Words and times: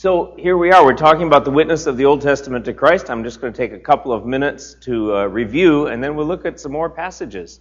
So 0.00 0.34
here 0.38 0.56
we 0.56 0.72
are. 0.72 0.82
We're 0.82 0.96
talking 0.96 1.26
about 1.26 1.44
the 1.44 1.50
witness 1.50 1.84
of 1.84 1.98
the 1.98 2.06
Old 2.06 2.22
Testament 2.22 2.64
to 2.64 2.72
Christ. 2.72 3.10
I'm 3.10 3.22
just 3.22 3.38
going 3.38 3.52
to 3.52 3.56
take 3.58 3.74
a 3.74 3.78
couple 3.78 4.14
of 4.14 4.24
minutes 4.24 4.72
to 4.80 5.14
uh, 5.14 5.24
review, 5.26 5.88
and 5.88 6.02
then 6.02 6.16
we'll 6.16 6.24
look 6.24 6.46
at 6.46 6.58
some 6.58 6.72
more 6.72 6.88
passages. 6.88 7.60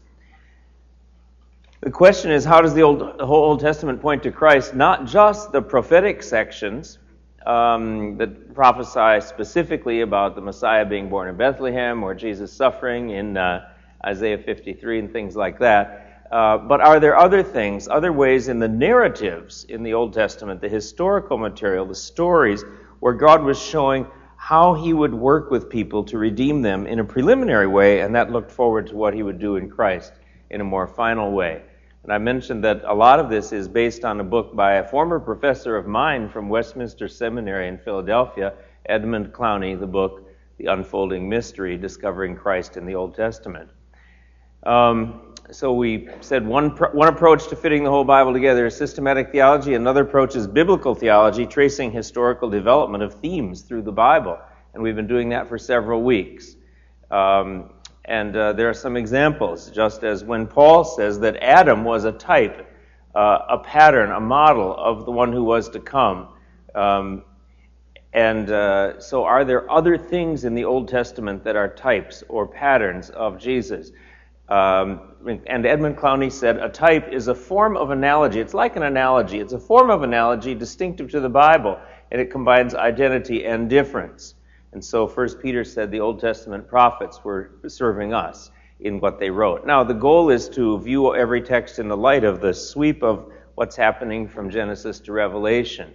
The 1.82 1.92
question 1.92 2.32
is, 2.32 2.46
how 2.46 2.62
does 2.62 2.74
the, 2.74 2.82
Old, 2.82 3.18
the 3.20 3.26
whole 3.26 3.44
Old 3.44 3.60
Testament 3.60 4.02
point 4.02 4.24
to 4.24 4.32
Christ? 4.32 4.74
Not 4.74 5.06
just 5.06 5.52
the 5.52 5.62
prophetic 5.62 6.24
sections 6.24 6.98
um, 7.46 8.16
that 8.20 8.54
prophesy 8.54 9.20
specifically 9.28 10.00
about 10.00 10.36
the 10.36 10.42
Messiah 10.42 10.86
being 10.86 11.10
born 11.10 11.28
in 11.28 11.36
Bethlehem 11.36 12.04
or 12.04 12.16
Jesus 12.16 12.54
suffering 12.54 13.10
in 13.10 13.36
uh, 13.36 13.68
Isaiah 14.06 14.38
53 14.38 15.00
and 15.00 15.12
things 15.12 15.36
like 15.36 15.60
that. 15.60 16.09
Uh, 16.32 16.58
but 16.58 16.80
are 16.80 17.00
there 17.00 17.18
other 17.18 17.42
things, 17.42 17.88
other 17.88 18.14
ways 18.14 18.48
in 18.48 18.60
the 18.60 18.68
narratives 18.68 19.64
in 19.64 19.82
the 19.82 19.94
Old 19.94 20.14
Testament, 20.14 20.62
the 20.62 20.70
historical 20.70 21.38
material, 21.38 21.86
the 21.86 21.96
stories, 21.96 22.64
where 23.00 23.14
God 23.14 23.44
was 23.44 23.60
showing 23.60 24.06
how 24.36 24.74
he 24.74 24.94
would 24.94 25.14
work 25.14 25.52
with 25.52 25.70
people 25.70 26.04
to 26.04 26.18
redeem 26.18 26.62
them 26.62 26.88
in 26.88 27.00
a 27.00 27.04
preliminary 27.04 27.68
way, 27.68 28.02
and 28.02 28.16
that 28.16 28.32
looked 28.32 28.52
forward 28.52 28.88
to 28.88 28.96
what 28.96 29.14
he 29.14 29.24
would 29.24 29.40
do 29.40 29.56
in 29.56 29.70
Christ 29.70 30.14
in 30.50 30.62
a 30.62 30.64
more 30.64 30.88
final 30.88 31.32
way? 31.32 31.62
And 32.04 32.14
I 32.14 32.18
mentioned 32.20 32.64
that 32.64 32.84
a 32.86 32.94
lot 32.94 33.20
of 33.20 33.30
this 33.30 33.52
is 33.52 33.68
based 33.68 34.06
on 34.06 34.20
a 34.20 34.24
book 34.24 34.56
by 34.56 34.76
a 34.76 34.88
former 34.88 35.20
professor 35.20 35.76
of 35.76 35.88
mine 35.88 36.30
from 36.30 36.48
Westminster 36.48 37.08
Seminary 37.08 37.68
in 37.68 37.78
Philadelphia, 37.78 38.54
Edmund 38.86 39.34
Clowney, 39.34 39.78
the 39.80 39.88
book 39.88 40.30
The 40.58 40.68
Unfolding 40.68 41.28
Mystery 41.28 41.76
Discovering 41.76 42.36
Christ 42.36 42.78
in 42.78 42.86
the 42.86 42.96
Old 42.96 43.16
Testament. 43.16 43.70
Um, 44.64 45.29
so 45.52 45.74
we 45.74 46.08
said 46.22 46.46
one, 46.46 46.70
one 46.70 47.08
approach 47.08 47.48
to 47.48 47.56
fitting 47.56 47.84
the 47.84 47.90
whole 47.90 48.04
Bible 48.04 48.34
together 48.34 48.68
is 48.68 48.76
systematic 48.76 49.32
theology. 49.32 49.74
Another 49.74 50.04
approach 50.04 50.36
is 50.36 50.48
biblical 50.48 50.94
theology, 50.94 51.46
tracing 51.46 51.92
historical 51.92 52.50
development 52.50 53.04
of 53.04 53.16
themes 53.16 53.62
through 53.62 53.82
the 53.82 53.92
Bible. 53.92 54.38
And 54.74 54.84
we've 54.84 54.96
been 54.96 55.08
doing 55.08 55.30
that 55.30 55.50
for 55.50 55.58
several 55.58 56.04
weeks. 56.04 56.56
Um, 57.10 57.72
and 58.06 58.36
uh, 58.36 58.54
there 58.54 58.70
are 58.70 58.76
some 58.76 58.96
examples, 58.96 59.72
just 59.72 60.04
as 60.04 60.24
when 60.24 60.46
Paul 60.46 60.84
says 60.84 61.20
that 61.20 61.38
Adam 61.38 61.84
was 61.84 62.06
a 62.06 62.12
type, 62.12 62.68
uh, 63.16 63.40
a 63.50 63.58
pattern, 63.60 64.12
a 64.12 64.20
model 64.20 64.76
of 64.76 65.06
the 65.06 65.12
one 65.12 65.34
who 65.34 65.44
was 65.44 65.70
to 65.70 65.80
come. 65.80 66.30
Um, 66.76 67.24
and 68.14 68.50
uh, 68.50 69.00
so, 69.00 69.24
are 69.24 69.46
there 69.46 69.70
other 69.70 69.98
things 69.98 70.44
in 70.44 70.56
the 70.56 70.66
Old 70.66 70.88
Testament 70.88 71.44
that 71.44 71.56
are 71.56 71.68
types 71.68 72.24
or 72.28 72.48
patterns 72.48 73.12
of 73.12 73.38
Jesus? 73.38 73.92
Um, 74.50 75.02
and 75.48 75.66
Edmund 75.66 75.98
Clowney 75.98 76.32
said, 76.32 76.58
a 76.58 76.70
type 76.70 77.10
is 77.12 77.28
a 77.28 77.36
form 77.36 77.78
of 77.78 77.92
analogy. 77.92 78.40
It's 78.40 78.54
like 78.54 78.76
an 78.76 78.84
analogy. 78.84 79.40
It's 79.40 79.54
a 79.54 79.60
form 79.60 79.90
of 79.92 80.02
analogy 80.02 80.56
distinctive 80.56 81.12
to 81.12 81.20
the 81.20 81.30
Bible, 81.30 81.80
and 82.12 82.20
it 82.20 82.32
combines 82.32 82.74
identity 82.74 83.46
and 83.46 83.70
difference. 83.70 84.36
And 84.72 84.84
so 84.84 85.08
First 85.08 85.40
Peter 85.40 85.64
said 85.64 85.92
the 85.92 86.00
Old 86.00 86.20
Testament 86.20 86.68
prophets 86.68 87.24
were 87.24 87.52
serving 87.68 88.14
us 88.14 88.52
in 88.80 89.00
what 89.00 89.20
they 89.20 89.30
wrote. 89.30 89.66
Now, 89.66 89.84
the 89.84 89.94
goal 89.94 90.30
is 90.30 90.50
to 90.50 90.80
view 90.80 91.16
every 91.16 91.42
text 91.42 91.80
in 91.80 91.88
the 91.88 91.98
light 91.98 92.24
of 92.24 92.40
the 92.40 92.54
sweep 92.54 93.04
of 93.04 93.32
what's 93.56 93.76
happening 93.76 94.28
from 94.28 94.50
Genesis 94.50 95.00
to 95.02 95.12
Revelation. 95.12 95.94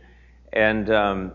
And 0.52 0.90
um, 0.90 1.32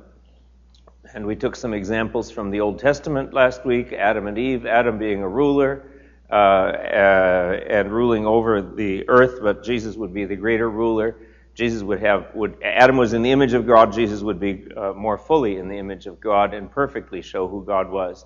and 1.13 1.25
we 1.25 1.35
took 1.35 1.55
some 1.55 1.73
examples 1.73 2.29
from 2.29 2.51
the 2.51 2.59
Old 2.59 2.77
Testament 2.77 3.33
last 3.33 3.65
week 3.65 3.93
Adam 3.93 4.27
and 4.27 4.37
Eve, 4.37 4.65
Adam 4.65 4.99
being 4.99 5.23
a 5.23 5.27
ruler, 5.27 5.89
uh, 6.31 6.33
uh, 6.33 7.59
and 7.67 7.91
ruling 7.91 8.27
over 8.27 8.61
the 8.61 9.07
earth, 9.09 9.39
but 9.41 9.63
Jesus 9.63 9.95
would 9.95 10.13
be 10.13 10.25
the 10.25 10.35
greater 10.35 10.69
ruler. 10.69 11.15
Jesus 11.55 11.81
would 11.81 11.99
have 12.01 12.33
would 12.35 12.61
Adam 12.63 12.97
was 12.97 13.13
in 13.13 13.21
the 13.21 13.31
image 13.31 13.53
of 13.53 13.65
God. 13.65 13.91
Jesus 13.91 14.21
would 14.21 14.39
be 14.39 14.67
uh, 14.77 14.93
more 14.93 15.17
fully 15.17 15.57
in 15.57 15.67
the 15.67 15.77
image 15.77 16.05
of 16.05 16.19
God 16.19 16.53
and 16.53 16.71
perfectly 16.71 17.21
show 17.21 17.47
who 17.47 17.65
God 17.65 17.89
was. 17.89 18.25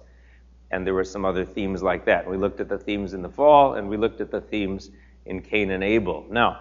And 0.70 0.86
there 0.86 0.94
were 0.94 1.04
some 1.04 1.24
other 1.24 1.46
themes 1.46 1.81
like 1.81 2.06
that. 2.06 2.30
We 2.30 2.36
looked 2.36 2.59
at 2.59 2.68
the 2.68 2.78
themes 2.78 3.14
in 3.14 3.22
the 3.22 3.30
fall, 3.30 3.76
and 3.76 3.88
we 3.88 3.96
looked 3.96 4.22
at 4.22 4.31
the 4.31 4.42
themes 4.42 4.92
in 5.25 5.42
Cain 5.42 5.72
and 5.72 5.84
Abel. 5.84 6.25
Now, 6.30 6.59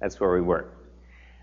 that's 0.00 0.18
where 0.18 0.32
we 0.32 0.40
were. 0.40 0.72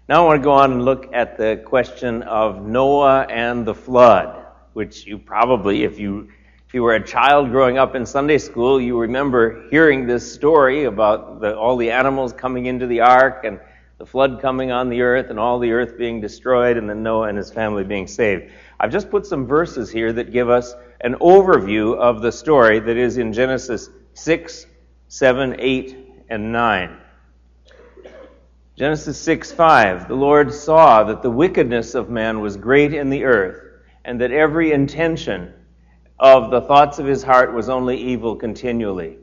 Now 0.08 0.24
I 0.24 0.28
want 0.28 0.42
to 0.42 0.44
go 0.44 0.52
on 0.52 0.74
and 0.74 0.86
look 0.86 1.10
at 1.14 1.38
the 1.38 1.62
question 1.66 2.22
of 2.24 2.66
Noah 2.66 3.22
and 3.30 3.66
the 3.66 3.74
flood, 3.74 4.46
which 4.74 5.08
you 5.08 5.18
probably, 5.18 5.84
if 5.84 6.00
you 6.00 6.30
you 6.74 6.84
were 6.84 6.96
a 6.96 7.06
child 7.06 7.52
growing 7.52 7.78
up 7.78 7.96
in 7.96 8.06
Sunday 8.06 8.38
school, 8.38 8.82
you 8.82 9.00
remember 9.00 9.68
hearing 9.70 10.08
this 10.08 10.34
story 10.34 10.86
about 10.86 11.40
the, 11.40 11.58
all 11.58 11.78
the 11.78 11.92
animals 11.92 12.34
coming 12.34 12.66
into 12.66 12.88
the 12.88 13.02
ark 13.02 13.44
and 13.44 13.60
the 13.98 14.06
flood 14.06 14.42
coming 14.42 14.72
on 14.72 14.90
the 14.90 15.02
earth 15.02 15.30
and 15.30 15.40
all 15.40 15.60
the 15.60 15.72
earth 15.72 15.98
being 15.98 16.20
destroyed 16.20 16.78
and 16.78 16.90
then 16.90 17.02
Noah 17.02 17.30
and 17.30 17.38
his 17.38 17.52
family 17.52 17.84
being 17.84 18.08
saved. 18.08 18.52
I've 18.80 18.92
just 18.92 19.10
put 19.10 19.26
some 19.26 19.48
verses 19.48 19.90
here 19.90 20.12
that 20.14 20.32
give 20.32 20.50
us 20.50 20.74
an 21.02 21.16
overview 21.16 21.96
of 21.96 22.22
the 22.22 22.32
story 22.32 22.80
that 22.80 22.98
is 22.98 23.18
in 23.18 23.32
Genesis 23.32 23.90
6, 24.14 24.66
7, 25.08 25.56
8, 25.60 25.98
and 26.30 26.52
9. 26.52 26.98
Genesis 28.76 29.18
6, 29.20 29.54
5. 29.54 30.08
The 30.10 30.16
Lord 30.16 30.54
saw 30.54 31.04
that 31.06 31.22
the 31.22 31.30
wickedness 31.30 31.96
of 31.96 32.10
man 32.10 32.42
was 32.42 32.58
great 32.58 32.94
in 32.94 33.10
the 33.10 33.24
earth, 33.24 33.62
and 34.04 34.20
that 34.20 34.32
every 34.32 34.74
intention 34.74 35.54
of 36.20 36.50
the 36.50 36.62
thoughts 36.62 37.00
of 37.00 37.06
his 37.06 37.24
heart 37.24 37.54
was 37.54 37.70
only 37.70 37.98
evil 37.98 38.36
continually. 38.36 39.18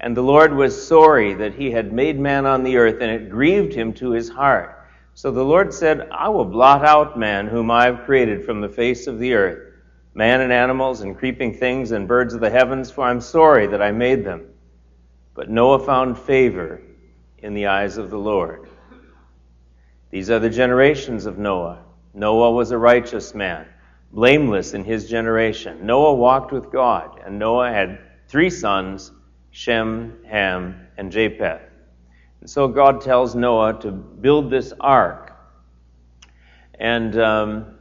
And 0.00 0.16
the 0.16 0.22
Lord 0.22 0.52
was 0.52 0.86
sorry 0.86 1.34
that 1.34 1.54
he 1.54 1.70
had 1.70 1.92
made 1.92 2.18
man 2.18 2.44
on 2.44 2.62
the 2.62 2.76
earth, 2.76 3.00
and 3.00 3.10
it 3.10 3.30
grieved 3.30 3.72
him 3.72 3.92
to 3.94 4.10
his 4.10 4.28
heart. 4.28 4.86
So 5.14 5.30
the 5.30 5.44
Lord 5.44 5.72
said, 5.72 6.08
I 6.10 6.28
will 6.28 6.44
blot 6.44 6.84
out 6.84 7.18
man 7.18 7.46
whom 7.46 7.70
I 7.70 7.86
have 7.86 8.04
created 8.04 8.44
from 8.44 8.60
the 8.60 8.68
face 8.68 9.06
of 9.06 9.18
the 9.18 9.32
earth, 9.32 9.72
man 10.12 10.40
and 10.40 10.52
animals 10.52 11.00
and 11.00 11.16
creeping 11.16 11.54
things 11.54 11.92
and 11.92 12.08
birds 12.08 12.34
of 12.34 12.40
the 12.40 12.50
heavens, 12.50 12.90
for 12.90 13.04
I'm 13.04 13.20
sorry 13.20 13.66
that 13.68 13.80
I 13.80 13.92
made 13.92 14.24
them. 14.24 14.48
But 15.34 15.50
Noah 15.50 15.78
found 15.78 16.18
favor 16.18 16.82
in 17.38 17.54
the 17.54 17.66
eyes 17.66 17.96
of 17.96 18.10
the 18.10 18.18
Lord. 18.18 18.68
These 20.10 20.30
are 20.30 20.38
the 20.38 20.50
generations 20.50 21.26
of 21.26 21.38
Noah. 21.38 21.82
Noah 22.12 22.52
was 22.52 22.70
a 22.70 22.78
righteous 22.78 23.34
man 23.34 23.66
blameless 24.14 24.74
in 24.74 24.84
his 24.84 25.08
generation. 25.08 25.84
Noah 25.84 26.14
walked 26.14 26.52
with 26.52 26.70
God, 26.70 27.20
and 27.26 27.38
Noah 27.38 27.70
had 27.70 27.98
three 28.28 28.48
sons 28.48 29.10
Shem, 29.50 30.18
Ham, 30.26 30.88
and 30.96 31.12
Japheth. 31.12 31.62
And 32.40 32.50
so 32.50 32.66
God 32.66 33.00
tells 33.00 33.34
Noah 33.34 33.78
to 33.82 33.92
build 33.92 34.50
this 34.50 34.72
ark. 34.80 35.32
And 36.78 37.16
um, 37.18 37.76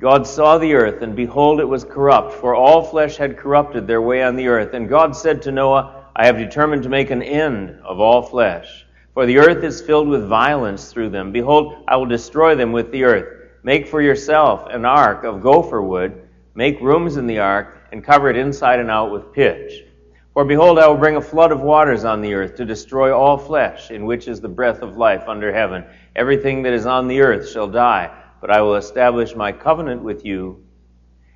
God 0.00 0.26
saw 0.26 0.58
the 0.58 0.74
earth, 0.74 1.02
and 1.02 1.14
behold, 1.14 1.60
it 1.60 1.64
was 1.64 1.84
corrupt, 1.84 2.32
for 2.32 2.54
all 2.56 2.82
flesh 2.82 3.16
had 3.16 3.36
corrupted 3.36 3.86
their 3.86 4.02
way 4.02 4.22
on 4.22 4.34
the 4.34 4.48
earth. 4.48 4.74
And 4.74 4.88
God 4.88 5.14
said 5.14 5.42
to 5.42 5.52
Noah, 5.52 6.06
I 6.16 6.26
have 6.26 6.38
determined 6.38 6.82
to 6.82 6.88
make 6.88 7.10
an 7.10 7.22
end 7.22 7.78
of 7.84 8.00
all 8.00 8.22
flesh. 8.22 8.84
For 9.14 9.26
the 9.26 9.38
earth 9.38 9.62
is 9.62 9.80
filled 9.80 10.08
with 10.08 10.26
violence 10.26 10.92
through 10.92 11.10
them. 11.10 11.30
Behold, 11.30 11.84
I 11.86 11.96
will 11.96 12.06
destroy 12.06 12.56
them 12.56 12.72
with 12.72 12.90
the 12.90 13.04
earth. 13.04 13.37
Make 13.62 13.88
for 13.88 14.00
yourself 14.00 14.66
an 14.70 14.84
ark 14.84 15.24
of 15.24 15.42
gopher 15.42 15.82
wood, 15.82 16.28
make 16.54 16.80
rooms 16.80 17.16
in 17.16 17.26
the 17.26 17.40
ark, 17.40 17.76
and 17.90 18.04
cover 18.04 18.30
it 18.30 18.36
inside 18.36 18.78
and 18.78 18.90
out 18.90 19.10
with 19.10 19.32
pitch. 19.32 19.84
For 20.32 20.44
behold, 20.44 20.78
I 20.78 20.86
will 20.86 20.96
bring 20.96 21.16
a 21.16 21.20
flood 21.20 21.50
of 21.50 21.62
waters 21.62 22.04
on 22.04 22.20
the 22.20 22.34
earth 22.34 22.54
to 22.56 22.64
destroy 22.64 23.16
all 23.16 23.36
flesh, 23.36 23.90
in 23.90 24.06
which 24.06 24.28
is 24.28 24.40
the 24.40 24.48
breath 24.48 24.82
of 24.82 24.96
life 24.96 25.24
under 25.26 25.52
heaven. 25.52 25.84
Everything 26.14 26.62
that 26.62 26.72
is 26.72 26.86
on 26.86 27.08
the 27.08 27.20
earth 27.20 27.50
shall 27.50 27.66
die, 27.66 28.14
but 28.40 28.50
I 28.50 28.60
will 28.60 28.76
establish 28.76 29.34
my 29.34 29.50
covenant 29.50 30.02
with 30.02 30.24
you. 30.24 30.64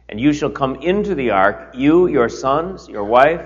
And 0.09 0.21
you 0.21 0.33
shall 0.33 0.51
come 0.51 0.77
into 0.77 1.17
the 1.17 1.31
ark, 1.31 1.75
you, 1.75 2.07
your 2.07 2.29
sons, 2.29 2.89
your 2.89 3.05
wife, 3.05 3.45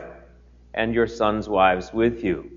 and 0.75 0.93
your 0.93 1.07
sons' 1.07 1.49
wives 1.49 1.93
with 1.95 2.23
you 2.23 2.56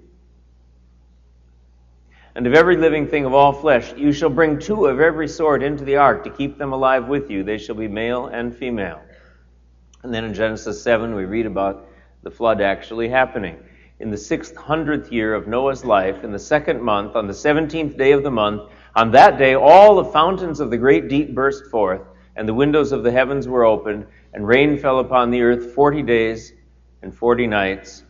and 2.39 2.47
of 2.47 2.53
every 2.53 2.77
living 2.77 3.05
thing 3.05 3.25
of 3.25 3.33
all 3.33 3.51
flesh, 3.51 3.93
you 3.97 4.13
shall 4.13 4.29
bring 4.29 4.57
two 4.57 4.85
of 4.85 5.01
every 5.01 5.27
sort 5.27 5.61
into 5.61 5.83
the 5.83 5.97
ark 5.97 6.23
to 6.23 6.29
keep 6.29 6.57
them 6.57 6.71
alive 6.71 7.09
with 7.09 7.29
you. 7.29 7.43
They 7.43 7.57
shall 7.57 7.75
be 7.75 7.89
male 7.89 8.27
and 8.27 8.55
female. 8.55 9.01
And 10.03 10.13
then 10.13 10.23
in 10.23 10.33
Genesis 10.33 10.81
7, 10.81 11.15
we 11.15 11.25
read 11.25 11.45
about 11.45 11.89
the 12.23 12.31
flood 12.31 12.61
actually 12.61 13.09
happening. 13.09 13.61
In 13.99 14.09
the 14.09 14.15
sixth 14.17 14.55
hundredth 14.55 15.11
year 15.11 15.33
of 15.33 15.49
Noah's 15.49 15.83
life, 15.83 16.23
in 16.23 16.31
the 16.31 16.39
second 16.39 16.81
month, 16.81 17.17
on 17.17 17.27
the 17.27 17.33
seventeenth 17.33 17.97
day 17.97 18.13
of 18.13 18.23
the 18.23 18.31
month, 18.31 18.71
on 18.95 19.11
that 19.11 19.37
day 19.37 19.55
all 19.55 19.97
the 19.97 20.09
fountains 20.09 20.61
of 20.61 20.69
the 20.69 20.77
great 20.77 21.09
deep 21.09 21.35
burst 21.35 21.65
forth, 21.65 22.03
and 22.37 22.47
the 22.47 22.53
windows 22.53 22.93
of 22.93 23.03
the 23.03 23.11
heavens 23.11 23.49
were 23.49 23.65
opened, 23.65 24.07
and 24.33 24.47
rain 24.47 24.77
fell 24.77 24.99
upon 24.99 25.29
the 25.29 25.41
earth 25.41 25.73
forty 25.73 26.01
days 26.01 26.53
and 27.01 27.13
forty 27.13 27.47
nights. 27.47 28.05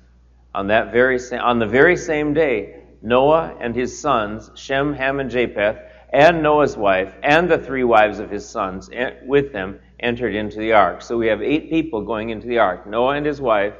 On 0.53 0.67
that 0.67 0.91
very 0.91 1.17
on 1.31 1.57
the 1.57 1.65
very 1.65 1.97
same 1.97 2.35
day, 2.35 2.83
Noah 3.01 3.55
and 3.59 3.75
his 3.75 3.99
sons, 3.99 4.51
Shem, 4.55 4.93
Ham, 4.93 5.19
and 5.19 5.29
Japheth, 5.29 5.77
and 6.11 6.41
Noah's 6.41 6.75
wife, 6.75 7.13
and 7.23 7.49
the 7.49 7.57
three 7.57 7.83
wives 7.83 8.19
of 8.19 8.29
his 8.29 8.47
sons 8.47 8.89
with 9.25 9.53
them 9.53 9.79
entered 9.99 10.35
into 10.35 10.59
the 10.59 10.73
ark. 10.73 11.01
So 11.01 11.17
we 11.17 11.27
have 11.27 11.41
eight 11.41 11.69
people 11.69 12.01
going 12.01 12.29
into 12.29 12.47
the 12.47 12.59
ark 12.59 12.87
Noah 12.87 13.15
and 13.15 13.25
his 13.25 13.39
wife, 13.39 13.75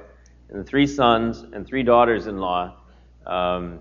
and 0.50 0.66
three 0.66 0.88
sons 0.88 1.46
and 1.54 1.66
three 1.66 1.84
daughters 1.84 2.28
in 2.28 2.38
law, 2.38 2.78
um, 3.26 3.80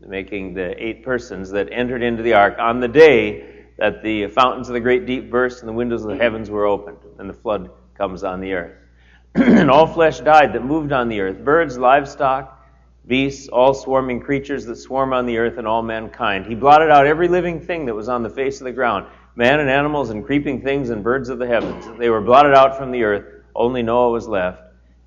making 0.00 0.54
the 0.54 0.74
eight 0.82 1.04
persons 1.04 1.50
that 1.50 1.68
entered 1.72 2.02
into 2.02 2.22
the 2.22 2.34
ark 2.34 2.56
on 2.58 2.80
the 2.80 2.88
day 2.88 3.66
that 3.78 4.02
the 4.02 4.28
fountains 4.28 4.68
of 4.68 4.74
the 4.74 4.80
great 4.80 5.06
deep 5.06 5.30
burst 5.30 5.60
and 5.60 5.68
the 5.68 5.72
windows 5.72 6.04
of 6.04 6.10
the 6.10 6.16
heavens 6.16 6.50
were 6.50 6.66
opened, 6.66 6.98
and 7.18 7.28
the 7.28 7.34
flood 7.34 7.70
comes 7.96 8.22
on 8.24 8.40
the 8.40 8.52
earth. 8.52 8.76
and 9.34 9.70
all 9.70 9.86
flesh 9.86 10.20
died 10.20 10.52
that 10.52 10.64
moved 10.64 10.92
on 10.92 11.08
the 11.08 11.20
earth 11.20 11.38
birds, 11.38 11.76
livestock, 11.76 12.63
beasts, 13.06 13.48
all 13.48 13.74
swarming 13.74 14.20
creatures 14.20 14.64
that 14.66 14.76
swarm 14.76 15.12
on 15.12 15.26
the 15.26 15.38
earth, 15.38 15.58
and 15.58 15.66
all 15.66 15.82
mankind. 15.82 16.46
He 16.46 16.54
blotted 16.54 16.90
out 16.90 17.06
every 17.06 17.28
living 17.28 17.60
thing 17.60 17.86
that 17.86 17.94
was 17.94 18.08
on 18.08 18.22
the 18.22 18.30
face 18.30 18.60
of 18.60 18.64
the 18.64 18.72
ground 18.72 19.06
man 19.36 19.60
and 19.60 19.68
animals 19.68 20.10
and 20.10 20.24
creeping 20.24 20.62
things 20.62 20.90
and 20.90 21.02
birds 21.02 21.28
of 21.28 21.38
the 21.38 21.46
heavens. 21.46 21.86
They 21.98 22.08
were 22.08 22.20
blotted 22.20 22.54
out 22.54 22.78
from 22.78 22.92
the 22.92 23.02
earth. 23.02 23.42
Only 23.54 23.82
Noah 23.82 24.10
was 24.10 24.28
left, 24.28 24.62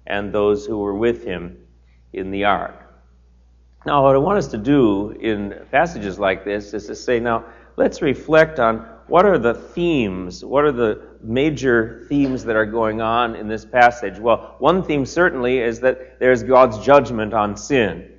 and 0.05 0.33
those 0.33 0.65
who 0.65 0.77
were 0.77 0.95
with 0.95 1.23
him 1.23 1.57
in 2.13 2.31
the 2.31 2.45
ark. 2.45 2.75
Now, 3.85 4.03
what 4.03 4.15
I 4.15 4.19
want 4.19 4.37
us 4.37 4.47
to 4.47 4.57
do 4.57 5.11
in 5.11 5.65
passages 5.71 6.19
like 6.19 6.43
this 6.43 6.73
is 6.73 6.87
to 6.87 6.95
say, 6.95 7.19
now, 7.19 7.45
let's 7.77 8.01
reflect 8.01 8.59
on 8.59 8.85
what 9.07 9.25
are 9.25 9.37
the 9.37 9.53
themes, 9.53 10.43
what 10.43 10.65
are 10.65 10.71
the 10.71 11.01
major 11.21 12.05
themes 12.09 12.43
that 12.43 12.55
are 12.55 12.65
going 12.65 13.01
on 13.01 13.35
in 13.35 13.47
this 13.47 13.65
passage? 13.65 14.19
Well, 14.19 14.55
one 14.59 14.83
theme 14.83 15.05
certainly 15.05 15.59
is 15.59 15.79
that 15.79 16.19
there's 16.19 16.43
God's 16.43 16.79
judgment 16.79 17.33
on 17.33 17.55
sin. 17.55 18.11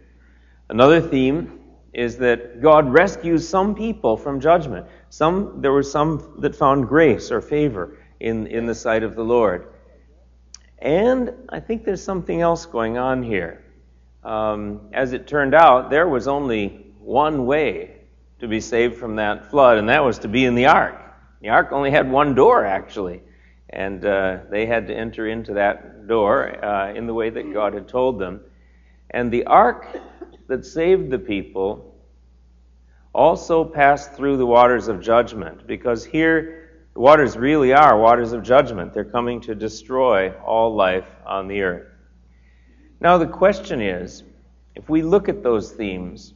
Another 0.70 1.00
theme 1.00 1.60
is 1.92 2.16
that 2.18 2.62
God 2.62 2.90
rescues 2.90 3.46
some 3.46 3.74
people 3.74 4.16
from 4.16 4.40
judgment. 4.40 4.86
Some, 5.10 5.60
there 5.60 5.72
were 5.72 5.82
some 5.82 6.36
that 6.40 6.54
found 6.54 6.88
grace 6.88 7.30
or 7.30 7.40
favor 7.40 7.98
in, 8.20 8.46
in 8.46 8.66
the 8.66 8.74
sight 8.74 9.02
of 9.02 9.14
the 9.14 9.24
Lord. 9.24 9.72
And 10.78 11.32
I 11.48 11.60
think 11.60 11.84
there's 11.84 12.02
something 12.02 12.40
else 12.40 12.66
going 12.66 12.98
on 12.98 13.22
here. 13.22 13.64
Um, 14.22 14.88
as 14.92 15.12
it 15.12 15.26
turned 15.26 15.54
out, 15.54 15.90
there 15.90 16.08
was 16.08 16.28
only 16.28 16.86
one 16.98 17.46
way 17.46 17.97
to 18.40 18.48
be 18.48 18.60
saved 18.60 18.96
from 18.96 19.16
that 19.16 19.50
flood, 19.50 19.78
and 19.78 19.88
that 19.88 20.04
was 20.04 20.18
to 20.20 20.28
be 20.28 20.44
in 20.44 20.54
the 20.54 20.66
ark. 20.66 21.00
The 21.40 21.48
ark 21.50 21.72
only 21.72 21.90
had 21.90 22.10
one 22.10 22.34
door, 22.34 22.64
actually, 22.64 23.22
and 23.70 24.04
uh, 24.04 24.38
they 24.50 24.66
had 24.66 24.86
to 24.88 24.94
enter 24.94 25.26
into 25.26 25.54
that 25.54 26.06
door 26.06 26.64
uh, 26.64 26.92
in 26.94 27.06
the 27.06 27.14
way 27.14 27.30
that 27.30 27.52
God 27.52 27.74
had 27.74 27.88
told 27.88 28.18
them. 28.18 28.40
And 29.10 29.32
the 29.32 29.44
ark 29.44 29.86
that 30.46 30.64
saved 30.64 31.10
the 31.10 31.18
people 31.18 31.96
also 33.12 33.64
passed 33.64 34.14
through 34.14 34.36
the 34.36 34.46
waters 34.46 34.88
of 34.88 35.00
judgment, 35.00 35.66
because 35.66 36.04
here 36.04 36.70
the 36.94 37.00
waters 37.00 37.36
really 37.36 37.72
are 37.72 37.98
waters 37.98 38.32
of 38.32 38.42
judgment. 38.42 38.92
They're 38.92 39.04
coming 39.04 39.40
to 39.42 39.54
destroy 39.54 40.32
all 40.44 40.74
life 40.74 41.08
on 41.26 41.48
the 41.48 41.62
earth. 41.62 41.86
Now, 43.00 43.18
the 43.18 43.26
question 43.26 43.80
is 43.80 44.24
if 44.74 44.88
we 44.88 45.02
look 45.02 45.28
at 45.28 45.42
those 45.42 45.72
themes, 45.72 46.34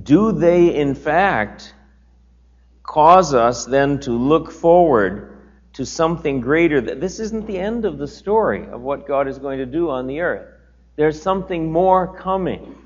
do 0.00 0.32
they 0.32 0.74
in 0.74 0.94
fact 0.94 1.74
cause 2.82 3.34
us 3.34 3.66
then 3.66 4.00
to 4.00 4.12
look 4.12 4.50
forward 4.50 5.38
to 5.74 5.84
something 5.84 6.40
greater? 6.40 6.80
This 6.80 7.20
isn't 7.20 7.46
the 7.46 7.58
end 7.58 7.84
of 7.84 7.98
the 7.98 8.08
story 8.08 8.66
of 8.66 8.80
what 8.80 9.06
God 9.06 9.28
is 9.28 9.38
going 9.38 9.58
to 9.58 9.66
do 9.66 9.90
on 9.90 10.06
the 10.06 10.20
earth. 10.20 10.48
There's 10.96 11.20
something 11.20 11.70
more 11.70 12.16
coming. 12.16 12.76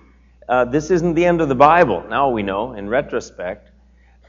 Uh, 0.48 0.64
this 0.64 0.90
isn't 0.90 1.14
the 1.14 1.24
end 1.24 1.40
of 1.40 1.48
the 1.48 1.56
Bible, 1.56 2.04
now 2.08 2.30
we 2.30 2.42
know, 2.42 2.72
in 2.72 2.88
retrospect. 2.88 3.70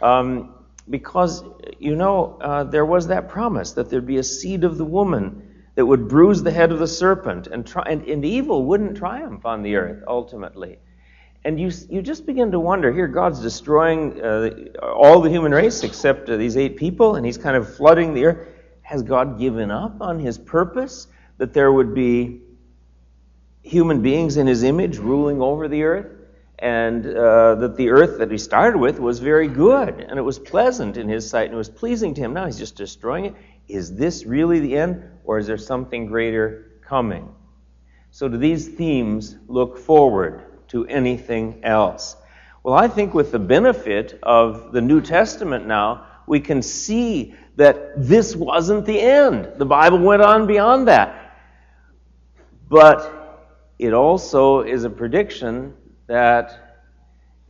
Um, 0.01 0.53
because, 0.89 1.44
you 1.79 1.95
know, 1.95 2.38
uh, 2.41 2.63
there 2.63 2.85
was 2.85 3.07
that 3.07 3.29
promise 3.29 3.74
that 3.74 3.89
there'd 3.89 4.07
be 4.07 4.18
a 4.18 4.24
seed 4.24 4.63
of 4.63 4.77
the 4.77 4.85
woman 4.85 5.63
that 5.75 5.85
would 5.85 6.07
bruise 6.07 6.41
the 6.41 6.51
head 6.51 6.71
of 6.71 6.79
the 6.79 6.88
serpent, 6.88 7.47
and, 7.47 7.68
tri- 7.68 7.85
and, 7.88 8.03
and 8.07 8.25
evil 8.25 8.65
wouldn't 8.65 8.97
triumph 8.97 9.45
on 9.45 9.62
the 9.62 9.75
earth 9.75 10.03
ultimately. 10.07 10.79
And 11.47 11.57
you, 11.57 11.71
you 11.89 12.01
just 12.01 12.25
begin 12.25 12.51
to 12.51 12.59
wonder 12.59 12.91
here, 12.91 13.07
God's 13.07 13.39
destroying 13.39 14.21
uh, 14.21 14.49
all 14.83 15.21
the 15.21 15.29
human 15.29 15.53
race 15.53 15.81
except 15.81 16.29
uh, 16.29 16.35
these 16.35 16.57
eight 16.57 16.75
people, 16.75 17.15
and 17.15 17.25
He's 17.25 17.38
kind 17.38 17.55
of 17.55 17.73
flooding 17.73 18.13
the 18.13 18.25
earth. 18.25 18.47
Has 18.81 19.01
God 19.01 19.39
given 19.39 19.71
up 19.71 20.01
on 20.01 20.19
His 20.19 20.38
purpose 20.38 21.07
that 21.38 21.53
there 21.53 21.71
would 21.71 21.94
be 21.94 22.41
human 23.61 24.01
beings 24.01 24.35
in 24.35 24.45
His 24.45 24.63
image 24.63 24.97
ruling 24.97 25.41
over 25.41 25.69
the 25.69 25.83
earth? 25.83 26.07
And 26.59 27.05
uh, 27.05 27.55
that 27.55 27.77
the 27.77 27.91
earth 27.91 28.17
that 28.17 28.29
He 28.29 28.38
started 28.38 28.77
with 28.77 29.00
was 29.00 29.19
very 29.19 29.47
good, 29.47 30.01
and 30.01 30.19
it 30.19 30.23
was 30.23 30.38
pleasant 30.38 30.97
in 30.97 31.07
His 31.07 31.29
sight, 31.29 31.45
and 31.45 31.53
it 31.53 31.57
was 31.57 31.69
pleasing 31.69 32.13
to 32.15 32.19
Him. 32.19 32.33
Now 32.33 32.45
He's 32.45 32.57
just 32.57 32.75
destroying 32.75 33.23
it. 33.23 33.35
Is 33.69 33.95
this 33.95 34.25
really 34.25 34.59
the 34.59 34.75
end, 34.75 35.01
or 35.23 35.38
is 35.38 35.47
there 35.47 35.57
something 35.57 36.07
greater 36.07 36.81
coming? 36.85 37.33
So, 38.11 38.27
do 38.27 38.35
these 38.38 38.67
themes 38.67 39.38
look 39.47 39.77
forward? 39.77 40.46
To 40.69 40.85
anything 40.87 41.61
else. 41.63 42.15
Well, 42.63 42.75
I 42.75 42.87
think 42.87 43.13
with 43.13 43.31
the 43.31 43.39
benefit 43.39 44.19
of 44.23 44.71
the 44.71 44.81
New 44.81 45.01
Testament 45.01 45.67
now, 45.67 46.05
we 46.27 46.39
can 46.39 46.61
see 46.61 47.33
that 47.55 47.93
this 47.95 48.35
wasn't 48.35 48.85
the 48.85 48.99
end. 48.99 49.53
The 49.57 49.65
Bible 49.65 49.99
went 49.99 50.21
on 50.21 50.45
beyond 50.45 50.87
that. 50.87 51.33
But 52.69 53.13
it 53.79 53.93
also 53.93 54.61
is 54.61 54.83
a 54.83 54.89
prediction 54.89 55.73
that 56.07 56.67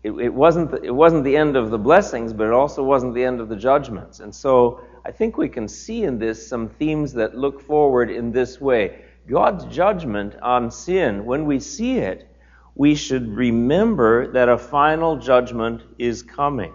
it, 0.04 0.12
it, 0.12 0.34
wasn't 0.34 0.72
the, 0.72 0.82
it 0.84 0.94
wasn't 0.94 1.24
the 1.24 1.36
end 1.36 1.56
of 1.56 1.72
the 1.72 1.78
blessings, 1.78 2.32
but 2.32 2.48
it 2.48 2.54
also 2.54 2.84
wasn't 2.84 3.14
the 3.14 3.24
end 3.24 3.42
of 3.42 3.50
the 3.50 3.56
judgments. 3.56 4.20
And 4.20 4.34
so 4.34 4.82
I 5.06 5.12
think 5.12 5.38
we 5.38 5.50
can 5.50 5.68
see 5.68 6.04
in 6.04 6.20
this 6.20 6.48
some 6.48 6.70
themes 6.70 7.14
that 7.14 7.36
look 7.36 7.60
forward 7.60 8.10
in 8.10 8.32
this 8.32 8.62
way. 8.62 9.04
God's 9.28 9.66
judgment 9.66 10.36
on 10.42 10.72
sin, 10.72 11.26
when 11.26 11.46
we 11.46 11.60
see 11.60 11.98
it, 11.98 12.34
we 12.78 12.94
should 12.94 13.36
remember 13.36 14.32
that 14.32 14.50
a 14.50 14.58
final 14.58 15.18
judgment 15.18 15.82
is 15.98 16.22
coming. 16.22 16.74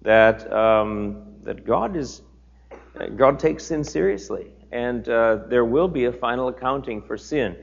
That 0.00 0.50
um, 0.50 1.34
that 1.42 1.64
God 1.66 1.96
is 1.96 2.22
God 3.16 3.38
takes 3.38 3.66
sin 3.66 3.84
seriously, 3.84 4.46
and 4.72 5.06
uh, 5.08 5.40
there 5.48 5.66
will 5.66 5.88
be 5.88 6.06
a 6.06 6.12
final 6.12 6.48
accounting 6.48 7.02
for 7.02 7.18
sin. 7.18 7.56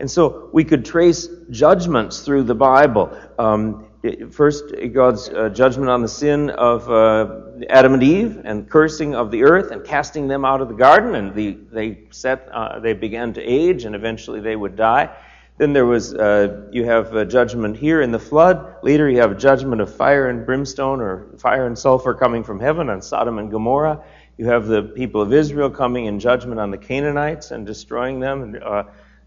And 0.00 0.10
so 0.10 0.50
we 0.52 0.64
could 0.64 0.84
trace 0.84 1.28
judgments 1.50 2.20
through 2.20 2.44
the 2.44 2.54
Bible. 2.54 3.16
Um, 3.38 3.86
first, 4.30 4.72
God's 4.92 5.28
uh, 5.28 5.48
judgment 5.48 5.90
on 5.90 6.02
the 6.02 6.08
sin 6.08 6.50
of 6.50 6.88
uh, 6.90 7.40
Adam 7.68 7.94
and 7.94 8.02
Eve, 8.02 8.42
and 8.44 8.68
cursing 8.68 9.14
of 9.14 9.30
the 9.30 9.42
earth, 9.42 9.72
and 9.72 9.84
casting 9.84 10.28
them 10.28 10.44
out 10.44 10.60
of 10.60 10.68
the 10.68 10.74
garden, 10.74 11.16
and 11.16 11.34
the, 11.34 11.58
they 11.72 11.98
set, 12.10 12.48
uh, 12.52 12.78
they 12.78 12.92
began 12.92 13.32
to 13.32 13.42
age, 13.42 13.84
and 13.84 13.96
eventually 13.96 14.40
they 14.40 14.54
would 14.54 14.76
die. 14.76 15.10
Then 15.58 15.72
there 15.72 15.86
was, 15.86 16.14
uh, 16.14 16.68
you 16.70 16.84
have 16.84 17.14
a 17.14 17.24
judgment 17.24 17.76
here 17.76 18.00
in 18.00 18.12
the 18.12 18.18
flood. 18.18 18.76
Later, 18.84 19.10
you 19.10 19.18
have 19.18 19.32
a 19.32 19.34
judgment 19.34 19.80
of 19.80 19.92
fire 19.92 20.28
and 20.28 20.46
brimstone 20.46 21.00
or 21.00 21.36
fire 21.36 21.66
and 21.66 21.76
sulfur 21.76 22.14
coming 22.14 22.44
from 22.44 22.60
heaven 22.60 22.88
on 22.88 23.02
Sodom 23.02 23.38
and 23.38 23.50
Gomorrah. 23.50 24.04
You 24.36 24.46
have 24.46 24.66
the 24.66 24.82
people 24.82 25.20
of 25.20 25.32
Israel 25.32 25.68
coming 25.68 26.06
in 26.06 26.20
judgment 26.20 26.60
on 26.60 26.70
the 26.70 26.78
Canaanites 26.78 27.50
and 27.50 27.66
destroying 27.66 28.20
them, 28.20 28.42
and 28.42 28.62
uh, 28.62 28.84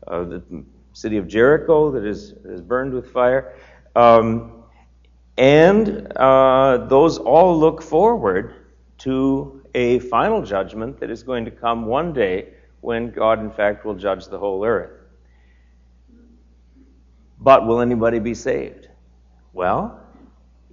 uh, 0.08 0.24
the 0.24 0.42
city 0.94 1.18
of 1.18 1.28
Jericho 1.28 1.92
that 1.92 2.06
is, 2.06 2.32
is 2.46 2.62
burned 2.62 2.94
with 2.94 3.12
fire. 3.12 3.54
Um, 3.94 4.64
and 5.38 6.14
uh, 6.16 6.86
those 6.88 7.18
all 7.18 7.60
look 7.60 7.82
forward 7.82 8.56
to 9.00 9.66
a 9.76 10.00
final 10.00 10.44
judgment 10.44 11.02
that 11.02 11.10
is 11.10 11.24
going 11.24 11.44
to 11.44 11.52
come 11.52 11.86
one 11.88 12.14
day 12.14 12.54
when 12.80 13.12
God, 13.12 13.40
in 13.42 13.52
fact, 13.52 13.84
will 13.84 13.96
judge 13.96 14.28
the 14.28 14.40
whole 14.40 14.64
earth. 14.64 15.01
But 17.42 17.66
will 17.66 17.82
anybody 17.82 18.20
be 18.20 18.36
saved? 18.36 18.88
Well, 19.52 20.00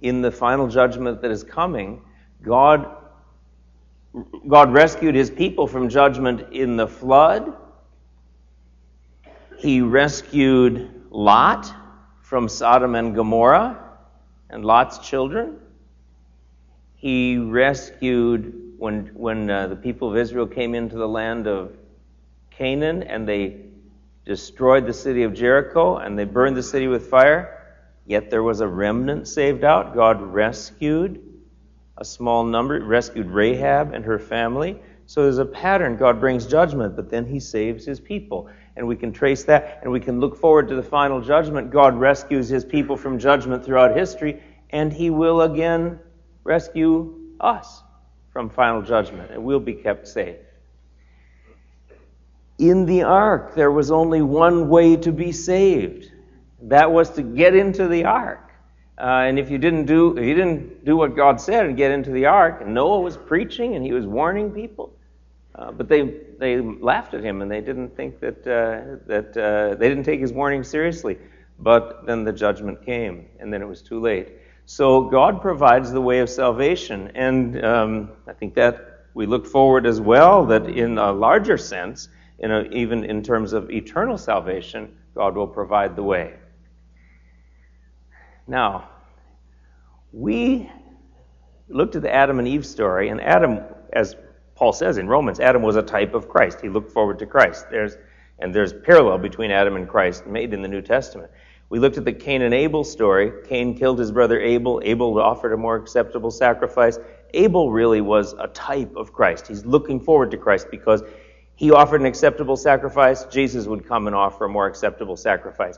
in 0.01 0.21
the 0.21 0.31
final 0.31 0.67
judgment 0.67 1.21
that 1.21 1.31
is 1.31 1.43
coming, 1.43 2.01
God, 2.43 2.87
God 4.47 4.71
rescued 4.71 5.15
his 5.15 5.31
people 5.31 5.67
from 5.67 5.89
judgment 5.89 6.53
in 6.53 6.77
the 6.77 6.87
flood. 6.87 7.53
He 9.57 9.81
rescued 9.81 11.07
Lot 11.09 11.73
from 12.21 12.47
Sodom 12.47 12.93
and 12.93 13.15
Gomorrah 13.15 13.83
and 14.51 14.63
Lot's 14.63 14.99
children. 14.99 15.57
He 16.95 17.37
rescued 17.37 18.75
when, 18.77 19.07
when 19.15 19.49
uh, 19.49 19.67
the 19.67 19.75
people 19.75 20.11
of 20.11 20.17
Israel 20.17 20.45
came 20.45 20.75
into 20.75 20.97
the 20.97 21.07
land 21.07 21.47
of 21.47 21.75
Canaan 22.51 23.03
and 23.03 23.27
they 23.27 23.68
destroyed 24.29 24.85
the 24.85 24.93
city 24.93 25.23
of 25.23 25.33
Jericho 25.33 25.97
and 25.97 26.17
they 26.17 26.23
burned 26.23 26.55
the 26.55 26.61
city 26.61 26.87
with 26.87 27.07
fire, 27.07 27.65
yet 28.05 28.29
there 28.29 28.43
was 28.43 28.61
a 28.61 28.67
remnant 28.67 29.27
saved 29.27 29.63
out. 29.63 29.95
God 29.95 30.21
rescued 30.21 31.19
a 31.97 32.05
small 32.05 32.43
number, 32.43 32.79
rescued 32.79 33.25
Rahab 33.25 33.91
and 33.91 34.05
her 34.05 34.19
family. 34.19 34.79
So 35.07 35.23
there's 35.23 35.39
a 35.39 35.45
pattern. 35.45 35.97
God 35.97 36.19
brings 36.19 36.45
judgment, 36.45 36.95
but 36.95 37.09
then 37.09 37.25
he 37.25 37.39
saves 37.39 37.83
his 37.83 37.99
people. 37.99 38.47
And 38.75 38.87
we 38.87 38.95
can 38.95 39.11
trace 39.11 39.45
that 39.45 39.79
and 39.81 39.91
we 39.91 39.99
can 39.99 40.19
look 40.19 40.37
forward 40.37 40.67
to 40.67 40.75
the 40.75 40.83
final 40.83 41.19
judgment. 41.21 41.71
God 41.71 41.95
rescues 41.99 42.47
his 42.47 42.63
people 42.63 42.95
from 42.95 43.17
judgment 43.17 43.65
throughout 43.65 43.97
history, 43.97 44.43
and 44.69 44.93
he 44.93 45.09
will 45.09 45.41
again 45.41 45.99
rescue 46.43 47.33
us 47.39 47.81
from 48.31 48.47
final 48.47 48.83
judgment, 48.83 49.31
and 49.31 49.43
we'll 49.43 49.59
be 49.59 49.73
kept 49.73 50.07
safe 50.07 50.35
in 52.59 52.85
the 52.85 53.03
ark, 53.03 53.55
there 53.55 53.71
was 53.71 53.89
only 53.89 54.21
one 54.21 54.69
way 54.69 54.97
to 54.97 55.11
be 55.11 55.31
saved. 55.31 56.11
That 56.63 56.91
was 56.91 57.09
to 57.11 57.23
get 57.23 57.55
into 57.55 57.87
the 57.87 58.03
ark. 58.05 58.51
Uh, 58.99 59.23
and 59.27 59.39
if 59.39 59.49
you 59.49 59.57
didn't 59.57 59.85
do 59.85 60.17
if 60.17 60.25
you 60.25 60.35
didn't 60.35 60.83
do 60.83 60.97
what 60.97 61.15
God 61.15 61.39
said 61.39 61.65
and 61.65 61.77
get 61.77 61.91
into 61.91 62.11
the 62.11 62.25
ark, 62.25 62.59
and 62.61 62.73
Noah 62.73 62.99
was 62.99 63.15
preaching 63.15 63.75
and 63.75 63.83
he 63.83 63.93
was 63.93 64.05
warning 64.05 64.51
people, 64.51 64.93
uh, 65.55 65.71
but 65.71 65.87
they 65.87 66.01
they 66.37 66.59
laughed 66.59 67.13
at 67.13 67.23
him 67.23 67.41
and 67.41 67.49
they 67.49 67.61
didn't 67.61 67.95
think 67.95 68.19
that 68.19 68.39
uh, 68.45 68.97
that 69.07 69.37
uh, 69.37 69.75
they 69.75 69.87
didn't 69.87 70.03
take 70.03 70.19
his 70.19 70.33
warning 70.33 70.63
seriously. 70.63 71.17
But 71.59 72.05
then 72.05 72.23
the 72.23 72.31
judgment 72.33 72.85
came, 72.85 73.27
and 73.39 73.51
then 73.53 73.61
it 73.61 73.67
was 73.67 73.81
too 73.81 73.99
late. 74.01 74.29
So 74.65 75.09
God 75.09 75.41
provides 75.41 75.91
the 75.91 76.01
way 76.01 76.19
of 76.19 76.29
salvation, 76.29 77.11
and 77.15 77.63
um, 77.65 78.11
I 78.27 78.33
think 78.33 78.53
that 78.55 79.07
we 79.13 79.25
look 79.25 79.45
forward 79.45 79.85
as 79.85 79.99
well 79.99 80.45
that 80.45 80.69
in 80.69 80.97
a 80.97 81.11
larger 81.11 81.57
sense, 81.57 82.07
in 82.39 82.51
a, 82.51 82.63
even 82.71 83.03
in 83.03 83.21
terms 83.21 83.53
of 83.53 83.69
eternal 83.69 84.17
salvation, 84.17 84.95
God 85.15 85.35
will 85.35 85.47
provide 85.47 85.95
the 85.95 86.03
way. 86.03 86.35
Now, 88.47 88.89
we 90.11 90.69
looked 91.67 91.95
at 91.95 92.01
the 92.01 92.13
Adam 92.13 92.39
and 92.39 92.47
Eve 92.47 92.65
story, 92.65 93.09
and 93.09 93.21
Adam, 93.21 93.59
as 93.93 94.15
Paul 94.55 94.73
says 94.73 94.97
in 94.97 95.07
Romans, 95.07 95.39
Adam 95.39 95.61
was 95.61 95.75
a 95.75 95.83
type 95.83 96.13
of 96.13 96.27
Christ. 96.27 96.59
He 96.61 96.69
looked 96.69 96.91
forward 96.91 97.19
to 97.19 97.25
Christ. 97.25 97.67
There's, 97.69 97.95
and 98.39 98.53
there's 98.53 98.73
parallel 98.73 99.19
between 99.19 99.51
Adam 99.51 99.75
and 99.75 99.87
Christ 99.87 100.25
made 100.25 100.53
in 100.53 100.61
the 100.61 100.67
New 100.67 100.81
Testament. 100.81 101.29
We 101.69 101.77
looked 101.77 101.97
at 101.97 102.05
the 102.05 102.13
Cain 102.13 102.41
and 102.41 102.53
Abel 102.53 102.83
story. 102.83 103.31
Cain 103.47 103.77
killed 103.77 103.99
his 103.99 104.11
brother 104.11 104.39
Abel. 104.39 104.81
Abel 104.83 105.19
offered 105.19 105.53
a 105.53 105.57
more 105.57 105.75
acceptable 105.75 106.31
sacrifice. 106.31 106.97
Abel 107.35 107.71
really 107.71 108.01
was 108.01 108.33
a 108.39 108.47
type 108.47 108.95
of 108.95 109.13
Christ. 109.13 109.47
He's 109.47 109.65
looking 109.65 109.99
forward 109.99 110.31
to 110.31 110.37
Christ 110.37 110.67
because 110.71 111.03
he 111.59 111.71
offered 111.71 111.99
an 111.99 112.07
acceptable 112.07 112.55
sacrifice. 112.55 113.25
Jesus 113.25 113.67
would 113.67 113.85
come 113.85 114.07
and 114.07 114.15
offer 114.15 114.45
a 114.45 114.49
more 114.49 114.65
acceptable 114.65 115.17
sacrifice. 115.17 115.77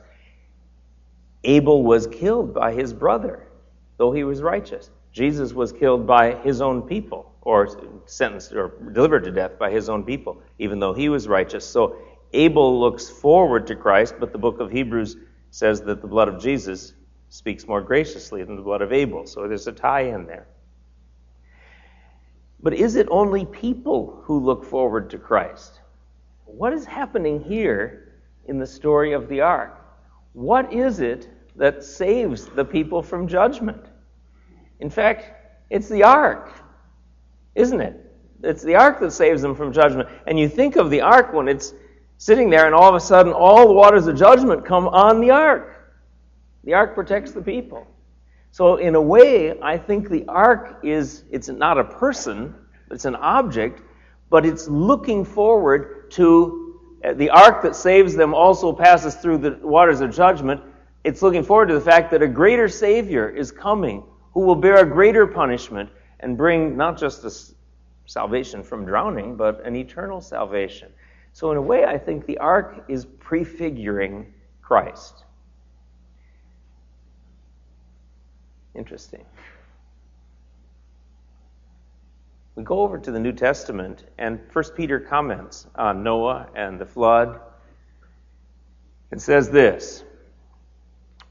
Abel 1.44 1.82
was 1.82 2.06
killed 2.06 2.54
by 2.54 2.72
his 2.72 2.94
brother, 2.94 3.48
though 3.98 4.12
he 4.12 4.24
was 4.24 4.44
righteous. 4.44 4.92
Jesus 5.12 5.54
was 5.54 5.72
killed 5.72 6.06
by 6.06 6.36
his 6.36 6.62
own 6.62 6.84
people, 6.84 7.34
or 7.42 8.00
sentenced 8.06 8.54
or 8.54 8.74
delivered 8.94 9.24
to 9.24 9.32
death 9.32 9.58
by 9.58 9.72
his 9.72 9.90
own 9.90 10.04
people, 10.04 10.44
even 10.60 10.78
though 10.78 10.94
he 10.94 11.10
was 11.10 11.28
righteous. 11.28 11.66
So 11.68 11.96
Abel 12.32 12.80
looks 12.80 13.10
forward 13.10 13.66
to 13.66 13.76
Christ, 13.76 14.14
but 14.20 14.32
the 14.32 14.38
book 14.38 14.60
of 14.60 14.70
Hebrews 14.70 15.18
says 15.50 15.82
that 15.82 16.00
the 16.00 16.08
blood 16.08 16.28
of 16.28 16.40
Jesus 16.40 16.94
speaks 17.30 17.66
more 17.66 17.82
graciously 17.82 18.44
than 18.44 18.56
the 18.56 18.62
blood 18.62 18.84
of 18.84 18.94
Abel. 18.94 19.26
So 19.26 19.48
there's 19.48 19.66
a 19.66 19.72
tie 19.72 20.02
in 20.02 20.28
there. 20.28 20.46
But 22.64 22.74
is 22.74 22.96
it 22.96 23.08
only 23.10 23.46
people 23.46 24.22
who 24.24 24.40
look 24.40 24.64
forward 24.64 25.10
to 25.12 25.18
Christ? 25.18 25.82
What 26.46 26.74
is 26.74 26.86
happening 26.86 27.42
here 27.42 28.14
in 28.46 28.60
the 28.60 28.68
story 28.68 29.14
of 29.14 29.28
the 29.30 29.42
ark? 29.42 29.84
What 30.34 30.72
is 30.72 31.00
it 31.00 31.30
that 31.56 31.84
saves 31.84 32.46
the 32.46 32.66
people 32.66 33.02
from 33.02 33.28
judgment? 33.28 33.86
In 34.80 34.90
fact, 34.90 35.32
it's 35.70 35.90
the 35.90 36.04
ark, 36.04 36.52
isn't 37.56 37.82
it? 37.82 38.12
It's 38.44 38.64
the 38.64 38.76
ark 38.76 39.00
that 39.00 39.12
saves 39.12 39.42
them 39.42 39.56
from 39.56 39.72
judgment. 39.72 40.10
And 40.28 40.40
you 40.40 40.50
think 40.50 40.76
of 40.76 40.90
the 40.90 41.02
ark 41.02 41.34
when 41.34 41.48
it's 41.48 41.74
sitting 42.18 42.50
there, 42.50 42.66
and 42.66 42.76
all 42.76 42.90
of 42.90 42.96
a 42.96 43.00
sudden, 43.00 43.34
all 43.34 43.68
the 43.68 43.74
waters 43.74 44.08
of 44.08 44.16
judgment 44.16 44.66
come 44.66 44.88
on 44.88 45.22
the 45.22 45.32
ark. 45.32 45.92
The 46.64 46.74
ark 46.74 46.94
protects 46.94 47.32
the 47.32 47.42
people. 47.42 47.88
So, 48.52 48.76
in 48.76 48.96
a 48.96 49.02
way, 49.02 49.58
I 49.62 49.78
think 49.78 50.10
the 50.10 50.26
ark 50.28 50.82
is, 50.84 51.24
it's 51.32 51.48
not 51.48 51.78
a 51.78 51.86
person, 51.86 52.54
it's 52.92 53.06
an 53.06 53.16
object, 53.16 53.82
but 54.30 54.46
it's 54.46 54.68
looking 54.68 55.24
forward 55.24 56.12
to 56.12 56.82
uh, 57.04 57.14
the 57.14 57.30
ark 57.30 57.64
that 57.64 57.78
saves 57.78 58.14
them 58.14 58.34
also 58.34 58.74
passes 58.74 59.16
through 59.16 59.38
the 59.38 59.58
waters 59.64 60.02
of 60.02 60.14
judgment. 60.14 60.62
It's 61.06 61.22
looking 61.22 61.44
forward 61.44 61.68
to 61.68 61.74
the 61.74 61.82
fact 61.82 62.12
that 62.12 62.22
a 62.22 62.28
greater 62.28 62.68
Savior 62.68 63.30
is 63.30 63.52
coming 63.52 64.04
who 64.34 64.42
will 64.42 64.56
bear 64.56 64.78
a 64.78 64.86
greater 64.86 65.26
punishment 65.26 65.90
and 66.20 66.38
bring 66.38 66.76
not 66.76 66.98
just 66.98 67.24
a 67.24 67.32
salvation 68.06 68.64
from 68.64 68.86
drowning, 68.86 69.38
but 69.38 69.66
an 69.66 69.78
eternal 69.78 70.20
salvation. 70.20 70.92
So, 71.32 71.52
in 71.52 71.58
a 71.58 71.62
way, 71.62 71.86
I 71.86 71.98
think 71.98 72.26
the 72.26 72.38
ark 72.40 72.84
is 72.90 73.06
prefiguring 73.06 74.34
Christ. 74.62 75.24
Interesting. 78.76 79.26
We 82.56 82.64
go 82.64 82.80
over 82.80 82.98
to 83.00 83.12
the 83.12 83.20
New 83.20 83.32
Testament, 83.32 84.06
and 84.18 84.40
First 84.52 84.76
Peter 84.76 85.00
comments 85.00 85.68
on 85.76 86.04
Noah 86.04 86.48
and 86.56 86.80
the 86.80 86.86
flood. 86.86 87.40
It 89.12 89.22
says 89.22 89.50
this. 89.50 90.04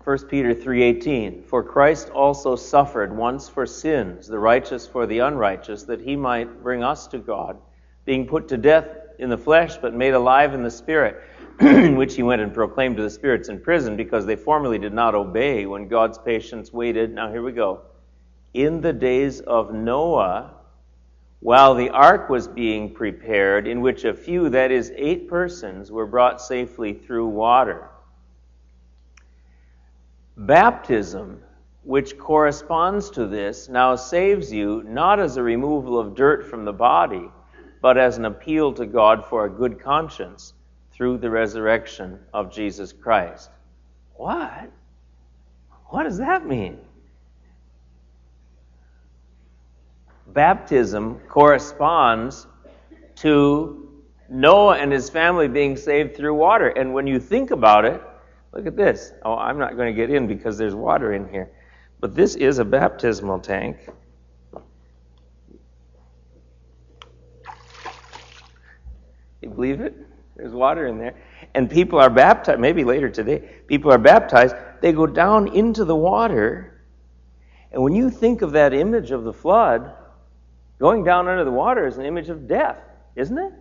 1 0.04 0.28
Peter 0.28 0.54
3:18 0.54 1.44
For 1.44 1.62
Christ 1.62 2.08
also 2.10 2.56
suffered 2.56 3.14
once 3.14 3.50
for 3.50 3.66
sins 3.66 4.26
the 4.26 4.38
righteous 4.38 4.86
for 4.86 5.06
the 5.06 5.18
unrighteous 5.18 5.82
that 5.84 6.00
he 6.00 6.16
might 6.16 6.62
bring 6.62 6.82
us 6.82 7.06
to 7.08 7.18
God 7.18 7.58
being 8.06 8.26
put 8.26 8.48
to 8.48 8.56
death 8.56 8.88
in 9.18 9.28
the 9.28 9.36
flesh 9.36 9.76
but 9.76 9.92
made 9.92 10.14
alive 10.14 10.54
in 10.54 10.62
the 10.62 10.70
spirit 10.70 11.22
which 11.60 12.14
he 12.14 12.22
went 12.22 12.40
and 12.40 12.54
proclaimed 12.54 12.96
to 12.96 13.02
the 13.02 13.10
spirits 13.10 13.48
in 13.48 13.60
prison 13.60 13.96
because 13.96 14.24
they 14.24 14.36
formerly 14.36 14.78
did 14.78 14.94
not 14.94 15.14
obey 15.14 15.66
when 15.66 15.88
God's 15.88 16.18
patience 16.18 16.72
waited 16.72 17.12
now 17.12 17.30
here 17.30 17.42
we 17.42 17.52
go 17.52 17.82
in 18.54 18.80
the 18.80 18.92
days 18.92 19.40
of 19.40 19.72
Noah 19.72 20.54
while 21.40 21.74
the 21.74 21.90
ark 21.90 22.28
was 22.28 22.46
being 22.48 22.92
prepared, 22.92 23.66
in 23.66 23.80
which 23.80 24.04
a 24.04 24.12
few, 24.12 24.50
that 24.50 24.70
is, 24.70 24.92
eight 24.94 25.26
persons, 25.28 25.90
were 25.90 26.06
brought 26.06 26.40
safely 26.40 26.92
through 26.92 27.28
water. 27.28 27.88
Baptism, 30.36 31.42
which 31.82 32.18
corresponds 32.18 33.08
to 33.10 33.26
this, 33.26 33.70
now 33.70 33.96
saves 33.96 34.52
you 34.52 34.82
not 34.86 35.18
as 35.18 35.38
a 35.38 35.42
removal 35.42 35.98
of 35.98 36.14
dirt 36.14 36.46
from 36.46 36.66
the 36.66 36.72
body, 36.72 37.30
but 37.80 37.96
as 37.96 38.18
an 38.18 38.26
appeal 38.26 38.74
to 38.74 38.84
God 38.84 39.24
for 39.24 39.46
a 39.46 39.50
good 39.50 39.80
conscience 39.80 40.52
through 41.00 41.16
the 41.16 41.30
resurrection 41.30 42.18
of 42.34 42.52
Jesus 42.52 42.92
Christ. 42.92 43.48
What? 44.16 44.70
What 45.86 46.02
does 46.02 46.18
that 46.18 46.46
mean? 46.46 46.76
baptism 50.34 51.18
corresponds 51.28 52.46
to 53.16 54.02
Noah 54.28 54.76
and 54.76 54.92
his 54.92 55.08
family 55.10 55.48
being 55.48 55.74
saved 55.74 56.16
through 56.16 56.34
water. 56.34 56.68
And 56.68 56.92
when 56.92 57.06
you 57.06 57.18
think 57.18 57.50
about 57.50 57.86
it, 57.86 58.02
look 58.52 58.66
at 58.66 58.76
this. 58.76 59.12
Oh, 59.24 59.36
I'm 59.36 59.58
not 59.58 59.76
going 59.76 59.94
to 59.94 59.96
get 59.96 60.14
in 60.14 60.26
because 60.26 60.58
there's 60.58 60.74
water 60.74 61.14
in 61.14 61.28
here. 61.30 61.50
But 62.00 62.14
this 62.14 62.34
is 62.34 62.58
a 62.58 62.64
baptismal 62.64 63.40
tank. 63.40 63.88
You 69.42 69.48
believe 69.48 69.80
it? 69.80 69.96
There's 70.40 70.52
water 70.52 70.86
in 70.86 70.98
there. 70.98 71.14
And 71.54 71.70
people 71.70 71.98
are 71.98 72.10
baptized, 72.10 72.60
maybe 72.60 72.84
later 72.84 73.10
today, 73.10 73.48
people 73.66 73.92
are 73.92 73.98
baptized. 73.98 74.54
They 74.80 74.92
go 74.92 75.06
down 75.06 75.54
into 75.54 75.84
the 75.84 75.96
water. 75.96 76.82
And 77.72 77.82
when 77.82 77.94
you 77.94 78.10
think 78.10 78.42
of 78.42 78.52
that 78.52 78.72
image 78.72 79.10
of 79.10 79.24
the 79.24 79.32
flood, 79.32 79.92
Going 80.80 81.04
down 81.04 81.28
under 81.28 81.44
the 81.44 81.50
water 81.50 81.86
is 81.86 81.98
an 81.98 82.06
image 82.06 82.30
of 82.30 82.48
death, 82.48 82.78
isn't 83.14 83.36
it? 83.36 83.52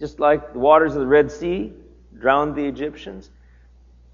Just 0.00 0.18
like 0.18 0.54
the 0.54 0.58
waters 0.58 0.94
of 0.94 1.00
the 1.00 1.06
Red 1.06 1.30
Sea 1.30 1.70
drowned 2.18 2.56
the 2.56 2.64
Egyptians. 2.64 3.30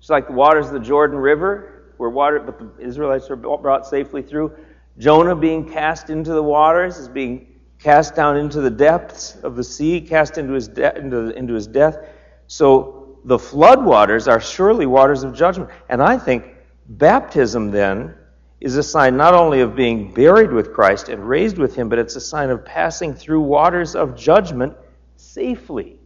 Just 0.01 0.11
like 0.11 0.27
the 0.27 0.33
waters 0.33 0.67
of 0.67 0.73
the 0.73 0.81
Jordan 0.81 1.19
River, 1.19 1.95
where 1.99 2.11
water, 2.11 2.41
but 2.41 2.59
the 2.59 2.85
Israelites 2.85 3.29
were 3.29 3.37
brought 3.37 3.87
safely 3.87 4.23
through. 4.23 4.57
Jonah 4.99 5.37
being 5.37 5.71
cast 5.71 6.11
into 6.11 6.33
the 6.33 6.43
waters 6.43 6.99
is 6.99 7.09
being 7.09 7.50
cast 7.83 8.15
down 8.15 8.37
into 8.37 8.61
the 8.61 8.71
depths 8.71 9.37
of 9.43 9.57
the 9.57 9.65
sea, 9.65 10.01
cast 10.01 10.39
into 10.39 10.53
his, 10.53 10.69
de- 10.69 10.97
into, 10.99 11.31
into 11.31 11.55
his 11.55 11.67
death. 11.67 11.99
So 12.47 13.19
the 13.25 13.39
flood 13.39 13.85
waters 13.85 14.29
are 14.29 14.41
surely 14.41 14.87
waters 14.87 15.23
of 15.23 15.35
judgment. 15.35 15.71
And 15.89 16.03
I 16.03 16.19
think 16.19 16.45
baptism 16.89 17.71
then 17.71 18.15
is 18.61 18.77
a 18.77 18.83
sign 18.83 19.17
not 19.17 19.33
only 19.33 19.61
of 19.61 19.75
being 19.75 20.13
buried 20.13 20.53
with 20.53 20.73
Christ 20.73 21.09
and 21.09 21.27
raised 21.27 21.57
with 21.57 21.75
him, 21.75 21.89
but 21.89 21.99
it's 21.99 22.17
a 22.17 22.21
sign 22.21 22.51
of 22.51 22.65
passing 22.65 23.15
through 23.15 23.41
waters 23.41 23.97
of 23.97 24.15
judgment 24.15 24.77
safely. 25.17 25.99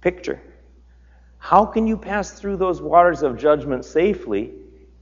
Picture. 0.00 0.40
How 1.38 1.64
can 1.64 1.86
you 1.86 1.96
pass 1.96 2.32
through 2.32 2.56
those 2.56 2.82
waters 2.82 3.22
of 3.22 3.38
judgment 3.38 3.84
safely? 3.84 4.52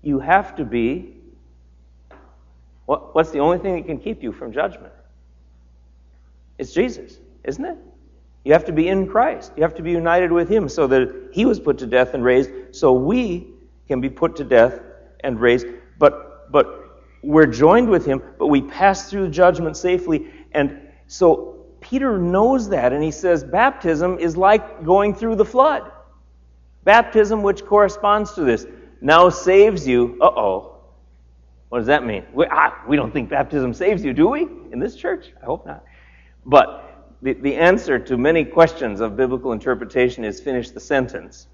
You 0.02 0.18
have 0.20 0.54
to 0.56 0.64
be. 0.64 1.17
What, 2.88 3.14
what's 3.14 3.30
the 3.32 3.40
only 3.40 3.58
thing 3.58 3.76
that 3.76 3.84
can 3.84 3.98
keep 3.98 4.22
you 4.22 4.32
from 4.32 4.50
judgment? 4.50 4.94
It's 6.56 6.72
Jesus, 6.72 7.18
isn't 7.44 7.62
it? 7.62 7.76
You 8.44 8.54
have 8.54 8.64
to 8.64 8.72
be 8.72 8.88
in 8.88 9.06
Christ. 9.06 9.52
You 9.56 9.62
have 9.62 9.74
to 9.74 9.82
be 9.82 9.90
united 9.90 10.32
with 10.32 10.48
Him 10.48 10.70
so 10.70 10.86
that 10.86 11.28
He 11.32 11.44
was 11.44 11.60
put 11.60 11.76
to 11.80 11.86
death 11.86 12.14
and 12.14 12.24
raised, 12.24 12.50
so 12.74 12.94
we 12.94 13.48
can 13.88 14.00
be 14.00 14.08
put 14.08 14.36
to 14.36 14.44
death 14.44 14.80
and 15.20 15.38
raised, 15.38 15.66
but, 15.98 16.50
but 16.50 17.02
we're 17.22 17.44
joined 17.44 17.90
with 17.90 18.06
him, 18.06 18.22
but 18.38 18.46
we 18.46 18.62
pass 18.62 19.10
through 19.10 19.28
judgment 19.28 19.76
safely. 19.76 20.30
And 20.52 20.80
so 21.08 21.66
Peter 21.80 22.16
knows 22.18 22.70
that, 22.70 22.94
and 22.94 23.04
he 23.04 23.10
says 23.10 23.44
baptism 23.44 24.18
is 24.18 24.34
like 24.34 24.82
going 24.82 25.14
through 25.14 25.34
the 25.36 25.44
flood. 25.44 25.90
Baptism, 26.84 27.42
which 27.42 27.66
corresponds 27.66 28.32
to 28.34 28.44
this. 28.44 28.66
now 29.02 29.28
saves 29.28 29.86
you. 29.86 30.16
Uh 30.22 30.30
oh. 30.36 30.77
What 31.68 31.78
does 31.78 31.86
that 31.88 32.04
mean? 32.04 32.24
We, 32.32 32.46
ah, 32.50 32.82
we 32.88 32.96
don't 32.96 33.12
think 33.12 33.28
baptism 33.28 33.74
saves 33.74 34.04
you, 34.04 34.12
do 34.12 34.28
we? 34.28 34.42
In 34.72 34.78
this 34.78 34.96
church? 34.96 35.32
I 35.42 35.44
hope 35.44 35.66
not. 35.66 35.84
But 36.46 37.06
the, 37.20 37.34
the 37.34 37.54
answer 37.56 37.98
to 37.98 38.16
many 38.16 38.44
questions 38.44 39.00
of 39.00 39.16
biblical 39.16 39.52
interpretation 39.52 40.24
is 40.24 40.40
finish 40.40 40.70
the 40.70 40.80
sentence. 40.80 41.48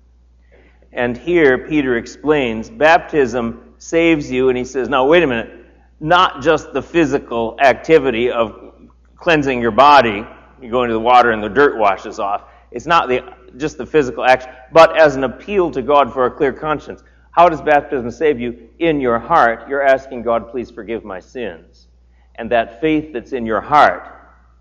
And 0.93 1.17
here 1.17 1.67
Peter 1.67 1.97
explains 1.97 2.71
baptism 2.71 3.75
saves 3.79 4.31
you, 4.31 4.49
and 4.49 4.57
he 4.57 4.65
says, 4.65 4.89
now 4.89 5.07
wait 5.07 5.25
a 5.25 5.27
minute, 5.27 5.67
not 5.99 6.43
just 6.43 6.73
the 6.73 6.83
physical 6.83 7.57
activity 7.61 8.31
of 8.31 8.73
cleansing 9.17 9.61
your 9.61 9.73
body, 9.73 10.25
you 10.63 10.71
go 10.71 10.83
into 10.83 10.95
the 10.95 11.01
water 11.01 11.33
and 11.33 11.43
the 11.43 11.49
dirt 11.49 11.77
washes 11.77 12.19
off. 12.19 12.45
It's 12.71 12.87
not 12.87 13.09
the, 13.09 13.23
just 13.57 13.79
the 13.79 13.87
physical 13.87 14.25
action, 14.25 14.51
but 14.73 15.01
as 15.01 15.17
an 15.17 15.25
appeal 15.25 15.71
to 15.73 15.83
God 15.83 16.13
for 16.13 16.27
a 16.27 16.31
clear 16.31 16.53
conscience. 16.53 17.03
How 17.35 17.49
does 17.49 17.61
baptism 17.61 18.13
save 18.13 18.39
you? 18.39 18.69
In 18.79 19.01
your 19.01 19.19
heart, 19.19 19.69
you're 19.69 19.83
asking 19.83 20.23
God, 20.23 20.53
please 20.53 20.71
forgive 20.71 21.05
my 21.05 21.19
sins. 21.19 21.89
And 22.37 22.49
that 22.53 22.81
faith 22.81 23.13
that's 23.13 23.33
in 23.33 23.45
your 23.45 23.61
heart 23.61 24.09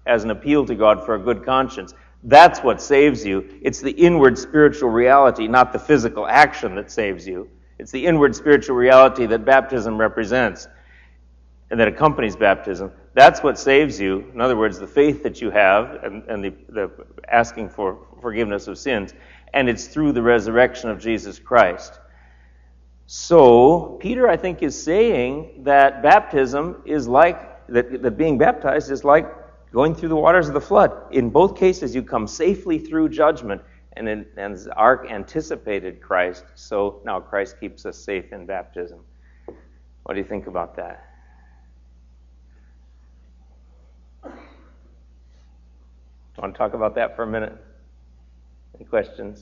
as 0.08 0.24
an 0.24 0.32
appeal 0.32 0.66
to 0.66 0.74
God 0.74 1.06
for 1.06 1.14
a 1.14 1.20
good 1.20 1.46
conscience, 1.46 1.94
that's 2.24 2.62
what 2.62 2.82
saves 2.82 3.24
you. 3.24 3.60
It's 3.62 3.80
the 3.80 3.92
inward 3.92 4.40
spiritual 4.40 4.90
reality, 4.90 5.48
not 5.48 5.72
the 5.72 5.78
physical 5.78 6.26
action 6.26 6.74
that 6.76 6.90
saves 6.90 7.28
you. 7.28 7.48
It's 7.78 7.92
the 7.92 8.04
inward 8.04 8.36
spiritual 8.36 8.76
reality 8.76 9.28
that 9.28 9.46
baptism 9.46 10.00
represents 10.00 10.68
and 11.70 11.80
that 11.80 11.88
accompanies 11.88 12.36
baptism. 12.36 12.92
That's 13.14 13.44
what 13.44 13.60
saves 13.60 14.00
you. 14.00 14.32
In 14.34 14.42
other 14.42 14.58
words, 14.58 14.80
the 14.80 14.88
faith 14.88 15.22
that 15.22 15.42
you 15.42 15.52
have 15.52 16.04
and, 16.04 16.24
and 16.24 16.44
the, 16.44 16.54
the 16.70 16.92
asking 17.28 17.70
for 17.70 18.00
forgiveness 18.20 18.68
of 18.68 18.80
sins. 18.80 19.14
And 19.54 19.70
it's 19.70 19.86
through 19.86 20.14
the 20.14 20.24
resurrection 20.24 20.90
of 20.90 21.00
Jesus 21.00 21.38
Christ. 21.38 22.00
So, 23.16 24.00
Peter, 24.02 24.28
I 24.28 24.36
think, 24.36 24.64
is 24.64 24.84
saying 24.84 25.66
that 25.66 26.02
baptism 26.02 26.82
is 26.84 27.08
like, 27.08 27.68
that, 27.68 28.02
that 28.02 28.18
being 28.18 28.40
baptized 28.40 28.90
is 28.90 29.04
like 29.04 29.28
going 29.72 29.94
through 29.94 30.10
the 30.10 30.16
waters 30.16 30.48
of 30.48 30.56
the 30.56 30.62
flood. 30.62 31.14
In 31.14 31.30
both 31.30 31.56
cases, 31.56 31.94
you 31.94 32.02
come 32.02 32.26
safely 32.26 32.80
through 32.80 33.10
judgment, 33.10 33.62
and, 33.98 34.10
in, 34.10 34.26
and 34.36 34.58
the 34.58 34.74
ark 34.74 35.06
anticipated 35.12 36.02
Christ, 36.02 36.44
so 36.56 37.02
now 37.06 37.20
Christ 37.20 37.60
keeps 37.60 37.86
us 37.86 38.00
safe 38.00 38.34
in 38.34 38.48
baptism. 38.48 39.02
What 40.06 40.16
do 40.16 40.20
you 40.20 40.26
think 40.26 40.48
about 40.48 40.76
that? 40.78 41.08
Want 46.40 46.52
to 46.52 46.58
talk 46.58 46.74
about 46.74 46.96
that 46.96 47.16
for 47.16 47.22
a 47.22 47.28
minute? 47.28 47.56
Any 48.74 48.86
questions? 48.86 49.40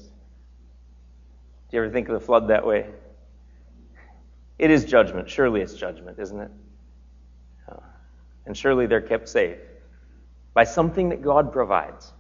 Do 1.69 1.77
you 1.77 1.83
ever 1.83 1.89
think 1.89 2.09
of 2.09 2.19
the 2.19 2.25
flood 2.25 2.49
that 2.49 2.67
way? 2.67 2.87
It 4.61 4.69
is 4.69 4.85
judgment. 4.85 5.27
Surely 5.27 5.61
it's 5.61 5.73
judgment, 5.73 6.19
isn't 6.19 6.39
it? 6.39 6.51
Uh, 7.67 7.77
and 8.45 8.55
surely 8.55 8.85
they're 8.85 9.01
kept 9.01 9.27
safe 9.27 9.57
by 10.53 10.65
something 10.65 11.09
that 11.09 11.23
God 11.23 11.51
provides. 11.51 12.13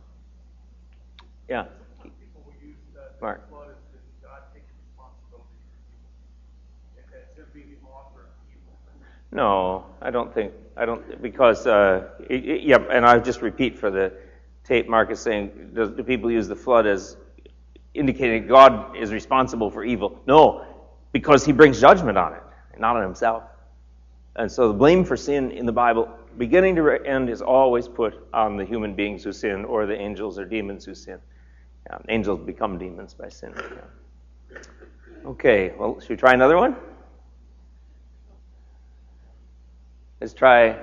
Yeah. 1.47 1.65
Mark. 3.21 3.47
No, 9.31 9.85
I 10.01 10.09
don't 10.09 10.33
think 10.33 10.51
I 10.75 10.85
don't 10.85 11.21
because 11.21 11.67
uh, 11.67 12.09
it, 12.27 12.43
it, 12.43 12.61
yeah, 12.63 12.79
and 12.89 13.05
I 13.05 13.19
just 13.19 13.43
repeat 13.43 13.77
for 13.77 13.91
the 13.91 14.13
tape. 14.63 14.89
Mark 14.89 15.11
is 15.11 15.19
saying, 15.19 15.71
does, 15.75 15.91
do 15.91 16.01
people 16.01 16.31
use 16.31 16.47
the 16.47 16.55
flood 16.55 16.87
as 16.87 17.17
indicating 17.93 18.47
God 18.47 18.97
is 18.97 19.13
responsible 19.13 19.69
for 19.69 19.83
evil? 19.83 20.19
No, 20.25 20.65
because 21.11 21.45
he 21.45 21.51
brings 21.51 21.79
judgment 21.79 22.17
on 22.17 22.33
it, 22.33 22.43
not 22.77 22.95
on 22.95 23.03
himself. 23.03 23.43
And 24.35 24.51
so 24.51 24.69
the 24.69 24.73
blame 24.73 25.03
for 25.03 25.17
sin 25.17 25.51
in 25.51 25.65
the 25.65 25.71
Bible, 25.71 26.09
beginning 26.37 26.75
to 26.77 26.89
end, 27.05 27.29
is 27.29 27.41
always 27.41 27.87
put 27.87 28.27
on 28.33 28.55
the 28.55 28.63
human 28.65 28.95
beings 28.95 29.23
who 29.23 29.33
sin 29.33 29.65
or 29.65 29.85
the 29.85 29.99
angels 29.99 30.39
or 30.39 30.45
demons 30.45 30.85
who 30.85 30.95
sin. 30.95 31.19
Yeah, 31.89 31.97
angels 32.09 32.39
become 32.45 32.77
demons 32.77 33.13
by 33.13 33.29
sin. 33.29 33.53
Yeah. 33.57 34.59
Okay, 35.25 35.73
well, 35.77 35.99
should 35.99 36.09
we 36.09 36.15
try 36.15 36.33
another 36.33 36.57
one? 36.57 36.75
Let's 40.19 40.33
try. 40.33 40.79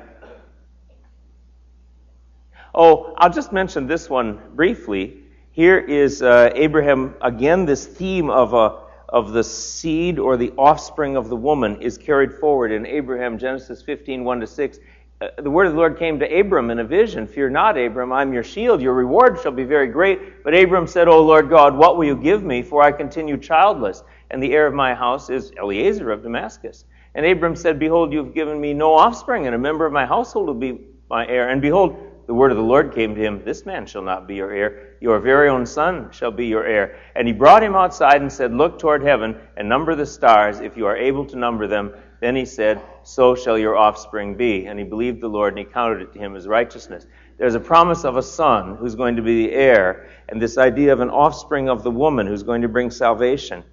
Oh, 2.75 3.15
I'll 3.17 3.33
just 3.33 3.53
mention 3.53 3.87
this 3.87 4.11
one 4.11 4.41
briefly. 4.55 5.19
Here 5.53 5.79
is 5.79 6.23
uh, 6.23 6.51
Abraham, 6.55 7.15
again, 7.21 7.65
this 7.65 7.87
theme 7.87 8.31
of 8.31 8.53
a 8.53 8.88
of 9.09 9.33
the 9.33 9.43
seed 9.43 10.19
or 10.19 10.37
the 10.37 10.53
offspring 10.59 11.17
of 11.17 11.29
the 11.29 11.37
woman 11.37 11.81
is 11.81 11.97
carried 11.97 12.35
forward 12.35 12.73
in 12.73 12.85
Abraham, 12.85 13.39
Genesis 13.39 13.83
15, 13.83 14.25
1 14.25 14.41
to 14.41 14.47
6. 14.47 14.79
Uh, 15.21 15.29
the 15.39 15.51
word 15.51 15.67
of 15.67 15.73
the 15.73 15.79
Lord 15.79 15.99
came 15.99 16.19
to 16.21 16.39
Abram 16.39 16.71
in 16.71 16.79
a 16.79 16.85
vision 16.85 17.27
Fear 17.27 17.51
not, 17.51 17.77
Abram, 17.77 18.13
I'm 18.13 18.33
your 18.33 18.45
shield. 18.45 18.81
Your 18.81 18.95
reward 18.95 19.41
shall 19.43 19.53
be 19.53 19.65
very 19.65 19.89
great. 19.89 20.45
But 20.45 20.55
Abram 20.55 20.87
said, 20.87 21.09
O 21.09 21.25
Lord 21.25 21.49
God, 21.49 21.77
what 21.77 21.97
will 21.97 22.05
you 22.05 22.17
give 22.17 22.45
me? 22.45 22.63
For 22.63 22.83
I 22.83 22.93
continue 22.93 23.37
childless, 23.37 24.05
and 24.31 24.43
the 24.43 24.53
heir 24.53 24.67
of 24.67 24.75
my 24.75 24.95
house 24.95 25.31
is 25.31 25.51
Eliezer 25.53 26.13
of 26.13 26.23
Damascus. 26.23 26.85
And 27.15 27.27
Abram 27.27 27.57
said, 27.57 27.79
Behold, 27.79 28.13
you 28.13 28.23
have 28.23 28.35
given 28.35 28.61
me 28.61 28.75
no 28.75 28.95
offspring, 28.95 29.47
and 29.47 29.55
a 29.55 29.59
member 29.59 29.87
of 29.87 29.93
my 29.93 30.07
household 30.07 30.47
will 30.47 30.55
be 30.55 30.87
my 31.11 31.27
heir. 31.27 31.49
And 31.49 31.61
behold, 31.61 31.97
the 32.29 32.35
word 32.35 32.51
of 32.51 32.59
the 32.59 32.63
Lord 32.63 32.95
came 32.95 33.15
to 33.15 33.21
him, 33.23 33.43
This 33.43 33.65
man 33.65 33.87
shall 33.87 34.03
not 34.03 34.29
be 34.29 34.35
your 34.35 34.53
heir. 34.53 34.97
Your 35.01 35.19
very 35.19 35.49
own 35.49 35.65
son 35.65 36.11
shall 36.11 36.31
be 36.31 36.47
your 36.47 36.67
heir. 36.67 36.99
And 37.17 37.27
he 37.27 37.33
brought 37.33 37.63
him 37.63 37.75
outside 37.75 38.21
and 38.21 38.31
said, 38.31 38.53
Look 38.53 38.79
toward 38.79 39.03
heaven 39.03 39.35
and 39.57 39.67
number 39.67 39.95
the 39.95 40.05
stars, 40.05 40.61
if 40.61 40.77
you 40.77 40.85
are 40.85 40.95
able 40.95 41.25
to 41.25 41.37
number 41.37 41.67
them. 41.67 41.95
Then 42.21 42.37
he 42.37 42.45
said, 42.45 42.83
So 43.03 43.35
shall 43.35 43.57
your 43.57 43.79
offspring 43.79 44.37
be. 44.37 44.67
And 44.67 44.79
he 44.79 44.85
believed 44.85 45.23
the 45.23 45.29
Lord, 45.29 45.55
and 45.55 45.59
he 45.59 45.73
counted 45.73 46.03
it 46.03 46.13
to 46.13 46.19
him 46.19 46.37
as 46.37 46.47
righteousness. 46.47 47.07
There's 47.39 47.55
a 47.55 47.61
promise 47.61 48.05
of 48.05 48.19
a 48.19 48.23
son 48.23 48.77
who's 48.77 48.95
going 48.95 49.17
to 49.17 49.23
be 49.23 49.47
the 49.47 49.55
heir, 49.55 50.11
and 50.29 50.43
this 50.43 50.59
idea 50.59 50.93
of 50.93 51.01
an 51.01 51.09
offspring 51.09 51.71
of 51.71 51.83
the 51.83 51.91
woman 51.91 52.27
who's 52.27 52.43
going 52.43 52.61
to 52.61 52.69
bring 52.69 52.91
salvation. 52.91 53.65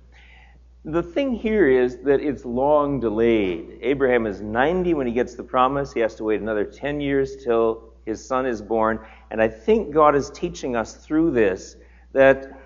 The 0.85 1.03
thing 1.03 1.33
here 1.33 1.67
is 1.67 1.97
that 2.05 2.21
it's 2.21 2.45
long 2.45 3.01
delayed. 3.01 3.79
Abraham 3.81 4.25
is 4.25 4.39
90 4.39 4.93
when 4.93 5.07
he 5.07 5.13
gets 5.13 5.35
the 5.35 5.43
promise. 5.43 5.91
He 5.91 5.99
has 5.99 6.15
to 6.15 6.23
wait 6.23 6.39
another 6.39 6.63
10 6.63 7.01
years 7.01 7.35
till 7.43 7.84
his 8.05 8.25
son 8.25 8.45
is 8.45 8.61
born. 8.61 8.99
And 9.31 9.41
I 9.41 9.47
think 9.47 9.93
God 9.93 10.15
is 10.15 10.29
teaching 10.29 10.75
us 10.75 10.95
through 10.95 11.31
this 11.31 11.75
that 12.13 12.59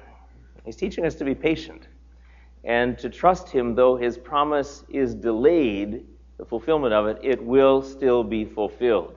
he's 0.65 0.75
teaching 0.75 1.05
us 1.05 1.15
to 1.15 1.25
be 1.25 1.33
patient 1.33 1.87
and 2.63 2.97
to 2.99 3.09
trust 3.09 3.49
him, 3.49 3.73
though 3.75 3.95
his 3.95 4.17
promise 4.17 4.83
is 4.89 5.15
delayed, 5.15 6.05
the 6.37 6.45
fulfillment 6.45 6.93
of 6.93 7.07
it, 7.07 7.17
it 7.23 7.43
will 7.43 7.81
still 7.81 8.23
be 8.23 8.45
fulfilled. 8.45 9.15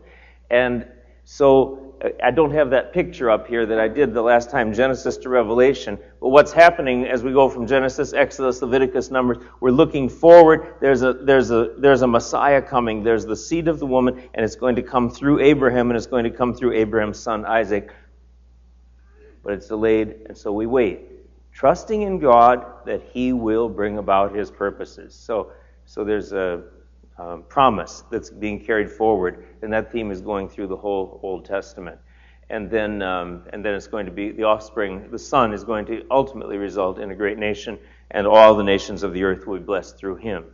And 0.51 0.87
so 1.25 1.92
I 2.23 2.33
don't 2.33 2.51
have 2.51 2.71
that 2.71 2.93
picture 2.93 3.31
up 3.31 3.47
here 3.47 3.65
that 3.65 3.79
I 3.79 3.87
did 3.87 4.13
the 4.13 4.23
last 4.23 4.51
time, 4.51 4.73
Genesis 4.73 5.17
to 5.19 5.29
Revelation. 5.29 5.99
But 6.21 6.31
what's 6.31 6.51
happening 6.51 7.07
as 7.07 7.23
we 7.23 7.33
go 7.33 7.49
from 7.49 7.65
Genesis, 7.67 8.13
Exodus, 8.13 8.61
Leviticus, 8.61 9.13
Numbers, 9.13 9.39
we're 9.61 9.71
looking 9.71 10.09
forward. 10.09 10.75
There's 10.81 11.03
a, 11.03 11.13
there's 11.13 11.53
a, 11.53 11.75
there's 11.79 12.03
a 12.03 12.09
Messiah 12.09 12.61
coming. 12.61 13.05
There's 13.05 13.25
the 13.25 13.37
seed 13.37 13.69
of 13.69 13.79
the 13.79 13.87
woman, 13.87 14.21
and 14.35 14.45
it's 14.45 14.57
going 14.57 14.75
to 14.77 14.83
come 14.83 15.11
through 15.11 15.41
Abraham, 15.41 15.91
and 15.91 15.97
it's 15.97 16.09
going 16.09 16.25
to 16.25 16.31
come 16.31 16.55
through 16.55 16.73
Abraham's 16.73 17.21
son, 17.21 17.45
Isaac. 17.45 17.93
But 19.45 19.53
it's 19.53 19.69
delayed, 19.69 20.27
and 20.27 20.37
so 20.37 20.53
we 20.53 20.67
wait, 20.67 21.03
trusting 21.53 22.03
in 22.03 22.19
God 22.19 22.65
that 22.85 23.03
He 23.13 23.33
will 23.33 23.69
bring 23.69 23.99
about 23.99 24.35
His 24.35 24.51
purposes. 24.51 25.15
So, 25.15 25.53
so 25.85 26.03
there's 26.03 26.33
a, 26.33 26.65
um, 27.19 27.45
promise 27.49 28.05
that's 28.11 28.31
being 28.31 28.65
carried 28.65 28.91
forward, 28.91 29.45
and 29.63 29.73
that 29.73 29.93
theme 29.93 30.11
is 30.11 30.21
going 30.21 30.49
through 30.49 30.67
the 30.69 30.77
whole 30.77 31.21
Old 31.23 31.45
Testament. 31.45 31.99
And 32.51 32.71
then, 32.71 33.01
um, 33.03 33.45
and 33.53 33.65
then 33.65 33.75
it's 33.75 33.87
going 33.87 34.07
to 34.07 34.13
be 34.13 34.31
the 34.31 34.45
offspring, 34.45 35.11
the 35.11 35.19
son 35.19 35.53
is 35.53 35.65
going 35.65 35.87
to 35.87 36.05
ultimately 36.11 36.59
result 36.59 36.99
in 36.99 37.11
a 37.11 37.15
great 37.15 37.39
nation, 37.39 37.79
and 38.11 38.27
all 38.27 38.55
the 38.55 38.65
nations 38.65 39.03
of 39.03 39.13
the 39.13 39.25
earth 39.25 39.47
will 39.47 39.59
be 39.59 39.65
blessed 39.65 39.97
through 39.97 40.17
him. 40.17 40.45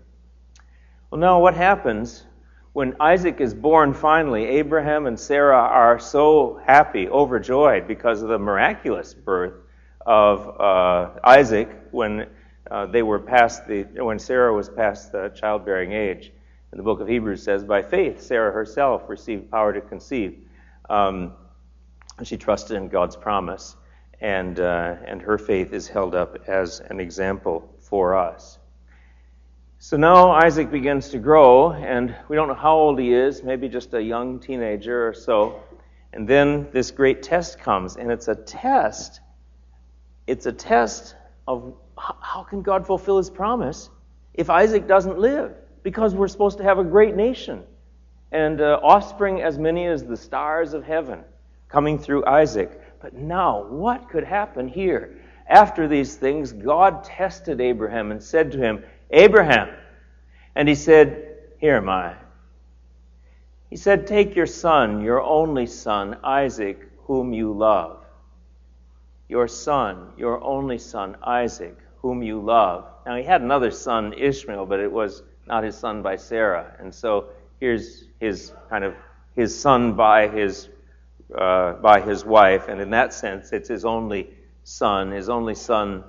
Well, 1.10 1.20
now 1.20 1.40
what 1.40 1.54
happens 1.54 2.24
when 2.72 2.94
Isaac 3.00 3.40
is 3.40 3.54
born 3.54 3.94
finally? 3.94 4.44
Abraham 4.44 5.06
and 5.06 5.18
Sarah 5.18 5.56
are 5.56 5.98
so 5.98 6.60
happy, 6.64 7.08
overjoyed 7.08 7.88
because 7.88 8.22
of 8.22 8.28
the 8.28 8.38
miraculous 8.38 9.14
birth 9.14 9.54
of 10.04 10.60
uh, 10.60 11.18
Isaac 11.24 11.68
when 11.90 12.26
uh, 12.70 12.86
they 12.86 13.02
were 13.02 13.18
past 13.18 13.66
the 13.66 13.84
when 13.96 14.18
Sarah 14.18 14.54
was 14.54 14.68
past 14.68 15.12
the 15.12 15.30
childbearing 15.30 15.92
age. 15.92 16.32
And 16.70 16.78
the 16.78 16.82
book 16.84 17.00
of 17.00 17.08
Hebrews 17.08 17.42
says, 17.42 17.64
by 17.64 17.82
faith, 17.82 18.20
Sarah 18.22 18.52
herself 18.52 19.08
received 19.08 19.50
power 19.50 19.72
to 19.72 19.80
conceive. 19.80 20.38
Um, 20.90 21.32
she 22.22 22.36
trusted 22.36 22.76
in 22.76 22.88
God's 22.88 23.16
promise, 23.16 23.76
and, 24.20 24.58
uh, 24.58 24.96
and 25.06 25.22
her 25.22 25.38
faith 25.38 25.72
is 25.72 25.88
held 25.88 26.14
up 26.14 26.36
as 26.46 26.80
an 26.80 27.00
example 27.00 27.74
for 27.80 28.16
us. 28.16 28.58
So 29.78 29.96
now 29.96 30.32
Isaac 30.32 30.70
begins 30.70 31.10
to 31.10 31.18
grow, 31.18 31.72
and 31.72 32.14
we 32.28 32.34
don't 32.34 32.48
know 32.48 32.54
how 32.54 32.74
old 32.74 32.98
he 32.98 33.12
is, 33.12 33.44
maybe 33.44 33.68
just 33.68 33.94
a 33.94 34.02
young 34.02 34.40
teenager 34.40 35.06
or 35.06 35.14
so. 35.14 35.62
And 36.12 36.26
then 36.26 36.68
this 36.72 36.90
great 36.90 37.22
test 37.22 37.60
comes, 37.60 37.96
and 37.96 38.10
it's 38.10 38.26
a 38.28 38.34
test. 38.34 39.20
It's 40.26 40.46
a 40.46 40.52
test 40.52 41.14
of 41.46 41.74
how 41.96 42.42
can 42.42 42.62
God 42.62 42.86
fulfill 42.86 43.18
his 43.18 43.30
promise 43.30 43.88
if 44.34 44.50
Isaac 44.50 44.88
doesn't 44.88 45.18
live? 45.18 45.54
Because 45.82 46.14
we're 46.14 46.28
supposed 46.28 46.58
to 46.58 46.64
have 46.64 46.78
a 46.78 46.84
great 46.84 47.14
nation 47.16 47.64
and 48.32 48.60
uh, 48.60 48.80
offspring 48.82 49.40
as 49.40 49.58
many 49.58 49.86
as 49.86 50.04
the 50.04 50.16
stars 50.16 50.74
of 50.74 50.84
heaven 50.84 51.24
coming 51.68 51.98
through 51.98 52.26
Isaac. 52.26 52.80
But 53.00 53.14
now, 53.14 53.64
what 53.64 54.08
could 54.10 54.24
happen 54.24 54.68
here? 54.68 55.18
After 55.48 55.88
these 55.88 56.16
things, 56.16 56.52
God 56.52 57.04
tested 57.04 57.60
Abraham 57.60 58.10
and 58.10 58.22
said 58.22 58.52
to 58.52 58.58
him, 58.58 58.84
Abraham. 59.10 59.70
And 60.54 60.68
he 60.68 60.74
said, 60.74 61.36
Here 61.58 61.76
am 61.76 61.88
I. 61.88 62.16
He 63.70 63.76
said, 63.76 64.06
Take 64.06 64.34
your 64.34 64.46
son, 64.46 65.02
your 65.02 65.22
only 65.22 65.66
son, 65.66 66.18
Isaac, 66.22 66.80
whom 67.04 67.32
you 67.32 67.52
love. 67.52 68.04
Your 69.28 69.46
son, 69.46 70.12
your 70.16 70.42
only 70.42 70.78
son, 70.78 71.16
Isaac, 71.22 71.76
whom 71.98 72.22
you 72.22 72.40
love. 72.40 72.86
Now, 73.06 73.16
he 73.16 73.22
had 73.22 73.42
another 73.42 73.70
son, 73.70 74.14
Ishmael, 74.14 74.66
but 74.66 74.80
it 74.80 74.90
was 74.90 75.22
not 75.48 75.64
his 75.64 75.76
son 75.76 76.02
by 76.02 76.16
Sarah. 76.16 76.76
And 76.78 76.94
so 76.94 77.30
here's 77.58 78.04
his 78.20 78.52
kind 78.70 78.84
of 78.84 78.94
his 79.34 79.58
son 79.58 79.94
by 79.94 80.28
his 80.28 80.68
uh, 81.34 81.74
by 81.74 82.00
his 82.00 82.24
wife, 82.24 82.68
and 82.68 82.80
in 82.80 82.90
that 82.90 83.12
sense, 83.12 83.52
it's 83.52 83.68
his 83.68 83.84
only 83.84 84.30
son, 84.64 85.10
his 85.10 85.28
only 85.28 85.54
son, 85.54 86.02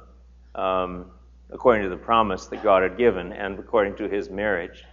um, 0.55 1.11
according 1.49 1.83
to 1.83 1.89
the 1.89 1.97
promise 1.97 2.45
that 2.47 2.63
God 2.63 2.83
had 2.83 2.97
given, 2.97 3.33
and 3.33 3.59
according 3.59 3.95
to 3.97 4.07
his 4.07 4.29
marriage. 4.29 4.85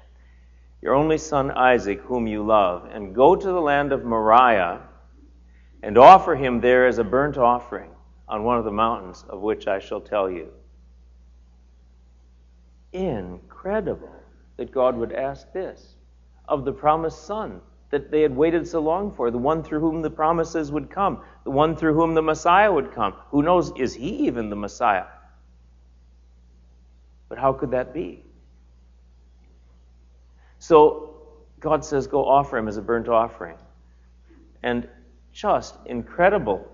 Your 0.83 0.95
only 0.95 1.19
son 1.19 1.53
Isaac, 1.53 2.01
whom 2.01 2.27
you 2.27 2.45
love, 2.45 2.89
and 2.93 3.15
go 3.15 3.37
to 3.37 3.47
the 3.47 3.61
land 3.61 3.93
of 3.93 4.05
Moriah, 4.05 4.83
and 5.83 5.97
offer 5.97 6.35
him 6.35 6.61
there 6.61 6.87
as 6.87 6.99
a 6.99 7.05
burnt 7.05 7.39
offering 7.39 7.91
on 8.29 8.43
one 8.43 8.59
of 8.59 8.65
the 8.65 8.73
mountains 8.73 9.25
of 9.29 9.41
which 9.41 9.69
I 9.69 9.79
shall 9.79 10.01
tell 10.01 10.29
you. 10.29 10.49
Incredible 12.93 14.26
that 14.57 14.73
God 14.73 14.97
would 14.97 15.13
ask 15.13 15.53
this 15.53 15.95
of 16.49 16.65
the 16.65 16.73
promised 16.73 17.25
son 17.27 17.61
that 17.91 18.11
they 18.11 18.23
had 18.23 18.35
waited 18.35 18.67
so 18.67 18.81
long 18.81 19.13
for, 19.13 19.31
the 19.31 19.39
one 19.39 19.63
through 19.63 19.81
whom 19.81 20.03
the 20.03 20.11
promises 20.11 20.73
would 20.73 20.91
come, 20.91 21.23
the 21.45 21.51
one 21.51 21.77
through 21.77 21.95
whom 21.95 22.15
the 22.15 22.23
Messiah 22.23 22.73
would 22.73 22.93
come. 22.93 23.15
Who 23.31 23.43
knows, 23.43 23.73
is 23.77 23.95
he 23.95 24.27
even 24.27 24.51
the 24.51 24.57
Messiah? 24.57 25.07
But 27.29 27.39
how 27.39 27.53
could 27.53 27.71
that 27.73 27.95
be? 27.95 28.25
So 30.59 31.23
God 31.61 31.85
says, 31.85 32.07
Go 32.07 32.25
offer 32.25 32.59
him 32.59 32.69
as 32.69 32.77
a 32.77 32.83
burnt 32.83 33.09
offering. 33.09 33.57
And 34.63 34.89
just 35.33 35.77
incredible 35.87 36.67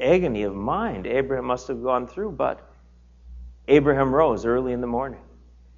agony 0.00 0.42
of 0.42 0.54
mind 0.54 1.06
Abraham 1.06 1.46
must 1.46 1.68
have 1.68 1.82
gone 1.82 2.06
through, 2.06 2.32
but 2.32 2.68
Abraham 3.68 4.14
rose 4.14 4.44
early 4.44 4.72
in 4.72 4.80
the 4.80 4.86
morning, 4.86 5.20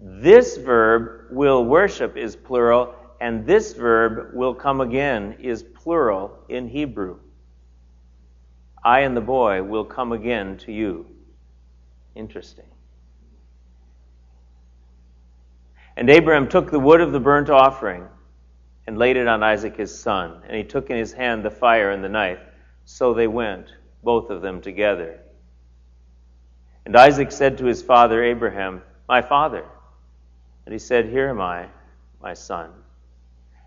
this 0.00 0.56
verb, 0.56 1.26
will 1.30 1.64
worship, 1.64 2.16
is 2.16 2.34
plural, 2.34 2.94
and 3.20 3.46
this 3.46 3.74
verb, 3.74 4.34
will 4.34 4.54
come 4.54 4.80
again, 4.80 5.36
is 5.40 5.62
plural 5.62 6.38
in 6.48 6.68
Hebrew. 6.68 7.18
I 8.82 9.00
and 9.00 9.14
the 9.14 9.20
boy 9.20 9.62
will 9.62 9.84
come 9.84 10.12
again 10.12 10.56
to 10.58 10.72
you. 10.72 11.06
Interesting. 12.14 12.64
And 15.96 16.08
Abraham 16.08 16.48
took 16.48 16.70
the 16.70 16.80
wood 16.80 17.02
of 17.02 17.12
the 17.12 17.20
burnt 17.20 17.50
offering 17.50 18.06
and 18.86 18.96
laid 18.96 19.18
it 19.18 19.28
on 19.28 19.42
Isaac 19.42 19.76
his 19.76 19.96
son. 19.96 20.40
And 20.46 20.56
he 20.56 20.64
took 20.64 20.88
in 20.88 20.96
his 20.96 21.12
hand 21.12 21.44
the 21.44 21.50
fire 21.50 21.90
and 21.90 22.02
the 22.02 22.08
knife. 22.08 22.40
So 22.86 23.12
they 23.12 23.26
went, 23.26 23.66
both 24.02 24.30
of 24.30 24.40
them 24.40 24.62
together. 24.62 25.20
And 26.86 26.96
Isaac 26.96 27.30
said 27.30 27.58
to 27.58 27.66
his 27.66 27.82
father 27.82 28.24
Abraham, 28.24 28.80
My 29.06 29.20
father. 29.20 29.64
And 30.70 30.74
he 30.76 30.78
said, 30.78 31.06
Here 31.06 31.28
am 31.28 31.40
I, 31.40 31.66
my 32.22 32.32
son. 32.32 32.70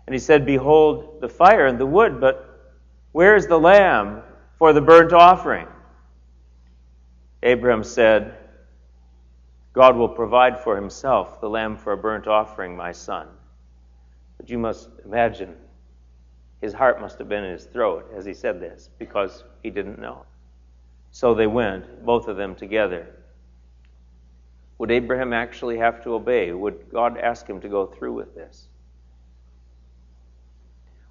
And 0.06 0.14
he 0.14 0.18
said, 0.18 0.46
Behold 0.46 1.20
the 1.20 1.28
fire 1.28 1.66
and 1.66 1.78
the 1.78 1.84
wood, 1.84 2.18
but 2.18 2.72
where 3.12 3.36
is 3.36 3.46
the 3.46 3.58
lamb 3.58 4.22
for 4.56 4.72
the 4.72 4.80
burnt 4.80 5.12
offering? 5.12 5.66
Abraham 7.42 7.84
said, 7.84 8.38
God 9.74 9.96
will 9.96 10.08
provide 10.08 10.58
for 10.58 10.76
himself 10.76 11.42
the 11.42 11.50
lamb 11.50 11.76
for 11.76 11.92
a 11.92 11.96
burnt 11.98 12.26
offering, 12.26 12.74
my 12.74 12.92
son. 12.92 13.28
But 14.38 14.48
you 14.48 14.56
must 14.56 14.88
imagine 15.04 15.54
his 16.62 16.72
heart 16.72 17.02
must 17.02 17.18
have 17.18 17.28
been 17.28 17.44
in 17.44 17.52
his 17.52 17.66
throat 17.66 18.10
as 18.16 18.24
he 18.24 18.32
said 18.32 18.60
this 18.60 18.88
because 18.98 19.44
he 19.62 19.68
didn't 19.68 19.98
know. 19.98 20.24
So 21.10 21.34
they 21.34 21.48
went, 21.48 22.06
both 22.06 22.28
of 22.28 22.38
them 22.38 22.54
together. 22.54 23.14
Would 24.78 24.90
Abraham 24.90 25.32
actually 25.32 25.78
have 25.78 26.02
to 26.04 26.14
obey? 26.14 26.52
Would 26.52 26.90
God 26.90 27.18
ask 27.18 27.46
him 27.46 27.60
to 27.60 27.68
go 27.68 27.86
through 27.86 28.14
with 28.14 28.34
this? 28.34 28.68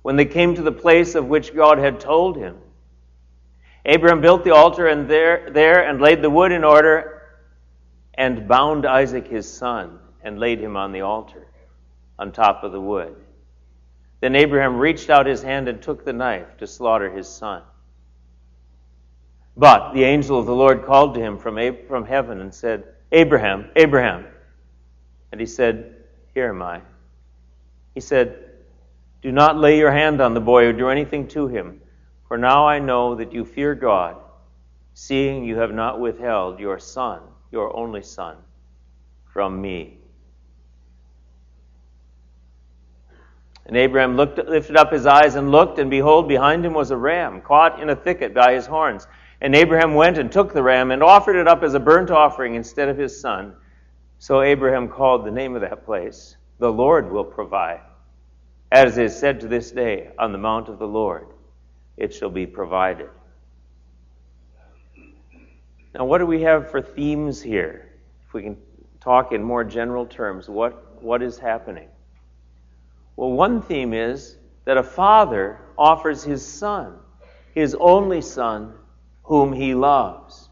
when 0.04 0.18
they 0.18 0.26
came 0.26 0.54
to 0.54 0.62
the 0.62 0.72
place 0.72 1.16
of 1.16 1.26
which 1.26 1.56
God 1.56 1.80
had 1.80 2.00
told 2.00 2.38
him. 2.38 2.58
Abraham 3.86 4.22
built 4.22 4.44
the 4.44 4.54
altar 4.54 4.88
and 4.88 5.10
there, 5.10 5.50
there 5.50 5.90
and 5.90 6.00
laid 6.00 6.22
the 6.22 6.30
wood 6.30 6.52
in 6.52 6.64
order 6.64 7.22
and 8.14 8.48
bound 8.48 8.86
Isaac 8.86 9.28
his 9.28 9.52
son 9.52 10.00
and 10.22 10.40
laid 10.40 10.60
him 10.60 10.78
on 10.78 10.92
the 10.92 11.02
altar 11.02 11.48
on 12.20 12.32
top 12.32 12.64
of 12.64 12.72
the 12.72 12.80
wood. 12.80 13.16
Then 14.20 14.36
Abraham 14.36 14.78
reached 14.78 15.10
out 15.10 15.26
his 15.26 15.42
hand 15.42 15.68
and 15.68 15.82
took 15.82 16.06
the 16.06 16.14
knife 16.14 16.58
to 16.58 16.68
slaughter 16.68 17.10
his 17.10 17.28
son. 17.28 17.64
But 19.56 19.94
the 19.94 20.04
angel 20.04 20.40
of 20.40 20.46
the 20.46 20.56
Lord 20.56 20.86
called 20.86 21.16
to 21.16 21.22
him 21.22 21.38
from, 21.38 21.58
from 21.88 22.06
heaven 22.06 22.40
and 22.40 22.54
said, 22.54 22.84
Abraham, 23.14 23.70
Abraham. 23.78 24.26
And 25.32 25.40
he 25.40 25.48
said, 25.48 25.96
Here 26.34 26.50
am 26.50 26.62
I. 26.62 26.82
He 27.96 28.02
said, 28.02 28.44
do 29.24 29.32
not 29.32 29.58
lay 29.58 29.78
your 29.78 29.92
hand 29.92 30.20
on 30.20 30.34
the 30.34 30.42
boy 30.42 30.66
or 30.66 30.74
do 30.74 30.90
anything 30.90 31.30
to 31.30 31.48
him, 31.48 31.80
for 32.28 32.38
now 32.38 32.68
I 32.68 32.80
know 32.80 33.16
that 33.16 33.32
you 33.32 33.46
fear 33.46 33.74
God, 33.74 34.18
seeing 34.94 35.46
you 35.46 35.56
have 35.56 35.72
not 35.74 36.02
withheld 36.02 36.60
your 36.60 36.78
son, 36.78 37.22
your 37.50 37.74
only 37.74 38.02
son, 38.02 38.36
from 39.32 39.62
me. 39.62 39.98
And 43.66 43.78
Abraham 43.78 44.18
looked, 44.18 44.38
lifted 44.40 44.76
up 44.76 44.92
his 44.92 45.06
eyes 45.06 45.36
and 45.36 45.50
looked, 45.50 45.80
and 45.80 45.90
behold, 45.90 46.28
behind 46.28 46.66
him 46.66 46.74
was 46.74 46.92
a 46.92 46.98
ram 46.98 47.40
caught 47.40 47.82
in 47.82 47.90
a 47.90 47.96
thicket 47.96 48.34
by 48.34 48.54
his 48.54 48.66
horns. 48.66 49.08
And 49.44 49.54
Abraham 49.56 49.94
went 49.94 50.18
and 50.18 50.32
took 50.32 50.54
the 50.54 50.64
ram 50.64 50.92
and 50.92 51.04
offered 51.04 51.36
it 51.36 51.50
up 51.50 51.64
as 51.64 51.74
a 51.74 51.80
burnt 51.80 52.10
offering 52.10 52.56
instead 52.56 52.88
of 52.88 52.98
his 52.98 53.20
son. 53.20 53.54
So 54.18 54.42
Abraham 54.42 54.88
called 54.88 55.26
the 55.26 55.32
name 55.32 55.54
of 55.54 55.62
that 55.62 55.84
place, 55.84 56.38
The 56.60 56.72
Lord 56.72 57.12
will 57.12 57.26
provide. 57.26 57.82
As 58.72 58.98
is 58.98 59.14
said 59.14 59.42
to 59.42 59.50
this 59.50 59.70
day, 59.72 60.12
on 60.18 60.32
the 60.32 60.38
mount 60.38 60.70
of 60.70 60.80
the 60.80 60.88
Lord, 60.88 61.28
it 61.98 62.14
shall 62.14 62.30
be 62.30 62.48
provided. 62.48 63.10
Now, 65.94 66.06
what 66.06 66.20
do 66.20 66.26
we 66.26 66.42
have 66.44 66.72
for 66.72 66.82
themes 66.82 67.42
here? 67.42 67.92
If 68.26 68.34
we 68.34 68.44
can 68.44 68.58
talk 69.02 69.34
in 69.34 69.44
more 69.44 69.66
general 69.66 70.06
terms, 70.06 70.48
what, 70.48 71.04
what 71.04 71.22
is 71.22 71.38
happening? 71.38 71.90
Well, 73.18 73.34
one 73.34 73.62
theme 73.62 73.94
is 73.94 74.38
that 74.64 74.78
a 74.78 74.84
father 74.84 75.60
offers 75.78 76.24
his 76.24 76.44
son, 76.44 76.96
his 77.54 77.76
only 77.76 78.22
son, 78.22 78.74
whom 79.24 79.54
he 79.54 79.74
loves. 79.74 80.50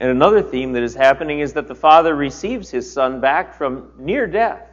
And 0.00 0.10
another 0.10 0.42
theme 0.42 0.72
that 0.72 0.82
is 0.82 0.94
happening 0.94 1.40
is 1.40 1.52
that 1.52 1.68
the 1.68 1.74
father 1.74 2.14
receives 2.14 2.70
his 2.70 2.92
son 2.92 3.20
back 3.20 3.54
from 3.54 3.92
near 3.98 4.26
death. 4.26 4.68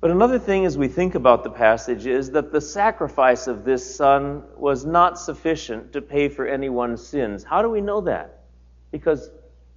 But 0.00 0.12
another 0.12 0.38
thing 0.38 0.66
as 0.66 0.78
we 0.78 0.86
think 0.86 1.16
about 1.16 1.42
the 1.42 1.50
passage 1.50 2.06
is 2.06 2.30
that 2.30 2.52
the 2.52 2.60
sacrifice 2.60 3.48
of 3.48 3.64
this 3.64 3.96
son 3.96 4.44
was 4.56 4.84
not 4.84 5.18
sufficient 5.18 5.92
to 5.94 6.00
pay 6.00 6.28
for 6.28 6.46
anyone's 6.46 7.04
sins. 7.04 7.42
How 7.42 7.60
do 7.60 7.68
we 7.68 7.80
know 7.80 8.00
that? 8.02 8.44
Because 8.92 9.30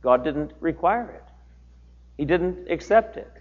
God 0.03 0.23
didn't 0.23 0.53
require 0.59 1.09
it, 1.09 1.33
He 2.17 2.25
didn't 2.25 2.69
accept 2.69 3.17
it. 3.17 3.31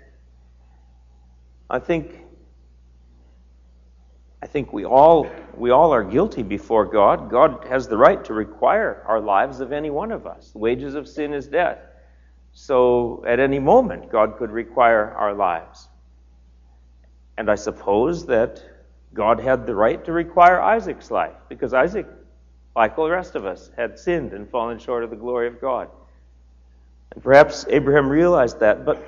I 1.68 1.78
think 1.78 2.24
I 4.42 4.46
think 4.46 4.72
we 4.72 4.84
all 4.84 5.28
we 5.56 5.70
all 5.70 5.92
are 5.92 6.04
guilty 6.04 6.42
before 6.42 6.84
God. 6.84 7.30
God 7.30 7.66
has 7.68 7.88
the 7.88 7.96
right 7.96 8.24
to 8.24 8.34
require 8.34 9.02
our 9.06 9.20
lives 9.20 9.60
of 9.60 9.72
any 9.72 9.90
one 9.90 10.12
of 10.12 10.26
us. 10.26 10.50
The 10.52 10.58
wages 10.58 10.94
of 10.94 11.08
sin 11.08 11.34
is 11.34 11.48
death. 11.48 11.78
So 12.52 13.24
at 13.26 13.40
any 13.40 13.58
moment 13.58 14.10
God 14.10 14.36
could 14.38 14.50
require 14.50 15.12
our 15.12 15.34
lives. 15.34 15.88
And 17.36 17.50
I 17.50 17.56
suppose 17.56 18.26
that 18.26 18.62
God 19.14 19.40
had 19.40 19.66
the 19.66 19.74
right 19.74 20.04
to 20.04 20.12
require 20.12 20.60
Isaac's 20.60 21.10
life 21.10 21.36
because 21.48 21.74
Isaac 21.74 22.06
like 22.76 22.96
all 22.96 23.06
the 23.06 23.10
rest 23.10 23.34
of 23.34 23.44
us 23.44 23.72
had 23.76 23.98
sinned 23.98 24.32
and 24.32 24.48
fallen 24.48 24.78
short 24.78 25.02
of 25.02 25.10
the 25.10 25.16
glory 25.16 25.48
of 25.48 25.60
God. 25.60 25.88
And 27.12 27.22
perhaps 27.22 27.66
Abraham 27.68 28.08
realized 28.08 28.60
that, 28.60 28.84
but 28.84 29.04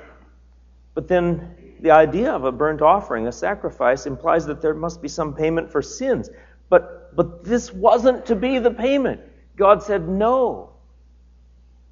but 0.93 1.07
then 1.07 1.55
the 1.81 1.91
idea 1.91 2.31
of 2.31 2.43
a 2.43 2.51
burnt 2.51 2.81
offering, 2.81 3.27
a 3.27 3.31
sacrifice, 3.31 4.05
implies 4.05 4.45
that 4.45 4.61
there 4.61 4.73
must 4.73 5.01
be 5.01 5.07
some 5.07 5.33
payment 5.33 5.71
for 5.71 5.81
sins. 5.81 6.29
But, 6.69 7.15
but 7.15 7.43
this 7.43 7.73
wasn't 7.73 8.25
to 8.27 8.35
be 8.35 8.59
the 8.59 8.71
payment. 8.71 9.21
God 9.57 9.83
said 9.83 10.07
no. 10.07 10.69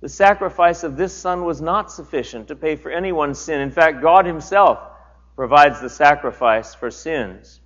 The 0.02 0.10
sacrifice 0.10 0.84
of 0.84 0.96
this 0.96 1.14
son 1.14 1.44
was 1.44 1.60
not 1.60 1.92
sufficient 1.92 2.48
to 2.48 2.56
pay 2.56 2.76
for 2.76 2.92
anyone's 2.92 3.40
sin. 3.40 3.60
In 3.60 3.72
fact, 3.72 4.02
God 4.02 4.26
Himself 4.26 4.80
provides 5.36 5.82
the 5.82 5.90
sacrifice 5.90 6.74
for 6.74 6.92
sins. 6.92 7.60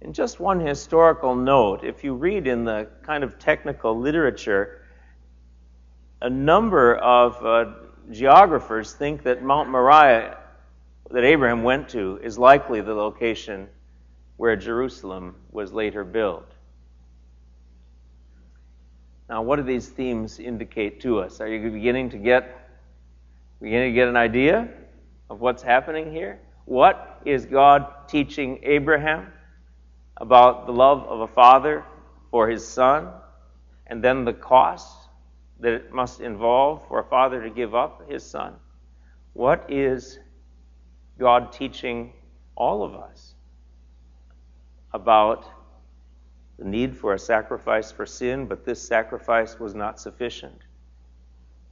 And 0.00 0.14
just 0.14 0.40
one 0.40 0.60
historical 0.60 1.34
note 1.34 1.84
if 1.84 2.04
you 2.04 2.14
read 2.14 2.46
in 2.46 2.64
the 2.64 2.88
kind 3.02 3.22
of 3.22 3.38
technical 3.38 3.98
literature, 3.98 4.82
a 6.22 6.30
number 6.30 6.96
of 6.96 7.44
uh, 7.44 7.72
geographers 8.10 8.92
think 8.92 9.24
that 9.24 9.42
Mount 9.42 9.68
Moriah 9.68 10.37
that 11.10 11.24
Abraham 11.24 11.62
went 11.62 11.88
to 11.90 12.20
is 12.22 12.38
likely 12.38 12.80
the 12.80 12.94
location 12.94 13.68
where 14.36 14.56
Jerusalem 14.56 15.34
was 15.50 15.72
later 15.72 16.04
built. 16.04 16.52
Now, 19.28 19.42
what 19.42 19.56
do 19.56 19.62
these 19.62 19.88
themes 19.88 20.38
indicate 20.38 21.00
to 21.02 21.20
us? 21.20 21.40
Are 21.40 21.48
you 21.48 21.70
beginning 21.70 22.10
to 22.10 22.18
get 22.18 22.54
beginning 23.60 23.92
to 23.92 23.94
get 23.94 24.08
an 24.08 24.16
idea 24.16 24.68
of 25.28 25.40
what's 25.40 25.62
happening 25.62 26.12
here? 26.12 26.40
What 26.64 27.20
is 27.24 27.44
God 27.44 28.08
teaching 28.08 28.60
Abraham 28.62 29.32
about 30.16 30.66
the 30.66 30.72
love 30.72 31.02
of 31.04 31.20
a 31.20 31.26
father 31.26 31.84
for 32.30 32.48
his 32.48 32.66
son, 32.66 33.08
and 33.86 34.02
then 34.02 34.24
the 34.24 34.32
cost 34.32 35.08
that 35.60 35.72
it 35.72 35.92
must 35.92 36.20
involve 36.20 36.86
for 36.88 37.00
a 37.00 37.04
father 37.04 37.42
to 37.42 37.50
give 37.50 37.74
up 37.74 38.08
his 38.08 38.24
son? 38.24 38.54
What 39.32 39.66
is 39.68 40.18
God 41.18 41.52
teaching 41.52 42.12
all 42.56 42.82
of 42.82 42.94
us 42.94 43.34
about 44.92 45.46
the 46.58 46.64
need 46.64 46.96
for 46.96 47.14
a 47.14 47.18
sacrifice 47.18 47.92
for 47.92 48.06
sin, 48.06 48.46
but 48.46 48.64
this 48.64 48.80
sacrifice 48.80 49.58
was 49.58 49.74
not 49.74 50.00
sufficient. 50.00 50.62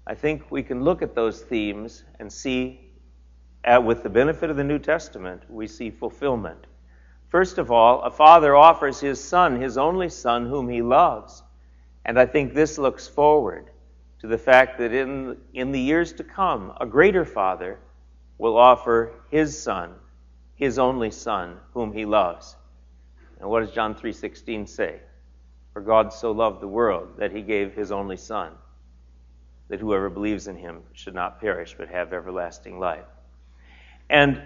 I 0.07 0.15
think 0.15 0.51
we 0.51 0.63
can 0.63 0.85
look 0.85 1.03
at 1.03 1.15
those 1.15 1.43
themes 1.43 2.05
and 2.21 2.33
see, 2.33 2.81
uh, 3.65 3.81
with 3.85 4.03
the 4.03 4.11
benefit 4.11 4.51
of 4.51 4.57
the 4.57 4.65
New 4.65 4.79
Testament, 4.79 5.43
we 5.49 5.67
see 5.67 5.91
fulfillment. 5.91 6.67
First 7.29 7.59
of 7.59 7.73
all, 7.73 8.03
a 8.03 8.11
father 8.11 8.55
offers 8.55 9.01
his 9.01 9.23
son, 9.23 9.61
his 9.61 9.77
only 9.77 10.09
son, 10.09 10.47
whom 10.47 10.69
he 10.69 10.83
loves. 10.83 11.43
And 12.05 12.19
I 12.19 12.27
think 12.27 12.55
this 12.55 12.79
looks 12.79 13.09
forward 13.09 13.71
to 14.21 14.29
the 14.29 14.39
fact 14.39 14.79
that 14.79 14.93
in, 14.93 15.37
in 15.55 15.73
the 15.73 15.81
years 15.81 16.13
to 16.15 16.25
come, 16.25 16.73
a 16.81 16.87
greater 16.87 17.25
father 17.25 17.81
will 18.39 18.57
offer 18.57 19.13
his 19.31 19.61
son, 19.61 19.95
his 20.55 20.79
only 20.79 21.11
son, 21.11 21.57
whom 21.73 21.93
he 21.93 22.05
loves. 22.05 22.57
And 23.41 23.49
what 23.49 23.61
does 23.61 23.73
John 23.73 23.95
3:16 23.95 24.67
say? 24.67 25.01
For 25.73 25.81
God 25.81 26.13
so 26.13 26.33
loved 26.33 26.61
the 26.61 26.69
world 26.69 27.19
that 27.19 27.33
he 27.33 27.43
gave 27.43 27.75
his 27.75 27.93
only 27.93 28.17
son, 28.17 28.53
that 29.69 29.81
whoever 29.81 30.09
believes 30.09 30.47
in 30.47 30.57
him 30.57 30.83
should 30.93 31.15
not 31.15 31.41
perish 31.41 31.75
but 31.77 31.89
have 31.89 32.13
everlasting 32.13 32.79
life. 32.79 33.05
And 34.09 34.43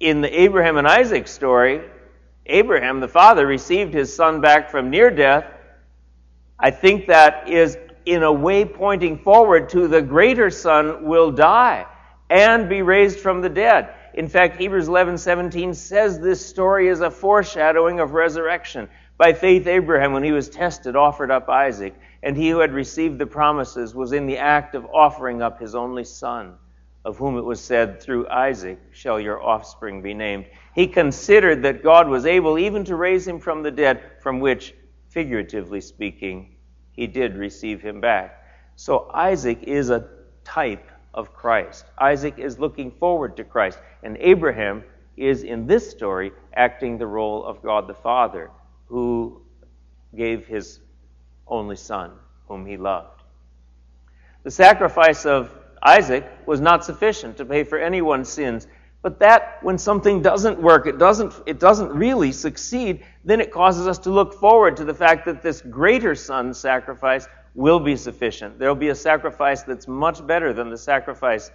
in 0.00 0.20
the 0.20 0.40
Abraham 0.40 0.78
and 0.78 0.88
Isaac 0.88 1.28
story, 1.28 1.82
Abraham, 2.46 2.98
the 2.98 3.08
father, 3.08 3.46
received 3.46 3.94
his 3.94 4.14
son 4.14 4.40
back 4.40 4.68
from 4.68 4.90
near 4.90 5.10
death. 5.10 5.46
I 6.58 6.72
think 6.72 7.06
that 7.06 7.48
is 7.48 7.78
in 8.04 8.24
a 8.24 8.32
way 8.32 8.64
pointing 8.64 9.18
forward 9.18 9.68
to 9.68 9.86
the 9.86 10.02
greater 10.02 10.50
son 10.50 11.04
will 11.04 11.30
die 11.30 11.86
and 12.30 12.68
be 12.68 12.82
raised 12.82 13.20
from 13.20 13.40
the 13.40 13.48
dead. 13.48 13.94
In 14.14 14.28
fact, 14.28 14.56
Hebrews 14.56 14.88
11:17 14.88 15.74
says 15.74 16.20
this 16.20 16.44
story 16.44 16.88
is 16.88 17.00
a 17.00 17.10
foreshadowing 17.10 18.00
of 18.00 18.12
resurrection. 18.12 18.88
By 19.16 19.32
faith 19.32 19.66
Abraham 19.66 20.12
when 20.12 20.24
he 20.24 20.32
was 20.32 20.48
tested 20.48 20.96
offered 20.96 21.30
up 21.30 21.48
Isaac, 21.48 21.94
and 22.22 22.36
he 22.36 22.50
who 22.50 22.58
had 22.58 22.72
received 22.72 23.18
the 23.18 23.26
promises 23.26 23.94
was 23.94 24.12
in 24.12 24.26
the 24.26 24.38
act 24.38 24.74
of 24.74 24.86
offering 24.86 25.42
up 25.42 25.60
his 25.60 25.74
only 25.74 26.04
son, 26.04 26.54
of 27.04 27.16
whom 27.18 27.38
it 27.38 27.44
was 27.44 27.60
said, 27.60 28.02
through 28.02 28.28
Isaac 28.28 28.78
shall 28.92 29.20
your 29.20 29.42
offspring 29.42 30.02
be 30.02 30.14
named. 30.14 30.46
He 30.74 30.86
considered 30.86 31.62
that 31.62 31.82
God 31.82 32.08
was 32.08 32.26
able 32.26 32.58
even 32.58 32.84
to 32.84 32.96
raise 32.96 33.26
him 33.26 33.38
from 33.38 33.62
the 33.62 33.70
dead, 33.70 34.02
from 34.20 34.40
which 34.40 34.74
figuratively 35.08 35.80
speaking, 35.80 36.56
he 36.92 37.06
did 37.06 37.36
receive 37.36 37.80
him 37.82 38.00
back. 38.00 38.44
So 38.76 39.10
Isaac 39.12 39.62
is 39.62 39.90
a 39.90 40.08
type 40.44 40.90
of 41.14 41.34
Christ. 41.34 41.84
Isaac 41.98 42.38
is 42.38 42.58
looking 42.58 42.90
forward 42.90 43.36
to 43.36 43.44
Christ. 43.44 43.78
And 44.02 44.16
Abraham 44.20 44.84
is, 45.16 45.42
in 45.42 45.66
this 45.66 45.90
story, 45.90 46.32
acting 46.54 46.98
the 46.98 47.06
role 47.06 47.44
of 47.44 47.62
God 47.62 47.86
the 47.86 47.94
Father, 47.94 48.50
who 48.86 49.42
gave 50.14 50.46
his 50.46 50.80
only 51.46 51.76
son, 51.76 52.12
whom 52.48 52.66
he 52.66 52.76
loved. 52.76 53.22
The 54.42 54.50
sacrifice 54.50 55.26
of 55.26 55.50
Isaac 55.82 56.26
was 56.46 56.60
not 56.60 56.84
sufficient 56.84 57.36
to 57.38 57.44
pay 57.44 57.64
for 57.64 57.78
anyone's 57.78 58.28
sins. 58.28 58.66
But 59.02 59.18
that, 59.18 59.58
when 59.62 59.78
something 59.78 60.22
doesn't 60.22 60.62
work, 60.62 60.86
it 60.86 60.96
doesn't, 60.96 61.34
it 61.44 61.58
doesn't 61.58 61.90
really 61.90 62.30
succeed, 62.30 63.04
then 63.24 63.40
it 63.40 63.50
causes 63.50 63.88
us 63.88 63.98
to 64.00 64.10
look 64.10 64.34
forward 64.34 64.76
to 64.76 64.84
the 64.84 64.94
fact 64.94 65.24
that 65.26 65.42
this 65.42 65.60
greater 65.60 66.14
son 66.14 66.54
sacrifice 66.54 67.26
will 67.54 67.80
be 67.80 67.96
sufficient. 67.96 68.58
There 68.58 68.68
will 68.68 68.74
be 68.74 68.88
a 68.88 68.94
sacrifice 68.94 69.62
that's 69.62 69.86
much 69.86 70.26
better 70.26 70.52
than 70.52 70.70
the 70.70 70.78
sacrifice 70.78 71.50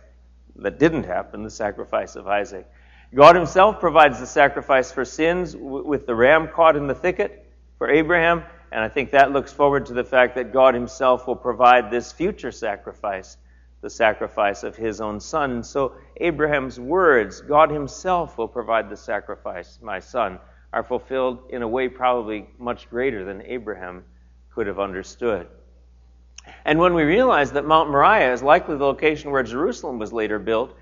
that 0.57 0.79
didn't 0.79 1.05
happen, 1.05 1.43
the 1.43 1.49
sacrifice 1.49 2.15
of 2.15 2.27
Isaac. 2.27 2.67
God 3.15 3.35
Himself 3.35 3.79
provides 3.79 4.19
the 4.19 4.27
sacrifice 4.27 4.91
for 4.91 5.05
sins 5.05 5.55
with 5.55 6.05
the 6.05 6.15
ram 6.15 6.49
caught 6.49 6.75
in 6.75 6.87
the 6.87 6.95
thicket 6.95 7.49
for 7.77 7.89
Abraham, 7.89 8.43
and 8.71 8.83
I 8.83 8.89
think 8.89 9.11
that 9.11 9.31
looks 9.31 9.53
forward 9.53 9.85
to 9.85 9.93
the 9.93 10.03
fact 10.03 10.35
that 10.35 10.51
God 10.51 10.73
Himself 10.73 11.25
will 11.25 11.35
provide 11.35 11.89
this 11.89 12.11
future 12.11 12.51
sacrifice, 12.51 13.37
the 13.81 13.89
sacrifice 13.89 14.63
of 14.63 14.75
His 14.75 14.99
own 14.99 15.19
Son. 15.19 15.63
So 15.63 15.93
Abraham's 16.17 16.79
words, 16.79 17.41
God 17.41 17.71
Himself 17.71 18.37
will 18.37 18.47
provide 18.47 18.89
the 18.89 18.97
sacrifice, 18.97 19.79
my 19.81 19.99
son, 19.99 20.39
are 20.73 20.83
fulfilled 20.83 21.39
in 21.49 21.61
a 21.61 21.67
way 21.67 21.87
probably 21.87 22.49
much 22.59 22.89
greater 22.89 23.23
than 23.23 23.41
Abraham 23.43 24.03
could 24.49 24.67
have 24.67 24.79
understood. 24.79 25.47
And 26.65 26.79
when 26.79 26.93
we 26.93 27.03
realize 27.03 27.51
that 27.53 27.65
Mount 27.65 27.89
Moriah 27.89 28.33
is 28.33 28.43
likely 28.43 28.77
the 28.77 28.83
location 28.85 29.31
where 29.31 29.43
Jerusalem 29.43 29.99
was 29.99 30.11
later 30.13 30.39
built, 30.39 30.75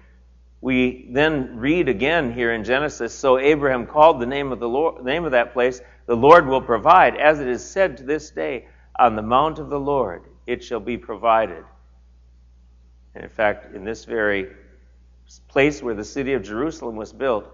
we 0.61 1.09
then 1.11 1.57
read 1.57 1.89
again 1.89 2.33
here 2.33 2.53
in 2.53 2.63
Genesis, 2.63 3.13
so 3.13 3.37
Abraham 3.37 3.85
called 3.85 4.19
the 4.19 4.25
name 4.25 4.51
of 4.51 4.59
the 4.59 4.67
Lord, 4.67 5.03
name 5.03 5.25
of 5.25 5.31
that 5.31 5.53
place, 5.53 5.79
the 6.07 6.15
Lord 6.15 6.47
will 6.47 6.61
provide, 6.61 7.17
as 7.17 7.39
it 7.39 7.47
is 7.47 7.63
said 7.63 7.97
to 7.97 8.03
this 8.03 8.31
day, 8.31 8.67
on 8.97 9.15
the 9.15 9.21
mount 9.21 9.59
of 9.59 9.69
the 9.69 9.79
Lord 9.79 10.23
it 10.47 10.63
shall 10.63 10.79
be 10.79 10.97
provided. 10.97 11.63
And 13.13 13.23
in 13.23 13.29
fact, 13.29 13.75
in 13.75 13.83
this 13.83 14.05
very 14.05 14.47
place 15.47 15.81
where 15.81 15.95
the 15.95 16.03
city 16.03 16.33
of 16.33 16.43
Jerusalem 16.43 16.95
was 16.95 17.13
built, 17.13 17.47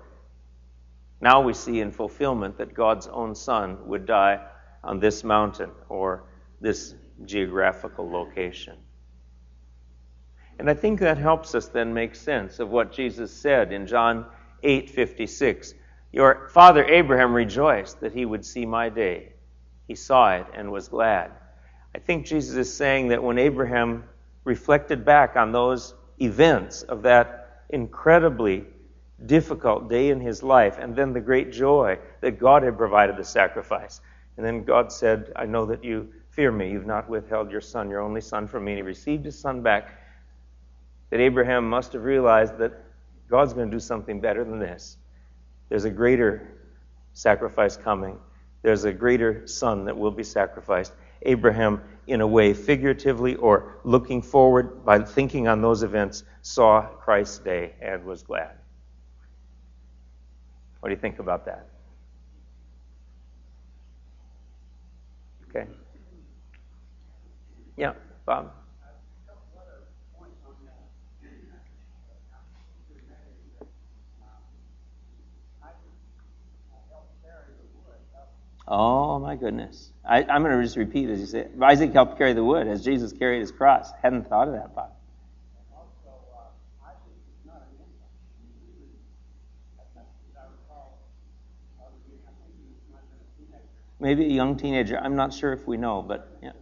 now 1.22 1.42
we 1.42 1.54
see 1.54 1.80
in 1.80 1.92
fulfillment 1.92 2.58
that 2.58 2.74
God's 2.74 3.08
own 3.08 3.36
Son 3.36 3.78
would 3.88 4.06
die 4.06 4.44
on 4.84 5.00
this 5.00 5.24
mountain 5.24 5.72
or 5.88 6.24
this 6.60 6.96
geographical 7.26 8.10
location. 8.10 8.78
And 10.60 10.70
I 10.70 10.74
think 10.74 11.00
that 11.00 11.18
helps 11.18 11.56
us 11.56 11.68
then 11.68 11.94
make 11.94 12.14
sense 12.16 12.60
of 12.60 12.70
what 12.70 12.92
Jesus 12.92 13.32
said 13.34 13.72
in 13.72 13.88
John 13.88 14.26
8:56. 14.64 15.74
Your 16.12 16.50
father 16.50 16.84
Abraham 16.86 17.34
rejoiced 17.34 18.02
that 18.02 18.14
he 18.14 18.26
would 18.26 18.46
see 18.46 18.66
my 18.66 18.90
day. 18.90 19.34
He 19.88 19.96
saw 19.96 20.36
it 20.36 20.46
and 20.54 20.72
was 20.72 20.88
glad. 20.88 21.32
I 21.96 22.00
think 22.00 22.26
Jesus 22.26 22.56
is 22.56 22.74
saying 22.74 23.10
that 23.10 23.24
when 23.24 23.38
Abraham 23.38 24.04
reflected 24.44 25.04
back 25.04 25.36
on 25.36 25.52
those 25.52 25.94
events 26.20 26.84
of 26.84 27.04
that 27.04 27.64
incredibly 27.70 28.66
difficult 29.26 29.90
day 29.90 30.10
in 30.10 30.20
his 30.20 30.44
life 30.44 30.78
and 30.80 30.96
then 30.96 31.14
the 31.14 31.22
great 31.22 31.52
joy 31.52 31.98
that 32.22 32.40
God 32.40 32.64
had 32.64 32.78
provided 32.78 33.18
the 33.18 33.24
sacrifice. 33.24 34.02
And 34.38 34.46
then 34.46 34.64
God 34.64 34.92
said, 34.92 35.32
I 35.36 35.46
know 35.46 35.66
that 35.68 35.84
you 35.84 36.10
Fear 36.32 36.54
me, 36.54 36.72
you've 36.72 36.86
not 36.86 37.10
withheld 37.10 37.52
your 37.52 37.62
son, 37.62 37.90
your 37.90 38.00
only 38.00 38.22
son, 38.22 38.48
from 38.48 38.64
me. 38.64 38.72
And 38.72 38.80
he 38.80 38.84
received 38.84 39.26
his 39.26 39.38
son 39.38 39.62
back. 39.62 40.00
That 41.10 41.20
Abraham 41.20 41.70
must 41.70 41.92
have 41.92 42.04
realized 42.04 42.58
that 42.60 42.72
God's 43.30 43.54
going 43.54 43.70
to 43.70 43.76
do 43.76 43.82
something 43.82 44.22
better 44.22 44.44
than 44.46 44.58
this. 44.58 44.98
There's 45.68 45.84
a 45.84 45.90
greater 45.90 46.48
sacrifice 47.14 47.76
coming. 47.76 48.18
There's 48.62 48.86
a 48.86 48.94
greater 48.94 49.46
son 49.46 49.86
that 49.86 49.98
will 49.98 50.12
be 50.12 50.24
sacrificed. 50.24 50.94
Abraham, 51.24 51.82
in 52.08 52.22
a 52.22 52.28
way, 52.28 52.54
figuratively 52.54 53.36
or 53.36 53.80
looking 53.84 54.22
forward 54.22 54.86
by 54.86 55.00
thinking 55.00 55.50
on 55.50 55.62
those 55.62 55.84
events, 55.84 56.24
saw 56.42 56.82
Christ's 56.82 57.40
day 57.40 57.74
and 57.82 58.06
was 58.06 58.24
glad. 58.24 58.52
What 60.80 60.90
do 60.90 60.96
you 60.96 61.02
think 61.02 61.20
about 61.20 61.46
that? 61.46 61.68
Okay. 65.50 65.68
Yeah, 67.78 67.94
Bob. 68.26 68.52
Oh 78.68 79.20
my 79.20 79.36
goodness. 79.36 79.92
I, 80.06 80.22
am 80.22 80.44
going 80.44 80.56
to 80.56 80.64
just 80.64 80.78
repeat 80.78 81.10
as 81.10 81.20
you 81.20 81.26
say. 81.26 81.48
Isaac 81.62 81.92
helped 81.92 82.18
carry 82.18 82.32
the 82.32 82.44
wood 82.44 82.68
as 82.68 82.86
Jesus 82.86 83.12
carried 83.12 83.42
his 83.42 83.52
cross. 83.52 83.92
Hadn't 84.02 84.30
thought 84.30 84.48
of 84.48 84.54
that, 84.54 84.74
Bob. 84.74 84.92
Maybe 94.00 94.26
a 94.26 94.30
young 94.30 94.58
teenager. 94.58 94.98
I'm 94.98 95.16
not 95.16 95.34
sure 95.34 95.54
if 95.54 95.68
we 95.68 95.78
know, 95.78 96.02
but 96.02 96.40
yeah. 96.42 96.54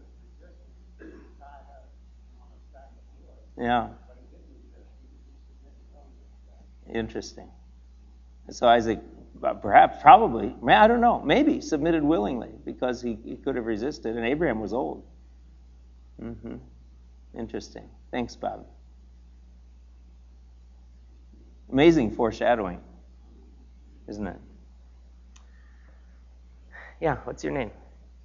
Yeah. 3.59 3.89
Interesting. 6.93 7.49
So 8.49 8.67
Isaac 8.67 8.99
perhaps, 9.61 10.01
probably, 10.01 10.55
I 10.67 10.87
don't 10.87 11.01
know, 11.01 11.21
maybe 11.21 11.61
submitted 11.61 12.03
willingly 12.03 12.49
because 12.65 13.01
he, 13.01 13.17
he 13.23 13.35
could 13.35 13.55
have 13.55 13.65
resisted, 13.65 14.17
and 14.17 14.25
Abraham 14.25 14.59
was 14.59 14.73
old. 14.73 15.05
Mm-hmm. 16.21 16.55
Interesting. 17.37 17.89
Thanks, 18.11 18.35
Bob. 18.35 18.65
Amazing 21.71 22.11
foreshadowing, 22.11 22.81
isn't 24.07 24.27
it? 24.27 24.37
Yeah, 26.99 27.17
what's 27.23 27.43
your 27.43 27.53
name? 27.53 27.71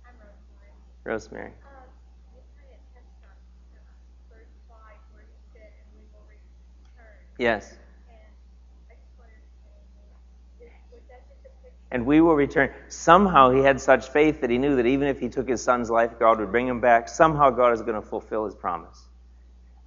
I'm 0.05 0.14
Rosemary. 1.05 1.53
Rosemary. 1.53 1.63
Yes. 7.38 7.77
and 11.94 12.05
we 12.05 12.20
will 12.20 12.35
return. 12.35 12.73
Somehow 12.88 13.53
he 13.53 13.61
had 13.61 13.81
such 13.81 14.09
faith 14.09 14.40
that 14.40 14.51
he 14.51 14.59
knew 14.59 14.75
that 14.75 14.85
even 14.85 15.07
if 15.07 15.20
he 15.20 15.29
took 15.29 15.49
his 15.49 15.62
son's 15.62 15.88
life, 15.88 16.18
God 16.18 16.40
would 16.40 16.51
bring 16.51 16.66
him 16.66 16.81
back. 16.81 17.09
Somehow 17.09 17.51
God 17.51 17.73
is 17.73 17.83
going 17.83 17.94
to 17.94 18.03
fulfill 18.03 18.44
his 18.47 18.55
promise. 18.57 19.01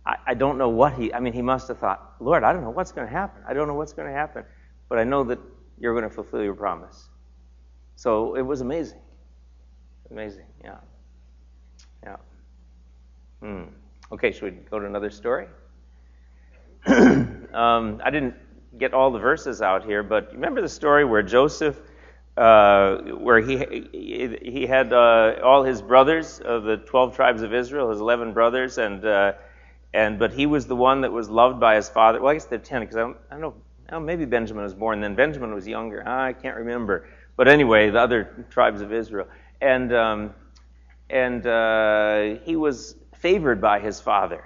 I, 0.05 0.15
I 0.27 0.33
don't 0.33 0.57
know 0.57 0.69
what 0.69 0.93
he, 0.93 1.13
I 1.13 1.19
mean, 1.19 1.33
he 1.33 1.41
must 1.41 1.67
have 1.67 1.79
thought, 1.79 2.15
Lord, 2.21 2.45
I 2.45 2.53
don't 2.53 2.61
know 2.61 2.69
what's 2.69 2.93
going 2.93 3.05
to 3.05 3.13
happen. 3.13 3.43
I 3.45 3.53
don't 3.53 3.67
know 3.67 3.73
what's 3.73 3.91
going 3.91 4.07
to 4.07 4.13
happen. 4.13 4.45
But 4.87 4.99
I 4.99 5.03
know 5.03 5.25
that 5.25 5.37
you're 5.77 5.93
going 5.93 6.09
to 6.09 6.15
fulfill 6.15 6.41
your 6.41 6.53
promise. 6.53 7.09
So 7.97 8.35
it 8.35 8.41
was 8.41 8.61
amazing. 8.61 9.01
Amazing, 10.09 10.45
yeah. 10.63 10.77
Yeah. 12.03 12.15
Hmm. 13.41 13.63
Okay, 14.13 14.31
should 14.31 14.43
we 14.43 14.51
go 14.51 14.79
to 14.79 14.85
another 14.85 15.09
story? 15.09 15.47
um, 17.53 18.01
I 18.03 18.09
didn't 18.09 18.35
get 18.77 18.93
all 18.93 19.11
the 19.11 19.19
verses 19.19 19.61
out 19.61 19.85
here, 19.85 20.03
but 20.03 20.31
remember 20.33 20.61
the 20.61 20.69
story 20.69 21.05
where 21.05 21.23
Joseph 21.23 21.77
uh, 22.37 22.97
where 23.17 23.39
he 23.39 23.57
he 24.43 24.67
had 24.67 24.93
uh, 24.93 25.35
all 25.43 25.63
his 25.63 25.81
brothers 25.81 26.39
of 26.39 26.63
the 26.63 26.77
twelve 26.77 27.15
tribes 27.15 27.41
of 27.41 27.53
Israel, 27.53 27.89
his 27.89 27.99
eleven 27.99 28.31
brothers, 28.31 28.77
and 28.77 29.03
uh, 29.03 29.33
and 29.93 30.19
but 30.19 30.31
he 30.31 30.45
was 30.45 30.67
the 30.67 30.75
one 30.75 31.01
that 31.01 31.11
was 31.11 31.29
loved 31.29 31.59
by 31.59 31.75
his 31.75 31.89
father. 31.89 32.21
Well, 32.21 32.29
I 32.29 32.35
guess 32.35 32.45
they're 32.45 32.59
ten 32.59 32.81
because 32.81 32.95
I 32.95 32.99
don't, 32.99 33.17
I 33.31 33.33
don't 33.33 33.41
know. 33.41 33.53
Oh, 33.91 33.99
maybe 33.99 34.25
Benjamin 34.25 34.63
was 34.63 34.75
born 34.75 35.01
then. 35.01 35.15
Benjamin 35.15 35.53
was 35.53 35.67
younger. 35.67 36.07
I 36.07 36.33
can't 36.33 36.57
remember. 36.57 37.07
But 37.37 37.47
anyway, 37.47 37.89
the 37.89 37.99
other 37.99 38.45
tribes 38.51 38.81
of 38.81 38.93
Israel, 38.93 39.27
and 39.59 39.91
um, 39.93 40.35
and 41.09 41.45
uh, 41.47 42.35
he 42.43 42.55
was 42.55 42.95
favored 43.15 43.61
by 43.61 43.79
his 43.79 43.99
father. 43.99 44.43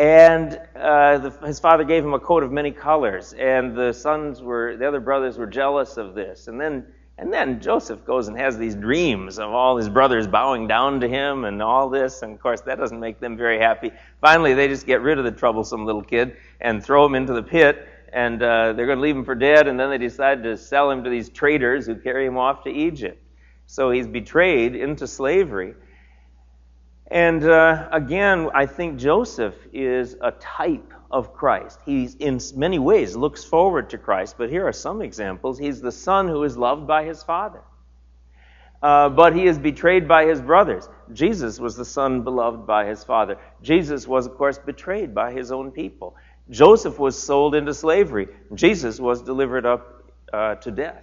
And 0.00 0.58
uh, 0.76 1.18
the, 1.18 1.30
his 1.46 1.60
father 1.60 1.84
gave 1.84 2.02
him 2.02 2.14
a 2.14 2.18
coat 2.18 2.42
of 2.42 2.50
many 2.50 2.70
colors, 2.70 3.34
and 3.34 3.76
the 3.76 3.92
sons 3.92 4.40
were, 4.40 4.74
the 4.78 4.88
other 4.88 4.98
brothers 4.98 5.36
were 5.36 5.46
jealous 5.46 5.98
of 5.98 6.14
this. 6.14 6.48
And 6.48 6.58
then 6.58 6.86
and 7.18 7.30
then 7.30 7.60
Joseph 7.60 8.02
goes 8.06 8.28
and 8.28 8.38
has 8.38 8.56
these 8.56 8.74
dreams 8.74 9.38
of 9.38 9.50
all 9.50 9.76
his 9.76 9.90
brothers 9.90 10.26
bowing 10.26 10.66
down 10.66 11.00
to 11.00 11.06
him 11.06 11.44
and 11.44 11.60
all 11.60 11.90
this. 11.90 12.22
And 12.22 12.32
of 12.32 12.40
course, 12.40 12.62
that 12.62 12.78
doesn't 12.78 12.98
make 12.98 13.20
them 13.20 13.36
very 13.36 13.58
happy. 13.58 13.92
Finally, 14.22 14.54
they 14.54 14.68
just 14.68 14.86
get 14.86 15.02
rid 15.02 15.18
of 15.18 15.26
the 15.26 15.30
troublesome 15.30 15.84
little 15.84 16.02
kid 16.02 16.34
and 16.62 16.82
throw 16.82 17.04
him 17.04 17.14
into 17.14 17.34
the 17.34 17.42
pit. 17.42 17.86
And 18.10 18.42
uh, 18.42 18.72
they're 18.72 18.86
going 18.86 18.96
to 18.96 19.02
leave 19.02 19.16
him 19.16 19.26
for 19.26 19.34
dead. 19.34 19.68
And 19.68 19.78
then 19.78 19.90
they 19.90 19.98
decide 19.98 20.42
to 20.44 20.56
sell 20.56 20.90
him 20.90 21.04
to 21.04 21.10
these 21.10 21.28
traders 21.28 21.84
who 21.84 21.94
carry 21.94 22.24
him 22.24 22.38
off 22.38 22.64
to 22.64 22.70
Egypt. 22.70 23.22
So 23.66 23.90
he's 23.90 24.08
betrayed 24.08 24.74
into 24.74 25.06
slavery. 25.06 25.74
And 27.10 27.44
uh, 27.44 27.88
again, 27.90 28.50
I 28.54 28.66
think 28.66 28.98
Joseph 28.98 29.54
is 29.72 30.16
a 30.20 30.30
type 30.32 30.92
of 31.10 31.32
Christ. 31.34 31.80
He, 31.84 32.04
in 32.20 32.40
many 32.54 32.78
ways, 32.78 33.16
looks 33.16 33.42
forward 33.42 33.90
to 33.90 33.98
Christ, 33.98 34.36
but 34.38 34.48
here 34.48 34.66
are 34.66 34.72
some 34.72 35.02
examples. 35.02 35.58
He's 35.58 35.80
the 35.80 35.90
son 35.90 36.28
who 36.28 36.44
is 36.44 36.56
loved 36.56 36.86
by 36.86 37.04
his 37.04 37.24
father, 37.24 37.62
uh, 38.80 39.08
but 39.08 39.34
he 39.34 39.46
is 39.46 39.58
betrayed 39.58 40.06
by 40.06 40.26
his 40.26 40.40
brothers. 40.40 40.88
Jesus 41.12 41.58
was 41.58 41.74
the 41.74 41.84
son 41.84 42.22
beloved 42.22 42.64
by 42.64 42.86
his 42.86 43.02
father. 43.02 43.38
Jesus 43.60 44.06
was, 44.06 44.26
of 44.26 44.36
course, 44.36 44.58
betrayed 44.58 45.12
by 45.12 45.32
his 45.32 45.50
own 45.50 45.72
people. 45.72 46.14
Joseph 46.48 46.98
was 47.00 47.20
sold 47.20 47.56
into 47.56 47.74
slavery. 47.74 48.28
Jesus 48.54 49.00
was 49.00 49.20
delivered 49.22 49.66
up 49.66 50.12
uh, 50.32 50.54
to 50.56 50.70
death. 50.70 51.02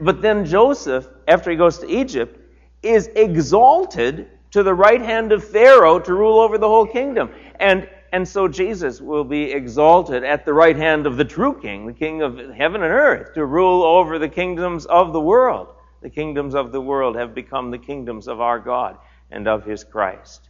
But 0.00 0.22
then 0.22 0.46
Joseph, 0.46 1.06
after 1.28 1.50
he 1.50 1.56
goes 1.58 1.78
to 1.80 1.86
Egypt, 1.86 2.38
is 2.82 3.08
exalted 3.08 4.30
to 4.50 4.62
the 4.62 4.74
right 4.74 5.00
hand 5.00 5.32
of 5.32 5.44
Pharaoh 5.44 5.98
to 6.00 6.14
rule 6.14 6.40
over 6.40 6.58
the 6.58 6.68
whole 6.68 6.86
kingdom. 6.86 7.30
And 7.58 7.88
and 8.12 8.26
so 8.26 8.48
Jesus 8.48 9.00
will 9.00 9.24
be 9.24 9.52
exalted 9.52 10.24
at 10.24 10.44
the 10.44 10.52
right 10.52 10.76
hand 10.76 11.06
of 11.06 11.16
the 11.16 11.24
true 11.24 11.60
king, 11.60 11.86
the 11.86 11.92
king 11.92 12.22
of 12.22 12.38
heaven 12.50 12.82
and 12.82 12.92
earth, 12.92 13.34
to 13.34 13.44
rule 13.46 13.84
over 13.84 14.18
the 14.18 14.28
kingdoms 14.28 14.84
of 14.86 15.12
the 15.12 15.20
world. 15.20 15.68
The 16.02 16.10
kingdoms 16.10 16.54
of 16.54 16.72
the 16.72 16.80
world 16.80 17.14
have 17.16 17.34
become 17.34 17.70
the 17.70 17.78
kingdoms 17.78 18.26
of 18.26 18.40
our 18.40 18.58
God 18.58 18.98
and 19.30 19.46
of 19.46 19.64
his 19.64 19.84
Christ. 19.84 20.48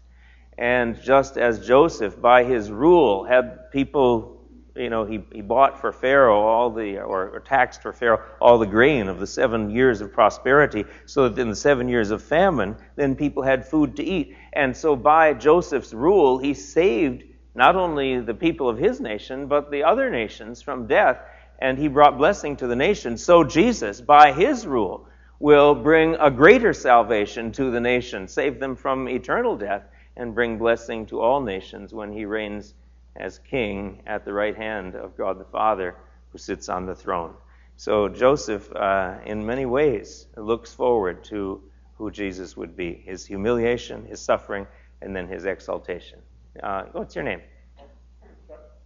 And 0.56 1.00
just 1.02 1.36
as 1.36 1.66
Joseph, 1.66 2.20
by 2.20 2.44
his 2.44 2.70
rule, 2.70 3.24
had 3.24 3.70
people, 3.72 4.39
you 4.80 4.90
know, 4.90 5.04
he, 5.04 5.20
he 5.32 5.42
bought 5.42 5.80
for 5.80 5.92
Pharaoh 5.92 6.40
all 6.40 6.70
the, 6.70 6.98
or, 6.98 7.28
or 7.28 7.40
taxed 7.40 7.82
for 7.82 7.92
Pharaoh 7.92 8.22
all 8.40 8.58
the 8.58 8.66
grain 8.66 9.08
of 9.08 9.20
the 9.20 9.26
seven 9.26 9.70
years 9.70 10.00
of 10.00 10.12
prosperity, 10.12 10.84
so 11.06 11.28
that 11.28 11.40
in 11.40 11.48
the 11.48 11.56
seven 11.56 11.88
years 11.88 12.10
of 12.10 12.22
famine, 12.22 12.76
then 12.96 13.14
people 13.14 13.42
had 13.42 13.66
food 13.66 13.96
to 13.96 14.02
eat. 14.02 14.36
And 14.52 14.76
so 14.76 14.96
by 14.96 15.34
Joseph's 15.34 15.92
rule, 15.92 16.38
he 16.38 16.54
saved 16.54 17.24
not 17.54 17.76
only 17.76 18.20
the 18.20 18.34
people 18.34 18.68
of 18.68 18.78
his 18.78 19.00
nation, 19.00 19.46
but 19.46 19.70
the 19.70 19.84
other 19.84 20.08
nations 20.10 20.62
from 20.62 20.86
death, 20.86 21.18
and 21.58 21.76
he 21.76 21.88
brought 21.88 22.16
blessing 22.16 22.56
to 22.56 22.66
the 22.66 22.76
nation. 22.76 23.18
So 23.18 23.44
Jesus, 23.44 24.00
by 24.00 24.32
his 24.32 24.66
rule, 24.66 25.06
will 25.40 25.74
bring 25.74 26.14
a 26.14 26.30
greater 26.30 26.72
salvation 26.72 27.52
to 27.52 27.70
the 27.70 27.80
nation, 27.80 28.28
save 28.28 28.60
them 28.60 28.76
from 28.76 29.08
eternal 29.08 29.56
death, 29.56 29.84
and 30.16 30.34
bring 30.34 30.58
blessing 30.58 31.06
to 31.06 31.20
all 31.20 31.40
nations 31.40 31.92
when 31.92 32.12
he 32.12 32.24
reigns 32.24 32.74
as 33.16 33.38
king 33.38 34.02
at 34.06 34.24
the 34.24 34.32
right 34.32 34.56
hand 34.56 34.94
of 34.94 35.16
God 35.16 35.38
the 35.38 35.44
Father, 35.44 35.96
who 36.30 36.38
sits 36.38 36.68
on 36.68 36.86
the 36.86 36.94
throne. 36.94 37.34
So 37.76 38.08
Joseph, 38.08 38.70
uh, 38.74 39.18
in 39.24 39.44
many 39.44 39.66
ways, 39.66 40.26
looks 40.36 40.72
forward 40.72 41.24
to 41.24 41.62
who 41.96 42.10
Jesus 42.10 42.56
would 42.56 42.76
be 42.76 43.02
his 43.04 43.26
humiliation, 43.26 44.04
his 44.06 44.20
suffering, 44.20 44.66
and 45.02 45.14
then 45.14 45.28
his 45.28 45.44
exaltation. 45.44 46.18
Uh, 46.62 46.84
what's 46.92 47.14
your 47.14 47.24
name? 47.24 47.40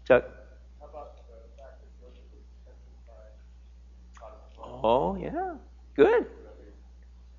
Chuck. 0.07 0.25
Oh, 4.83 5.17
yeah. 5.17 5.55
Good. 5.97 6.27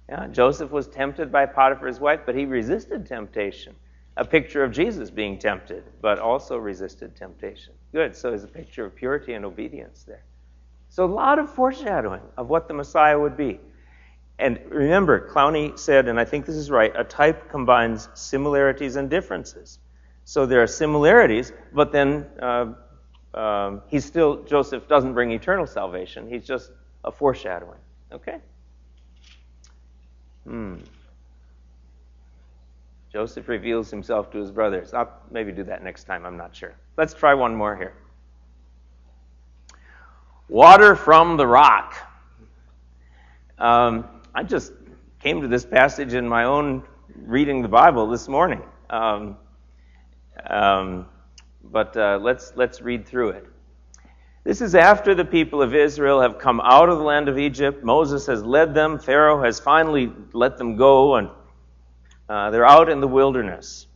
Yeah, 0.10 0.28
Joseph 0.28 0.72
was 0.72 0.88
tempted 0.88 1.32
by 1.32 1.46
Potiphar's 1.46 2.00
wife, 2.00 2.22
but 2.26 2.36
he 2.36 2.46
resisted 2.46 3.06
temptation. 3.06 3.76
A 4.18 4.26
picture 4.26 4.63
of 4.63 4.72
Jesus 4.72 5.09
being 5.09 5.38
tempted, 5.38 5.84
but 6.01 6.20
also 6.20 6.57
resisted 6.57 7.16
temptation. 7.16 7.74
Good. 7.91 8.16
So 8.16 8.30
there's 8.30 8.43
a 8.43 8.47
picture 8.47 8.86
of 8.86 8.95
purity 8.95 9.34
and 9.34 9.43
obedience 9.43 10.03
there. 10.03 10.24
So 10.89 11.03
a 11.03 11.13
lot 11.13 11.39
of 11.39 11.53
foreshadowing 11.53 12.22
of 12.38 12.47
what 12.47 12.68
the 12.68 12.74
Messiah 12.74 13.20
would 13.20 13.36
be. 13.36 13.59
And 14.39 14.59
remember, 14.70 15.30
Clowney 15.30 15.78
said, 15.78 16.07
and 16.07 16.20
I 16.20 16.26
think 16.26 16.45
this 16.45 16.55
is 16.55 16.70
right, 16.70 16.93
a 16.95 17.03
type 17.03 17.49
combines 17.49 18.09
similarities 18.13 18.95
and 18.95 19.09
differences. 19.09 19.80
So 20.26 20.45
there 20.45 20.61
are 20.61 20.68
similarities, 20.68 21.53
but 21.74 21.91
then 21.91 22.26
uh, 22.41 22.74
um, 23.34 23.82
he's 23.88 24.05
still, 24.05 24.43
Joseph 24.43 24.88
doesn't 24.88 25.13
bring 25.13 25.32
eternal 25.32 25.68
salvation. 25.68 26.30
He's 26.30 26.45
just 26.45 26.72
a 27.03 27.11
foreshadowing. 27.11 27.80
Okay. 28.11 28.38
Hmm. 30.45 30.76
Joseph 33.16 33.47
reveals 33.47 33.89
himself 33.89 34.30
to 34.30 34.39
his 34.39 34.51
brothers. 34.51 34.93
I'll 34.93 35.09
maybe 35.32 35.53
do 35.53 35.63
that 35.63 35.82
next 35.82 36.03
time, 36.03 36.26
I'm 36.26 36.36
not 36.36 36.53
sure. 36.53 36.76
Let's 36.97 37.13
try 37.13 37.34
one 37.34 37.55
more 37.55 37.74
here. 37.74 37.93
Water 40.49 40.97
from 40.97 41.38
the 41.38 41.47
rock. 41.47 41.95
Um, 43.57 44.05
I 44.34 44.43
just 44.43 44.74
came 45.22 45.39
to 45.39 45.47
this 45.47 45.66
passage 45.66 46.13
in 46.13 46.28
my 46.28 46.43
own 46.43 46.84
reading 47.16 47.61
the 47.61 47.70
Bible 47.70 48.05
this 48.05 48.28
morning. 48.28 48.61
Um, 48.89 49.38
um, 50.49 51.05
but 51.63 51.95
uh, 51.95 52.20
let's, 52.22 52.51
let's 52.57 52.82
read 52.82 53.07
through 53.07 53.30
it. 53.30 53.45
This 54.43 54.59
is 54.59 54.76
after 54.76 55.16
the 55.16 55.24
people 55.24 55.61
of 55.61 55.74
Israel 55.74 56.20
have 56.20 56.38
come 56.38 56.59
out 56.59 56.89
of 56.89 56.97
the 56.97 57.05
land 57.05 57.30
of 57.30 57.39
Egypt. 57.39 57.82
Moses 57.82 58.28
has 58.28 58.43
led 58.43 58.74
them. 58.74 58.99
Pharaoh 58.99 59.41
has 59.41 59.57
finally 59.57 60.11
let 60.34 60.57
them 60.57 60.76
go, 60.76 61.16
and 61.16 61.30
uh, 62.30 62.50
they're 62.50 62.66
out 62.66 62.90
in 62.90 63.00
the 63.00 63.08
wilderness. 63.08 63.88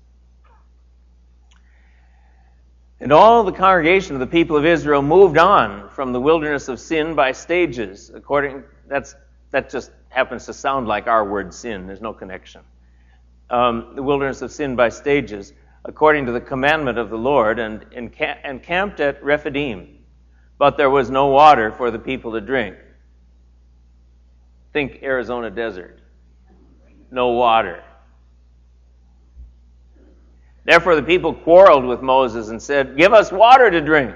And 3.01 3.13
all 3.13 3.43
the 3.43 3.51
congregation 3.51 4.15
of 4.15 4.19
the 4.19 4.27
people 4.27 4.57
of 4.57 4.65
Israel 4.65 5.01
moved 5.01 5.37
on 5.37 5.89
from 5.89 6.11
the 6.11 6.19
wilderness 6.19 6.67
of 6.67 6.79
sin 6.79 7.15
by 7.15 7.31
stages. 7.31 8.11
According 8.13 8.63
that's 8.87 9.15
that 9.51 9.69
just 9.69 9.91
happens 10.09 10.45
to 10.47 10.53
sound 10.53 10.87
like 10.87 11.07
our 11.07 11.23
word 11.23 11.53
sin. 11.53 11.87
There's 11.87 12.01
no 12.01 12.13
connection. 12.13 12.61
Um, 13.49 13.93
the 13.95 14.03
wilderness 14.03 14.41
of 14.41 14.51
sin 14.51 14.75
by 14.75 14.89
stages, 14.89 15.53
according 15.85 16.25
to 16.25 16.31
the 16.31 16.41
commandment 16.41 16.97
of 16.97 17.09
the 17.09 17.17
Lord, 17.17 17.57
and, 17.57 17.85
and 17.93 18.61
camped 18.61 18.99
at 18.99 19.23
Rephidim. 19.23 19.97
But 20.57 20.77
there 20.77 20.89
was 20.89 21.09
no 21.09 21.27
water 21.27 21.71
for 21.71 21.89
the 21.89 21.97
people 21.97 22.33
to 22.33 22.41
drink. 22.41 22.75
Think 24.73 24.99
Arizona 25.01 25.49
desert. 25.49 26.01
No 27.09 27.29
water. 27.29 27.83
Therefore, 30.69 30.93
the 30.93 31.01
people 31.01 31.33
quarreled 31.33 31.83
with 31.83 32.03
Moses 32.03 32.49
and 32.49 32.61
said, 32.61 32.95
Give 32.95 33.11
us 33.11 33.31
water 33.31 33.71
to 33.71 33.81
drink. 33.81 34.15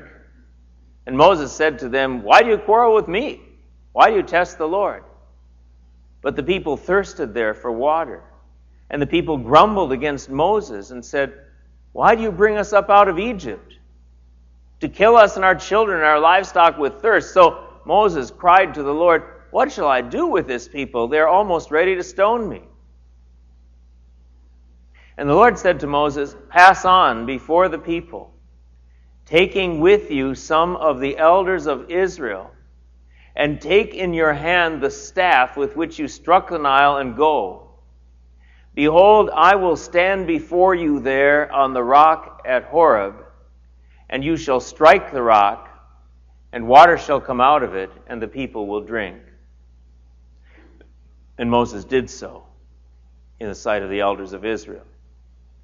And 1.07 1.17
Moses 1.17 1.51
said 1.51 1.79
to 1.79 1.89
them, 1.89 2.21
Why 2.21 2.43
do 2.43 2.49
you 2.49 2.59
quarrel 2.59 2.93
with 2.93 3.07
me? 3.07 3.41
Why 3.91 4.11
do 4.11 4.17
you 4.17 4.21
test 4.21 4.59
the 4.59 4.67
Lord? 4.67 5.03
But 6.21 6.35
the 6.35 6.43
people 6.43 6.77
thirsted 6.77 7.33
there 7.33 7.55
for 7.55 7.71
water. 7.71 8.21
And 8.91 9.01
the 9.01 9.07
people 9.07 9.35
grumbled 9.35 9.91
against 9.91 10.29
Moses 10.29 10.91
and 10.91 11.03
said, 11.03 11.33
Why 11.91 12.13
do 12.13 12.21
you 12.21 12.31
bring 12.31 12.57
us 12.57 12.71
up 12.71 12.87
out 12.87 13.07
of 13.07 13.17
Egypt? 13.17 13.79
To 14.81 14.87
kill 14.87 15.17
us 15.17 15.37
and 15.37 15.43
our 15.43 15.55
children 15.55 15.97
and 15.97 16.05
our 16.05 16.19
livestock 16.19 16.77
with 16.77 17.01
thirst. 17.01 17.33
So 17.33 17.67
Moses 17.83 18.29
cried 18.29 18.75
to 18.75 18.83
the 18.83 18.93
Lord, 18.93 19.23
What 19.49 19.71
shall 19.71 19.87
I 19.87 20.01
do 20.01 20.27
with 20.27 20.45
this 20.45 20.67
people? 20.67 21.07
They're 21.07 21.27
almost 21.27 21.71
ready 21.71 21.95
to 21.95 22.03
stone 22.03 22.47
me. 22.47 22.61
And 25.18 25.30
the 25.30 25.36
Lord 25.36 25.59
said 25.59 25.80
to 25.82 25.88
Moses, 25.88 26.36
Pass 26.49 26.86
on 26.86 27.26
before 27.26 27.70
the 27.70 27.78
people, 27.78 28.34
taking 29.26 29.80
with 29.80 30.09
you 30.09 30.34
some 30.34 30.76
of 30.76 30.99
the 30.99 31.18
elders 31.18 31.68
of 31.68 31.91
Israel, 31.91 32.51
and 33.36 33.61
take 33.61 33.93
in 33.93 34.14
your 34.14 34.34
hand 34.34 34.82
the 34.82 34.89
staff 34.89 35.55
with 35.55 35.76
which 35.76 35.99
you 35.99 36.07
struck 36.07 36.49
the 36.49 36.57
Nile, 36.57 36.97
and 36.97 37.16
go. 37.16 37.70
Behold, 38.74 39.30
I 39.34 39.55
will 39.55 39.76
stand 39.76 40.26
before 40.26 40.74
you 40.74 40.99
there 40.99 41.51
on 41.51 41.74
the 41.74 41.84
rock 41.84 42.41
at 42.45 42.66
Horeb, 42.66 43.24
and 44.09 44.24
you 44.24 44.36
shall 44.36 44.59
strike 44.59 45.11
the 45.11 45.22
rock, 45.22 45.70
and 46.51 46.68
water 46.68 46.97
shall 46.97 47.22
come 47.22 47.39
out 47.39 47.61
of 47.61 47.76
it, 47.76 47.91
and 48.07 48.20
the 48.20 48.28
people 48.28 48.66
will 48.66 48.82
drink. 48.82 49.22
And 51.38 51.49
Moses 51.51 51.86
did 51.86 52.09
so 52.09 52.45
in 53.39 53.47
the 53.47 53.55
sight 53.55 53.84
of 53.84 53.89
the 53.89 53.99
elders 53.99 54.34
of 54.34 54.43
Israel. 54.45 54.86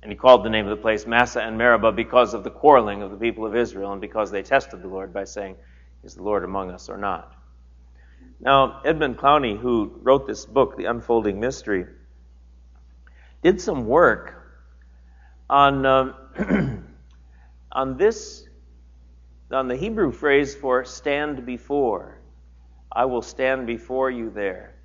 And 0.02 0.12
he 0.12 0.18
called 0.18 0.46
the 0.46 0.50
name 0.50 0.66
of 0.66 0.78
the 0.78 0.82
place 0.82 1.06
Massah 1.06 1.42
and 1.42 1.58
Meribah 1.58 1.92
because 1.92 2.34
of 2.34 2.44
the 2.44 2.50
quarreling 2.50 3.02
of 3.02 3.12
the 3.12 3.18
people 3.18 3.46
of 3.46 3.56
Israel 3.56 3.92
and 3.92 4.00
because 4.00 4.32
they 4.32 4.44
tested 4.44 4.82
the 4.82 4.88
Lord 4.88 5.14
by 5.14 5.26
saying, 5.26 5.58
Is 6.04 6.16
the 6.16 6.24
Lord 6.24 6.44
among 6.44 6.72
us 6.72 6.90
or 6.90 6.98
not? 6.98 7.34
Now, 8.40 8.82
Edmund 8.86 9.18
Clowney, 9.18 9.60
who 9.60 10.00
wrote 10.02 10.26
this 10.26 10.46
book, 10.46 10.78
The 10.78 10.86
Unfolding 10.86 11.40
Mystery, 11.40 11.86
did 13.44 13.60
some 13.60 13.86
work 13.86 14.36
on, 15.50 15.86
um, 15.86 16.16
on 17.72 17.98
this, 17.98 18.48
on 19.52 19.68
the 19.68 19.76
Hebrew 19.76 20.12
phrase 20.12 20.56
for 20.56 20.86
stand 20.86 21.46
before. 21.46 22.22
I 22.92 23.06
will 23.06 23.22
stand 23.22 23.68
before 23.68 24.10
you 24.10 24.30
there. 24.30 24.76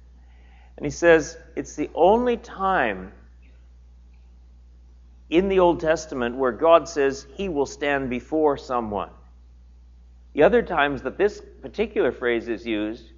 And 0.77 0.85
he 0.85 0.91
says 0.91 1.39
it's 1.55 1.77
the 1.77 1.91
only 1.95 2.37
time 2.37 3.12
in 5.31 5.49
the 5.49 5.61
Old 5.61 5.81
Testament 5.81 6.37
where 6.37 6.53
God 6.53 6.89
says 6.89 7.27
he 7.35 7.49
will 7.49 7.66
stand 7.66 8.11
before 8.11 8.57
someone. 8.57 9.11
The 10.35 10.43
other 10.43 10.62
times 10.62 11.03
that 11.03 11.16
this 11.16 11.41
particular 11.62 12.12
phrase 12.12 12.49
is 12.49 12.66
used, 12.66 13.12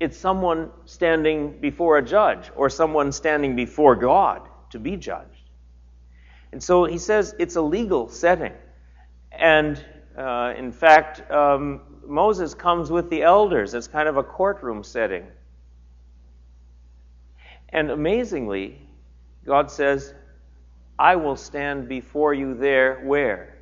it's 0.00 0.16
someone 0.16 0.70
standing 0.84 1.60
before 1.60 1.98
a 1.98 2.02
judge 2.02 2.50
or 2.56 2.70
someone 2.70 3.12
standing 3.12 3.56
before 3.56 3.96
God 3.96 4.42
to 4.70 4.78
be 4.78 4.96
judged. 4.96 5.50
And 6.52 6.62
so 6.62 6.84
he 6.84 6.98
says 6.98 7.34
it's 7.38 7.56
a 7.56 7.62
legal 7.62 8.08
setting. 8.08 8.54
And 9.30 9.82
uh, 10.16 10.54
in 10.56 10.72
fact, 10.72 11.30
um, 11.30 11.80
Moses 12.06 12.54
comes 12.54 12.90
with 12.90 13.10
the 13.10 13.22
elders. 13.22 13.74
It's 13.74 13.86
kind 13.88 14.08
of 14.08 14.16
a 14.16 14.22
courtroom 14.22 14.82
setting. 14.82 15.26
And 17.68 17.90
amazingly, 17.90 18.80
God 19.44 19.70
says, 19.70 20.14
I 20.98 21.16
will 21.16 21.36
stand 21.36 21.88
before 21.88 22.34
you 22.34 22.54
there 22.54 23.00
where? 23.04 23.56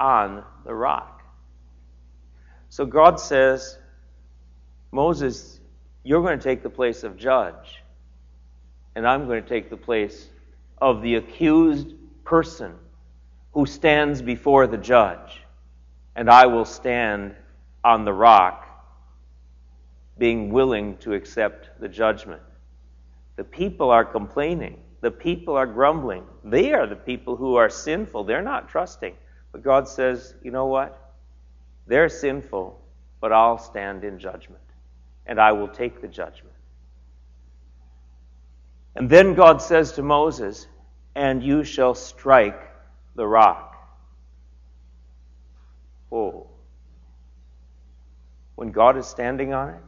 On 0.00 0.42
the 0.64 0.74
rock. 0.74 1.22
So 2.70 2.86
God 2.86 3.20
says, 3.20 3.78
Moses, 4.92 5.60
you're 6.04 6.22
going 6.22 6.38
to 6.38 6.42
take 6.42 6.62
the 6.62 6.70
place 6.70 7.04
of 7.04 7.16
judge, 7.16 7.82
and 8.94 9.06
I'm 9.06 9.26
going 9.26 9.42
to 9.42 9.48
take 9.48 9.70
the 9.70 9.76
place 9.76 10.28
of 10.78 11.02
the 11.02 11.16
accused 11.16 11.94
person 12.24 12.74
who 13.52 13.66
stands 13.66 14.22
before 14.22 14.66
the 14.66 14.76
judge, 14.76 15.42
and 16.14 16.30
I 16.30 16.46
will 16.46 16.64
stand 16.64 17.34
on 17.82 18.04
the 18.04 18.12
rock, 18.12 18.66
being 20.18 20.50
willing 20.50 20.96
to 20.98 21.14
accept 21.14 21.80
the 21.80 21.88
judgment. 21.88 22.42
The 23.36 23.44
people 23.44 23.90
are 23.90 24.04
complaining. 24.04 24.78
The 25.06 25.12
people 25.12 25.54
are 25.54 25.66
grumbling. 25.66 26.24
They 26.42 26.72
are 26.72 26.88
the 26.88 26.96
people 26.96 27.36
who 27.36 27.54
are 27.54 27.70
sinful. 27.70 28.24
They're 28.24 28.42
not 28.42 28.68
trusting. 28.68 29.14
But 29.52 29.62
God 29.62 29.86
says, 29.86 30.34
you 30.42 30.50
know 30.50 30.66
what? 30.66 31.14
They're 31.86 32.08
sinful, 32.08 32.80
but 33.20 33.32
I'll 33.32 33.58
stand 33.58 34.02
in 34.02 34.18
judgment, 34.18 34.64
and 35.24 35.40
I 35.40 35.52
will 35.52 35.68
take 35.68 36.00
the 36.00 36.08
judgment. 36.08 36.56
And 38.96 39.08
then 39.08 39.34
God 39.34 39.62
says 39.62 39.92
to 39.92 40.02
Moses, 40.02 40.66
and 41.14 41.40
you 41.40 41.62
shall 41.62 41.94
strike 41.94 42.68
the 43.14 43.28
rock. 43.28 43.76
Oh. 46.10 46.48
When 48.56 48.72
God 48.72 48.96
is 48.96 49.06
standing 49.06 49.54
on 49.54 49.68
it, 49.68 49.82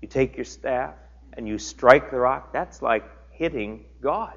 you 0.00 0.08
take 0.08 0.34
your 0.38 0.46
staff 0.46 0.94
and 1.34 1.46
you 1.46 1.58
strike 1.58 2.10
the 2.10 2.16
rock. 2.16 2.54
That's 2.54 2.80
like 2.80 3.04
hitting 3.34 3.84
God. 4.00 4.34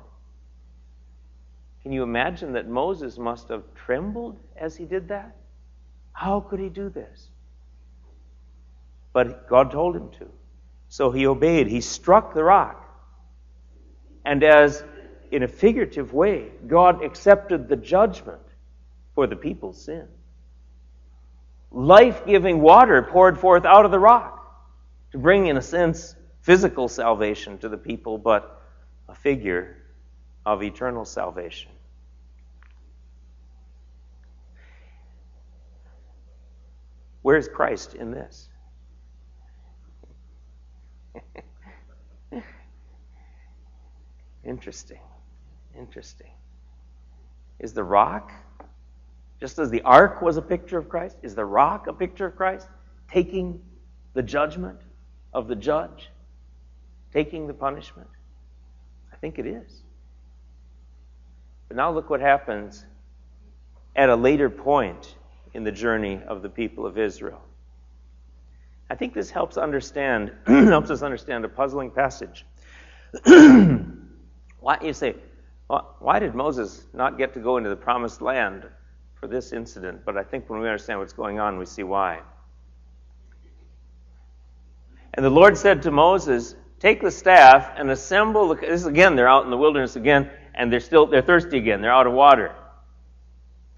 Can 1.84 1.91
you 1.91 2.04
imagine 2.04 2.54
that 2.54 2.68
Moses 2.68 3.18
must 3.18 3.48
have 3.50 3.64
trembled 3.74 4.38
as 4.56 4.76
he 4.76 4.86
did 4.86 5.08
that? 5.08 5.36
How 6.12 6.41
could 6.41 6.60
he 6.60 6.70
do 6.70 6.89
this? 6.89 7.30
But 9.14 9.48
God 9.48 9.72
told 9.72 9.95
him 9.95 10.10
to. 10.20 10.30
So 10.89 11.12
he 11.12 11.28
obeyed. 11.28 11.68
He 11.68 11.82
struck 11.82 12.34
the 12.34 12.43
rock. 12.43 12.84
And 14.26 14.43
as, 14.43 14.84
in 15.32 15.43
a 15.43 15.48
figurative 15.48 16.14
way, 16.14 16.50
God 16.66 17.04
accepted 17.04 17.70
the 17.70 17.76
judgment 17.76 18.41
for 19.16 19.28
the 19.28 19.36
people's 19.36 19.82
sin. 19.82 20.08
Life 21.72 22.26
giving 22.26 22.62
water 22.62 23.02
poured 23.02 23.39
forth 23.39 23.66
out 23.66 23.86
of 23.86 23.91
the 23.91 24.00
rock 24.00 24.34
to 25.12 25.18
bring, 25.18 25.48
in 25.48 25.58
a 25.58 25.62
sense, 25.62 26.16
physical 26.41 26.88
salvation 26.88 27.58
to 27.60 27.70
the 27.70 27.78
people, 27.78 28.18
but 28.18 28.57
a 29.10 29.16
figure 29.16 29.78
of 30.45 30.64
eternal 30.64 31.05
salvation. 31.05 31.72
Where's 37.22 37.47
Christ 37.47 37.93
in 37.95 38.12
this? 38.12 38.49
Interesting. 44.45 45.01
Interesting. 45.78 46.32
Is 47.60 47.74
the 47.74 47.84
rock, 47.84 48.32
just 49.39 49.60
as 49.60 49.70
the 49.70 49.82
ark 49.82 50.22
was 50.22 50.38
a 50.38 50.41
picture 50.41 50.78
of 50.78 50.88
Christ, 50.88 51.18
is 51.22 51.36
the 51.36 51.43
rock 51.43 51.88
a 51.88 51.93
picture 51.93 52.28
of 52.28 52.36
Christ? 52.36 52.68
Taking 53.12 53.62
the 54.14 54.24
judgment 54.24 54.80
of 55.34 55.47
the 55.47 55.55
judge 55.55 56.10
taking 57.12 57.47
the 57.47 57.53
punishment? 57.53 58.10
I 59.18 59.20
think 59.20 59.39
it 59.39 59.47
is. 59.47 59.82
But 61.68 61.78
now 61.78 61.91
look 61.91 62.11
what 62.11 62.22
happens 62.22 62.86
at 63.95 64.09
a 64.09 64.15
later 64.15 64.47
point 64.47 65.15
in 65.55 65.63
the 65.63 65.72
journey 65.72 66.22
of 66.28 66.43
the 66.43 66.49
people 66.49 66.86
of 66.86 66.99
Israel. 66.99 67.41
I 68.91 68.95
think 68.95 69.15
this 69.15 69.32
helps 69.32 69.57
understand 69.57 70.32
helps 70.45 70.91
us 70.91 71.01
understand 71.01 71.45
a 71.45 71.49
puzzling 71.49 71.89
passage. 71.89 72.45
why 74.59 74.78
you 74.84 74.93
say, 74.93 75.15
well, 75.68 75.95
why 75.97 76.20
did 76.20 76.36
Moses 76.36 76.86
not 76.93 77.18
get 77.18 77.34
to 77.34 77.39
go 77.39 77.57
into 77.57 77.72
the 77.72 77.76
promised 77.76 78.22
land 78.22 78.68
for 79.15 79.26
this 79.26 79.51
incident? 79.51 80.05
But 80.05 80.15
I 80.15 80.24
think 80.24 80.47
when 80.47 80.59
we 80.59 80.68
understand 80.68 80.99
what's 80.99 81.11
going 81.13 81.39
on, 81.39 81.57
we 81.57 81.65
see 81.65 81.84
why. 81.84 82.20
And 85.15 85.26
the 85.26 85.32
Lord 85.32 85.57
said 85.57 85.82
to 85.82 85.91
Moses, 85.91 86.55
Take 86.80 87.01
the 87.01 87.11
staff 87.11 87.73
and 87.75 87.89
assemble 87.89 88.49
the 88.49 88.55
this 88.55 88.86
again, 88.86 89.15
they're 89.15 89.28
out 89.28 89.45
in 89.45 89.49
the 89.49 89.57
wilderness 89.57 89.95
again, 89.95 90.30
and 90.53 90.71
they're 90.71 90.80
still 90.80 91.07
they're 91.07 91.21
thirsty 91.21 91.57
again, 91.57 91.82
they're 91.82 91.93
out 91.93 92.07
of 92.07 92.13
water. 92.13 92.53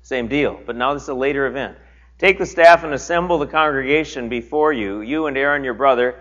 Same 0.01 0.27
deal. 0.27 0.59
But 0.65 0.75
now 0.75 0.93
this 0.93 1.03
is 1.03 1.09
a 1.09 1.13
later 1.13 1.45
event. 1.45 1.77
Take 2.17 2.37
the 2.37 2.45
staff 2.45 2.83
and 2.83 2.93
assemble 2.93 3.37
the 3.37 3.47
congregation 3.47 4.27
before 4.27 4.73
you, 4.73 5.01
you 5.01 5.27
and 5.27 5.37
Aaron 5.37 5.63
your 5.63 5.73
brother, 5.73 6.15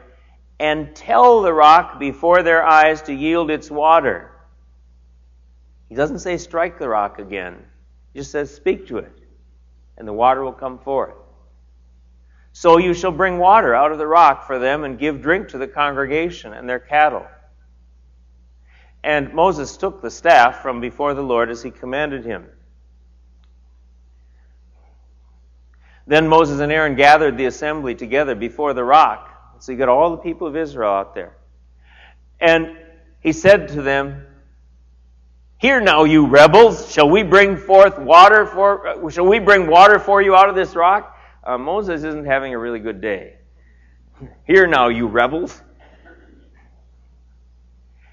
and 0.61 0.95
tell 0.95 1.43
the 1.43 1.53
rock 1.53 1.99
before 1.99 2.43
their 2.43 2.65
eyes 2.65 3.03
to 3.03 3.15
yield 3.15 3.51
its 3.51 3.71
water. 3.71 4.31
He 5.89 5.95
doesn't 5.95 6.21
say 6.21 6.37
strike 6.37 6.79
the 6.79 6.89
rock 6.89 7.19
again. 7.19 7.65
He 8.13 8.21
just 8.21 8.31
says 8.31 8.55
speak 8.55 8.87
to 8.89 8.99
it, 8.99 9.13
and 9.97 10.07
the 10.07 10.13
water 10.13 10.45
will 10.45 10.53
come 10.53 10.79
forth. 10.79 11.15
So 12.59 12.77
you 12.79 12.93
shall 12.93 13.13
bring 13.13 13.39
water 13.39 13.73
out 13.73 13.93
of 13.93 13.99
the 13.99 14.07
rock 14.09 14.45
for 14.49 14.59
them 14.59 14.83
and 14.83 14.99
give 14.99 15.23
drink 15.23 15.51
to 15.51 15.59
the 15.59 15.69
congregation 15.69 16.53
and 16.53 16.69
their 16.69 16.81
cattle. 16.81 17.25
And 19.05 19.33
Moses 19.33 19.77
took 19.77 20.03
the 20.03 20.11
staff 20.11 20.61
from 20.61 20.81
before 20.81 21.15
the 21.15 21.23
Lord 21.23 21.51
as 21.51 21.63
he 21.63 21.71
commanded 21.71 22.25
him. 22.25 22.47
Then 26.09 26.27
Moses 26.27 26.59
and 26.59 26.73
Aaron 26.73 26.97
gathered 26.97 27.39
the 27.39 27.45
assembly 27.45 27.95
together 27.95 28.35
before 28.35 28.75
the 28.75 28.83
rock. 28.83 29.31
So 29.61 29.71
you 29.71 29.79
got 29.79 29.89
all 29.89 30.11
the 30.11 30.17
people 30.17 30.49
of 30.49 30.57
Israel 30.57 30.91
out 30.91 31.15
there. 31.15 31.37
And 32.41 32.77
he 33.21 33.33
said 33.33 33.69
to 33.69 33.83
them, 33.83 34.27
Hear 35.59 35.81
now, 35.81 36.03
you 36.03 36.27
rebels, 36.27 36.93
shall 36.93 37.09
we 37.09 37.23
bring 37.23 37.57
forth 37.57 38.01
water 38.01 38.47
for, 38.47 39.09
shall 39.13 39.27
we 39.27 39.39
bring 39.39 39.69
water 39.69 40.01
for 40.01 40.21
you 40.21 40.35
out 40.35 40.49
of 40.49 40.57
this 40.57 40.75
rock? 40.75 41.15
Uh, 41.49 41.57
Moses 41.57 42.05
isn't 42.05 42.27
having 42.27 42.53
a 42.53 42.59
really 42.59 42.79
good 42.79 43.01
day. 43.01 43.37
Hear 44.47 44.67
now, 44.67 44.89
you 44.89 45.07
rebels. 45.07 45.63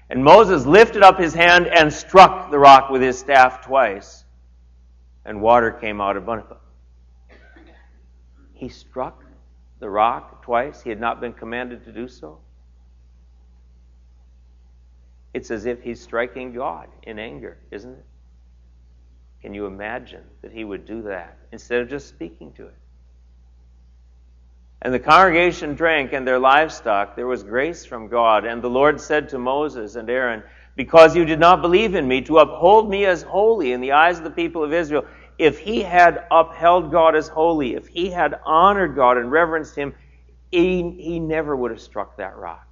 And 0.08 0.24
Moses 0.24 0.64
lifted 0.64 1.02
up 1.02 1.18
his 1.18 1.34
hand 1.34 1.66
and 1.66 1.92
struck 1.92 2.50
the 2.50 2.58
rock 2.58 2.88
with 2.88 3.02
his 3.02 3.18
staff 3.18 3.62
twice, 3.62 4.24
and 5.26 5.42
water 5.42 5.70
came 5.70 6.00
out 6.00 6.16
of 6.16 6.22
abundantly. 6.22 6.56
He 8.54 8.70
struck 8.70 9.22
the 9.80 9.90
rock 9.90 10.42
twice. 10.42 10.80
He 10.80 10.88
had 10.88 10.98
not 11.00 11.20
been 11.20 11.34
commanded 11.34 11.84
to 11.84 11.92
do 11.92 12.08
so. 12.08 12.38
It's 15.34 15.50
as 15.50 15.66
if 15.66 15.82
he's 15.82 16.00
striking 16.00 16.54
God 16.54 16.88
in 17.02 17.18
anger, 17.18 17.58
isn't 17.70 17.92
it? 17.92 18.06
Can 19.42 19.52
you 19.52 19.66
imagine 19.66 20.24
that 20.40 20.52
he 20.52 20.64
would 20.64 20.86
do 20.86 21.02
that 21.02 21.36
instead 21.52 21.82
of 21.82 21.90
just 21.90 22.08
speaking 22.08 22.50
to 22.52 22.68
it? 22.68 22.74
And 24.82 24.92
the 24.92 24.98
congregation 24.98 25.74
drank 25.74 26.12
and 26.12 26.26
their 26.26 26.38
livestock. 26.38 27.16
There 27.16 27.26
was 27.26 27.42
grace 27.42 27.84
from 27.84 28.08
God. 28.08 28.44
And 28.44 28.62
the 28.62 28.70
Lord 28.70 29.00
said 29.00 29.30
to 29.30 29.38
Moses 29.38 29.96
and 29.96 30.08
Aaron, 30.10 30.42
Because 30.76 31.16
you 31.16 31.24
did 31.24 31.40
not 31.40 31.62
believe 31.62 31.94
in 31.94 32.06
me 32.06 32.20
to 32.22 32.38
uphold 32.38 32.88
me 32.88 33.06
as 33.06 33.22
holy 33.22 33.72
in 33.72 33.80
the 33.80 33.92
eyes 33.92 34.18
of 34.18 34.24
the 34.24 34.30
people 34.30 34.62
of 34.62 34.72
Israel, 34.72 35.06
if 35.38 35.58
he 35.58 35.82
had 35.82 36.26
upheld 36.30 36.90
God 36.90 37.14
as 37.14 37.28
holy, 37.28 37.74
if 37.74 37.88
he 37.88 38.10
had 38.10 38.38
honored 38.44 38.94
God 38.94 39.18
and 39.18 39.30
reverenced 39.30 39.74
him, 39.74 39.94
he, 40.50 40.90
he 40.98 41.20
never 41.20 41.54
would 41.54 41.70
have 41.70 41.80
struck 41.80 42.16
that 42.16 42.36
rock. 42.36 42.66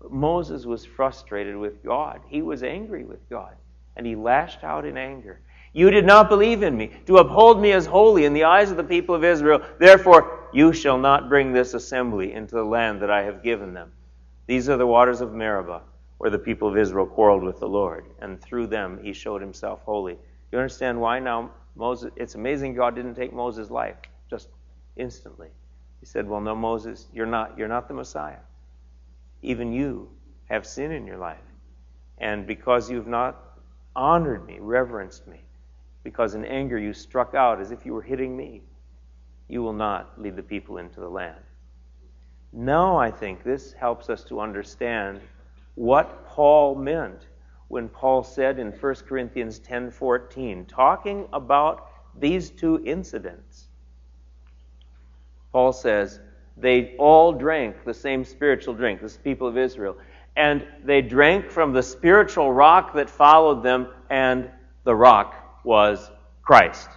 But 0.00 0.12
Moses 0.12 0.64
was 0.64 0.84
frustrated 0.84 1.56
with 1.56 1.84
God. 1.84 2.20
He 2.28 2.42
was 2.42 2.62
angry 2.62 3.04
with 3.04 3.28
God, 3.28 3.54
and 3.96 4.06
he 4.06 4.16
lashed 4.16 4.64
out 4.64 4.84
in 4.84 4.96
anger. 4.96 5.40
You 5.72 5.90
did 5.90 6.06
not 6.06 6.28
believe 6.28 6.62
in 6.62 6.76
me, 6.76 6.92
to 7.06 7.18
uphold 7.18 7.60
me 7.60 7.72
as 7.72 7.86
holy 7.86 8.24
in 8.24 8.32
the 8.32 8.44
eyes 8.44 8.70
of 8.70 8.76
the 8.76 8.84
people 8.84 9.14
of 9.14 9.22
Israel. 9.22 9.60
Therefore, 9.78 10.37
you 10.58 10.72
shall 10.72 10.98
not 10.98 11.28
bring 11.28 11.52
this 11.52 11.72
assembly 11.72 12.32
into 12.32 12.56
the 12.56 12.64
land 12.64 13.00
that 13.00 13.12
I 13.12 13.22
have 13.22 13.44
given 13.44 13.74
them. 13.74 13.92
These 14.48 14.68
are 14.68 14.76
the 14.76 14.88
waters 14.88 15.20
of 15.20 15.32
Meribah, 15.32 15.82
where 16.16 16.30
the 16.30 16.38
people 16.40 16.66
of 16.66 16.76
Israel 16.76 17.06
quarreled 17.06 17.44
with 17.44 17.60
the 17.60 17.68
Lord, 17.68 18.06
and 18.20 18.42
through 18.42 18.66
them 18.66 18.98
he 19.00 19.12
showed 19.12 19.40
himself 19.40 19.82
holy. 19.84 20.18
You 20.50 20.58
understand 20.58 21.00
why 21.00 21.20
now 21.20 21.52
Moses, 21.76 22.10
it's 22.16 22.34
amazing 22.34 22.74
God 22.74 22.96
didn't 22.96 23.14
take 23.14 23.32
Moses' 23.32 23.70
life 23.70 23.94
just 24.28 24.48
instantly. 24.96 25.46
He 26.00 26.06
said, 26.06 26.28
Well, 26.28 26.40
no, 26.40 26.56
Moses, 26.56 27.06
you're 27.12 27.24
not, 27.24 27.56
you're 27.56 27.68
not 27.68 27.86
the 27.86 27.94
Messiah. 27.94 28.40
Even 29.42 29.72
you 29.72 30.08
have 30.46 30.66
sin 30.66 30.90
in 30.90 31.06
your 31.06 31.18
life. 31.18 31.38
And 32.18 32.48
because 32.48 32.90
you've 32.90 33.06
not 33.06 33.60
honored 33.94 34.44
me, 34.44 34.58
reverenced 34.58 35.24
me, 35.28 35.40
because 36.02 36.34
in 36.34 36.44
anger 36.44 36.78
you 36.78 36.92
struck 36.92 37.34
out 37.36 37.60
as 37.60 37.70
if 37.70 37.86
you 37.86 37.94
were 37.94 38.02
hitting 38.02 38.36
me, 38.36 38.62
you 39.48 39.62
will 39.62 39.72
not 39.72 40.20
lead 40.20 40.36
the 40.36 40.42
people 40.42 40.78
into 40.78 41.00
the 41.00 41.08
land. 41.08 41.40
Now 42.52 42.96
I 42.96 43.10
think 43.10 43.42
this 43.42 43.72
helps 43.72 44.08
us 44.08 44.24
to 44.24 44.40
understand 44.40 45.20
what 45.74 46.26
Paul 46.26 46.74
meant 46.74 47.26
when 47.68 47.88
Paul 47.88 48.22
said 48.22 48.58
in 48.58 48.72
1 48.72 48.94
Corinthians 49.06 49.60
10:14, 49.60 50.66
talking 50.66 51.28
about 51.32 51.88
these 52.18 52.50
two 52.50 52.82
incidents. 52.84 53.68
Paul 55.52 55.72
says, 55.72 56.20
they 56.56 56.96
all 56.96 57.32
drank 57.32 57.84
the 57.84 57.94
same 57.94 58.24
spiritual 58.24 58.74
drink, 58.74 59.00
this 59.00 59.16
people 59.16 59.46
of 59.46 59.56
Israel, 59.56 59.96
and 60.36 60.66
they 60.84 61.02
drank 61.02 61.50
from 61.50 61.72
the 61.72 61.82
spiritual 61.82 62.52
rock 62.52 62.94
that 62.94 63.08
followed 63.08 63.62
them, 63.62 63.88
and 64.10 64.50
the 64.84 64.94
rock 64.94 65.34
was 65.64 66.10
Christ. 66.42 66.88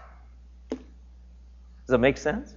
Does 1.91 1.97
that 1.97 1.99
make 2.03 2.17
sense? 2.17 2.55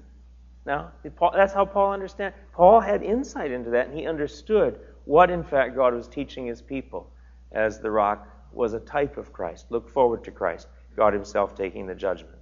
Now, 0.65 0.93
that's 1.35 1.53
how 1.53 1.65
Paul 1.65 1.91
understood. 1.93 2.35
Paul 2.53 2.79
had 2.79 3.03
insight 3.03 3.51
into 3.51 3.71
that, 3.71 3.89
and 3.89 3.99
he 3.99 4.07
understood 4.07 4.79
what, 5.07 5.29
in 5.29 5.43
fact, 5.43 5.75
God 5.75 5.93
was 5.93 6.07
teaching 6.07 6.47
his 6.47 6.63
people 6.63 7.11
as 7.51 7.81
the 7.81 7.91
rock 7.91 8.29
was 8.53 8.75
a 8.75 8.79
type 8.79 9.17
of 9.17 9.33
Christ. 9.33 9.67
Look 9.71 9.91
forward 9.91 10.23
to 10.23 10.31
Christ, 10.31 10.69
God 10.95 11.15
Himself 11.15 11.57
taking 11.57 11.85
the 11.85 11.97
judgment. 11.97 12.39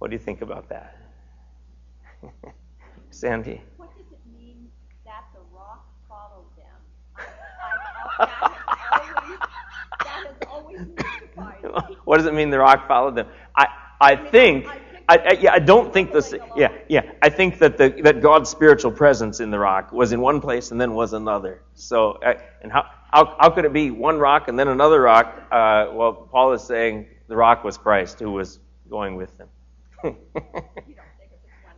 What 0.00 0.10
do 0.10 0.16
you 0.16 0.18
think 0.18 0.42
about 0.42 0.68
that? 0.70 0.96
Sandy? 3.10 3.62
What 3.76 3.96
does 3.96 4.06
it 4.10 4.18
mean 4.36 4.66
that 5.04 5.22
the 5.32 5.56
rock 5.56 5.86
followed 6.08 6.50
them? 6.56 7.24
I, 8.18 8.26
I, 8.26 9.38
that 10.02 10.26
has 10.26 10.48
always, 10.50 10.80
mystified 10.80 11.62
me. 11.90 11.96
What 12.06 12.16
does 12.16 12.26
it 12.26 12.34
mean 12.34 12.50
the 12.50 12.58
rock 12.58 12.88
followed 12.88 13.14
them? 13.14 13.28
I, 13.54 13.68
I, 14.00 14.16
think. 14.16 14.66
I, 14.66 14.80
I, 15.08 15.16
I, 15.16 15.32
yeah, 15.40 15.52
I 15.52 15.58
don't 15.58 15.92
think 15.92 16.12
this. 16.12 16.34
Yeah, 16.54 16.68
yeah. 16.88 17.12
I 17.22 17.30
think 17.30 17.58
that 17.60 17.78
the 17.78 17.88
that 18.02 18.20
God's 18.20 18.50
spiritual 18.50 18.92
presence 18.92 19.40
in 19.40 19.50
the 19.50 19.58
rock 19.58 19.90
was 19.90 20.12
in 20.12 20.20
one 20.20 20.40
place 20.40 20.70
and 20.70 20.80
then 20.80 20.94
was 20.94 21.14
another. 21.14 21.62
So, 21.74 22.18
and 22.62 22.70
how 22.70 22.84
how, 23.10 23.36
how 23.40 23.50
could 23.50 23.64
it 23.64 23.72
be 23.72 23.90
one 23.90 24.18
rock 24.18 24.48
and 24.48 24.58
then 24.58 24.68
another 24.68 25.00
rock? 25.00 25.34
Uh, 25.50 25.86
well, 25.92 26.28
Paul 26.30 26.52
is 26.52 26.62
saying 26.62 27.06
the 27.26 27.36
rock 27.36 27.64
was 27.64 27.78
Christ 27.78 28.20
who 28.20 28.32
was 28.32 28.60
going 28.90 29.16
with 29.16 29.32
them. 29.38 29.48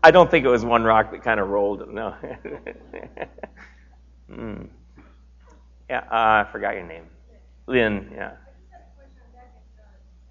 I 0.03 0.11
don't 0.11 0.31
think 0.31 0.45
it 0.45 0.49
was 0.49 0.65
one 0.65 0.83
rock 0.83 1.13
that 1.13 1.23
kind 1.23 1.39
of 1.39 1.49
rolled. 1.49 1.89
No. 1.93 2.15
mm. 4.31 4.69
Yeah, 5.89 5.99
uh, 5.99 6.45
I 6.47 6.49
forgot 6.51 6.75
your 6.75 6.87
name. 6.87 7.05
Lynn, 7.67 8.11
yeah. 8.15 8.33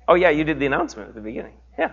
Oh, 0.08 0.16
yeah, 0.16 0.32
you 0.32 0.44
did 0.44 0.60
the 0.60 0.66
announcement 0.66 1.10
at 1.10 1.16
the 1.16 1.22
beginning. 1.22 1.54
Yeah. 1.78 1.92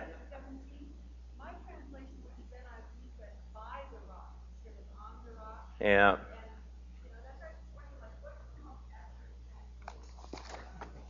Yeah. 5.79 6.17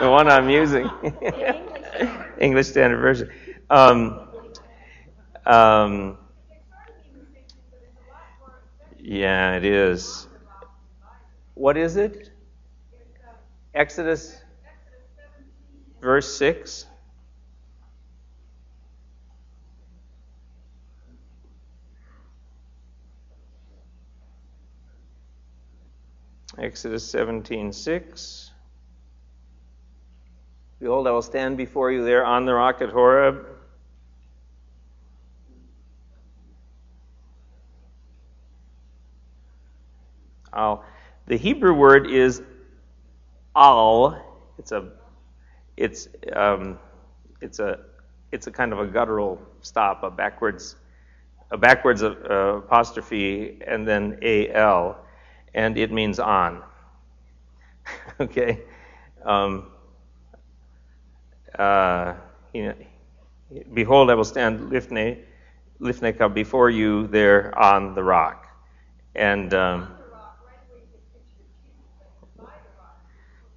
the 0.00 0.08
one 0.10 0.28
I'm 0.28 0.48
using. 0.48 0.88
English 2.38 2.68
Standard 2.68 2.98
Version. 2.98 3.30
Um, 3.70 4.28
um, 5.46 6.18
yeah, 8.98 9.56
it 9.56 9.64
is. 9.64 10.26
What 11.54 11.76
is 11.76 11.96
it? 11.96 12.30
Exodus, 13.74 14.36
verse 16.00 16.32
6. 16.36 16.86
Exodus 26.58 27.10
17:6. 27.12 28.50
Behold, 30.80 31.06
I 31.06 31.10
will 31.10 31.22
stand 31.22 31.56
before 31.56 31.90
you 31.90 32.04
there 32.04 32.24
on 32.24 32.44
the 32.44 32.54
rock 32.54 32.80
at 32.82 32.90
Horeb. 32.90 33.46
I'll, 40.52 40.84
the 41.26 41.36
Hebrew 41.36 41.74
word 41.74 42.06
is 42.06 42.42
al. 43.56 44.20
It's 44.58 44.70
a, 44.70 44.90
it's, 45.76 46.08
um, 46.32 46.78
it's 47.40 47.58
a, 47.58 47.80
it's 48.30 48.46
a 48.46 48.52
kind 48.52 48.72
of 48.72 48.78
a 48.78 48.86
guttural 48.86 49.40
stop, 49.60 50.04
a 50.04 50.10
backwards, 50.10 50.76
a 51.50 51.56
backwards 51.56 52.02
uh, 52.02 52.10
apostrophe, 52.64 53.60
and 53.66 53.86
then 53.86 54.18
al, 54.54 55.03
and 55.54 55.78
it 55.78 55.92
means 55.92 56.18
on. 56.18 56.62
okay, 58.20 58.60
um, 59.24 59.66
uh, 61.58 62.14
you 62.52 62.64
know, 62.66 62.74
behold, 63.72 64.10
I 64.10 64.14
will 64.14 64.24
stand 64.24 64.70
lifne, 64.70 65.18
lifneka 65.80 66.32
before 66.32 66.70
you 66.70 67.06
there 67.08 67.56
on 67.58 67.94
the 67.94 68.02
rock, 68.02 68.46
and. 69.14 69.52
Um, 69.54 69.93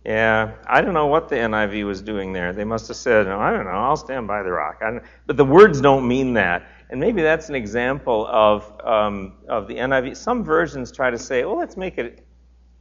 Yeah, 0.07 0.53
I 0.65 0.79
don't 0.79 0.93
know 0.93 1.07
what 1.07 1.27
the 1.27 1.35
NIV 1.35 1.85
was 1.85 2.01
doing 2.01 2.31
there. 2.31 2.53
They 2.53 2.63
must 2.63 2.87
have 2.87 2.95
said, 2.95 3.27
I 3.27 3.51
don't 3.51 3.65
know, 3.65 3.71
I'll 3.71 3.97
stand 3.97 4.25
by 4.25 4.41
the 4.41 4.51
rock. 4.51 4.81
but 5.25 5.35
the 5.35 5.43
words 5.43 5.81
don't 5.81 6.07
mean 6.07 6.33
that. 6.35 6.65
And 6.89 6.97
maybe 6.97 7.21
that's 7.21 7.49
an 7.49 7.55
example 7.55 8.25
of, 8.27 8.71
um, 8.85 9.33
of 9.49 9.67
the 9.67 9.75
NIV. 9.75 10.15
Some 10.15 10.45
versions 10.45 10.93
try 10.93 11.09
to 11.09 11.17
say, 11.17 11.43
well, 11.43 11.57
let's 11.57 11.75
make 11.75 11.97
it 11.97 12.25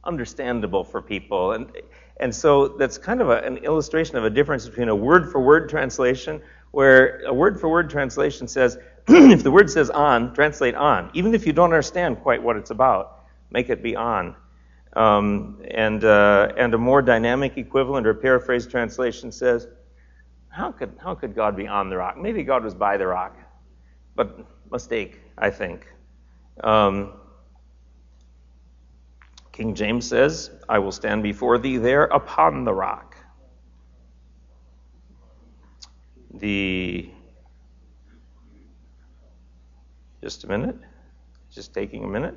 understandable 0.05 0.85
for 0.85 1.01
people. 1.01 1.51
And, 1.51 1.69
and 2.21 2.33
so 2.33 2.69
that's 2.69 2.97
kind 2.97 3.19
of 3.19 3.29
a, 3.29 3.39
an 3.39 3.57
illustration 3.57 4.15
of 4.15 4.23
a 4.23 4.29
difference 4.29 4.65
between 4.65 4.87
a 4.87 4.95
word 4.95 5.29
for 5.29 5.41
word 5.41 5.67
translation, 5.67 6.41
where 6.71 7.19
a 7.25 7.33
word 7.33 7.59
for 7.59 7.67
word 7.67 7.89
translation 7.89 8.47
says, 8.47 8.77
if 9.09 9.43
the 9.43 9.51
word 9.51 9.69
says 9.69 9.89
on, 9.89 10.33
translate 10.33 10.75
on. 10.75 11.11
Even 11.13 11.35
if 11.35 11.45
you 11.45 11.51
don't 11.51 11.73
understand 11.73 12.21
quite 12.21 12.41
what 12.41 12.55
it's 12.55 12.69
about, 12.71 13.25
make 13.51 13.69
it 13.69 13.83
be 13.83 13.97
on. 13.97 14.33
Um, 14.97 15.61
and, 15.69 16.03
uh, 16.03 16.53
and 16.57 16.73
a 16.73 16.77
more 16.77 17.03
dynamic 17.03 17.55
equivalent 17.57 18.07
or 18.07 18.15
paraphrased 18.15 18.71
translation 18.71 19.31
says, 19.31 19.67
how 20.49 20.71
could, 20.71 20.97
how 20.99 21.13
could 21.13 21.35
God 21.35 21.55
be 21.55 21.67
on 21.67 21.91
the 21.91 21.97
rock? 21.97 22.17
Maybe 22.17 22.41
God 22.41 22.63
was 22.63 22.73
by 22.73 22.97
the 22.97 23.05
rock, 23.05 23.37
but 24.15 24.39
mistake, 24.71 25.21
I 25.37 25.51
think. 25.51 25.85
Um, 26.63 27.13
King 29.51 29.75
James 29.75 30.07
says, 30.07 30.49
I 30.67 30.79
will 30.79 30.91
stand 30.91 31.21
before 31.21 31.59
thee 31.59 31.77
there 31.77 32.05
upon 32.05 32.63
the 32.63 32.73
rock. 32.73 33.15
The. 36.33 37.11
Just 40.23 40.43
a 40.43 40.47
minute. 40.47 40.77
Just 41.51 41.71
taking 41.71 42.03
a 42.03 42.07
minute. 42.07 42.35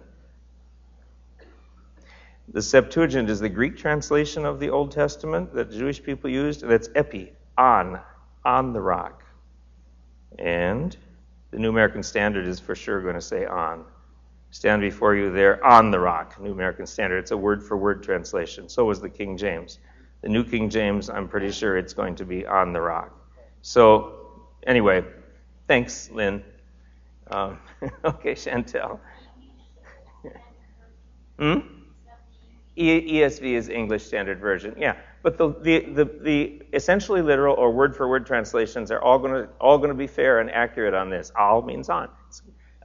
The 2.53 2.63
Septuagint 2.63 3.31
is 3.31 3.39
the 3.39 3.49
Greek 3.49 3.77
translation 3.77 4.45
of 4.45 4.59
the 4.59 4.71
Old 4.71 4.91
Testament 4.91 5.55
that 5.55 5.71
Jewish 5.71 6.03
people 6.03 6.29
used, 6.29 6.65
and 6.65 6.73
it's 6.73 6.89
epi, 6.97 7.33
on, 7.57 8.01
on 8.45 8.73
the 8.73 8.81
rock. 8.81 9.23
And 10.37 10.97
the 11.53 11.59
New 11.59 11.69
American 11.69 12.03
Standard 12.03 12.47
is 12.47 12.59
for 12.59 12.75
sure 12.75 13.01
going 13.03 13.15
to 13.15 13.21
say 13.21 13.47
on. 13.47 13.85
Stand 14.51 14.83
before 14.83 15.15
you 15.15 15.31
there 15.31 15.65
on 15.65 15.93
the 15.93 16.01
rock, 16.01 16.41
New 16.41 16.51
American 16.51 16.87
Standard. 16.87 17.19
It's 17.19 17.31
a 17.31 17.37
word 17.37 17.63
for 17.63 17.77
word 17.77 18.03
translation. 18.03 18.69
So 18.69 18.85
was 18.85 19.01
the 19.01 19.09
King 19.09 19.37
James. 19.37 19.79
The 20.23 20.29
New 20.29 20.43
King 20.43 20.69
James, 20.69 21.09
I'm 21.09 21.29
pretty 21.29 21.53
sure 21.53 21.77
it's 21.77 21.95
going 21.95 22.17
to 22.17 22.25
be 22.25 22.47
on 22.47 22.73
the 22.73 22.81
rock. 22.81 23.15
So, 23.63 24.49
anyway, 24.67 25.05
thanks, 25.69 26.11
Lynn. 26.11 26.43
Um, 27.31 27.59
okay, 28.05 28.35
Chantel. 28.35 28.99
hmm? 31.39 31.80
ESV 32.81 33.43
is 33.43 33.69
English 33.69 34.05
Standard 34.05 34.41
Version. 34.41 34.75
Yeah, 34.79 34.97
but 35.23 35.37
the, 35.37 35.51
the, 35.61 35.81
the, 35.81 36.05
the, 36.05 36.63
essentially 36.73 37.21
literal 37.21 37.55
or 37.57 37.71
word 37.71 37.95
for 37.95 38.09
word 38.09 38.27
translations 38.27 38.91
are 38.91 39.03
all 39.03 39.19
going 39.19 39.33
to 39.33 39.49
all 39.61 39.77
going 39.79 39.91
to 39.91 39.95
be 39.95 40.07
fair 40.07 40.41
and 40.41 40.51
accurate 40.51 40.95
on 40.95 41.11
this. 41.11 41.31
All 41.39 41.63
means 41.63 41.89
on. 41.89 42.09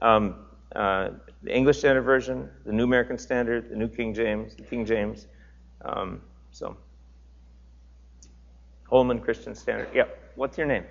Um, 0.01 0.35
uh, 0.75 1.11
the 1.43 1.55
English 1.55 1.79
Standard 1.79 2.01
Version, 2.01 2.49
the 2.65 2.73
New 2.73 2.83
American 2.83 3.17
Standard, 3.17 3.69
the 3.69 3.75
New 3.75 3.87
King 3.87 4.13
James, 4.13 4.55
the 4.55 4.63
King 4.63 4.85
James. 4.85 5.27
Um, 5.83 6.21
so, 6.51 6.75
Holman 8.89 9.19
Christian 9.19 9.55
Standard. 9.55 9.89
Yeah. 9.93 10.05
What's 10.35 10.57
your 10.57 10.67
name? 10.67 10.83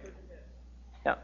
Yeah. 1.04 1.16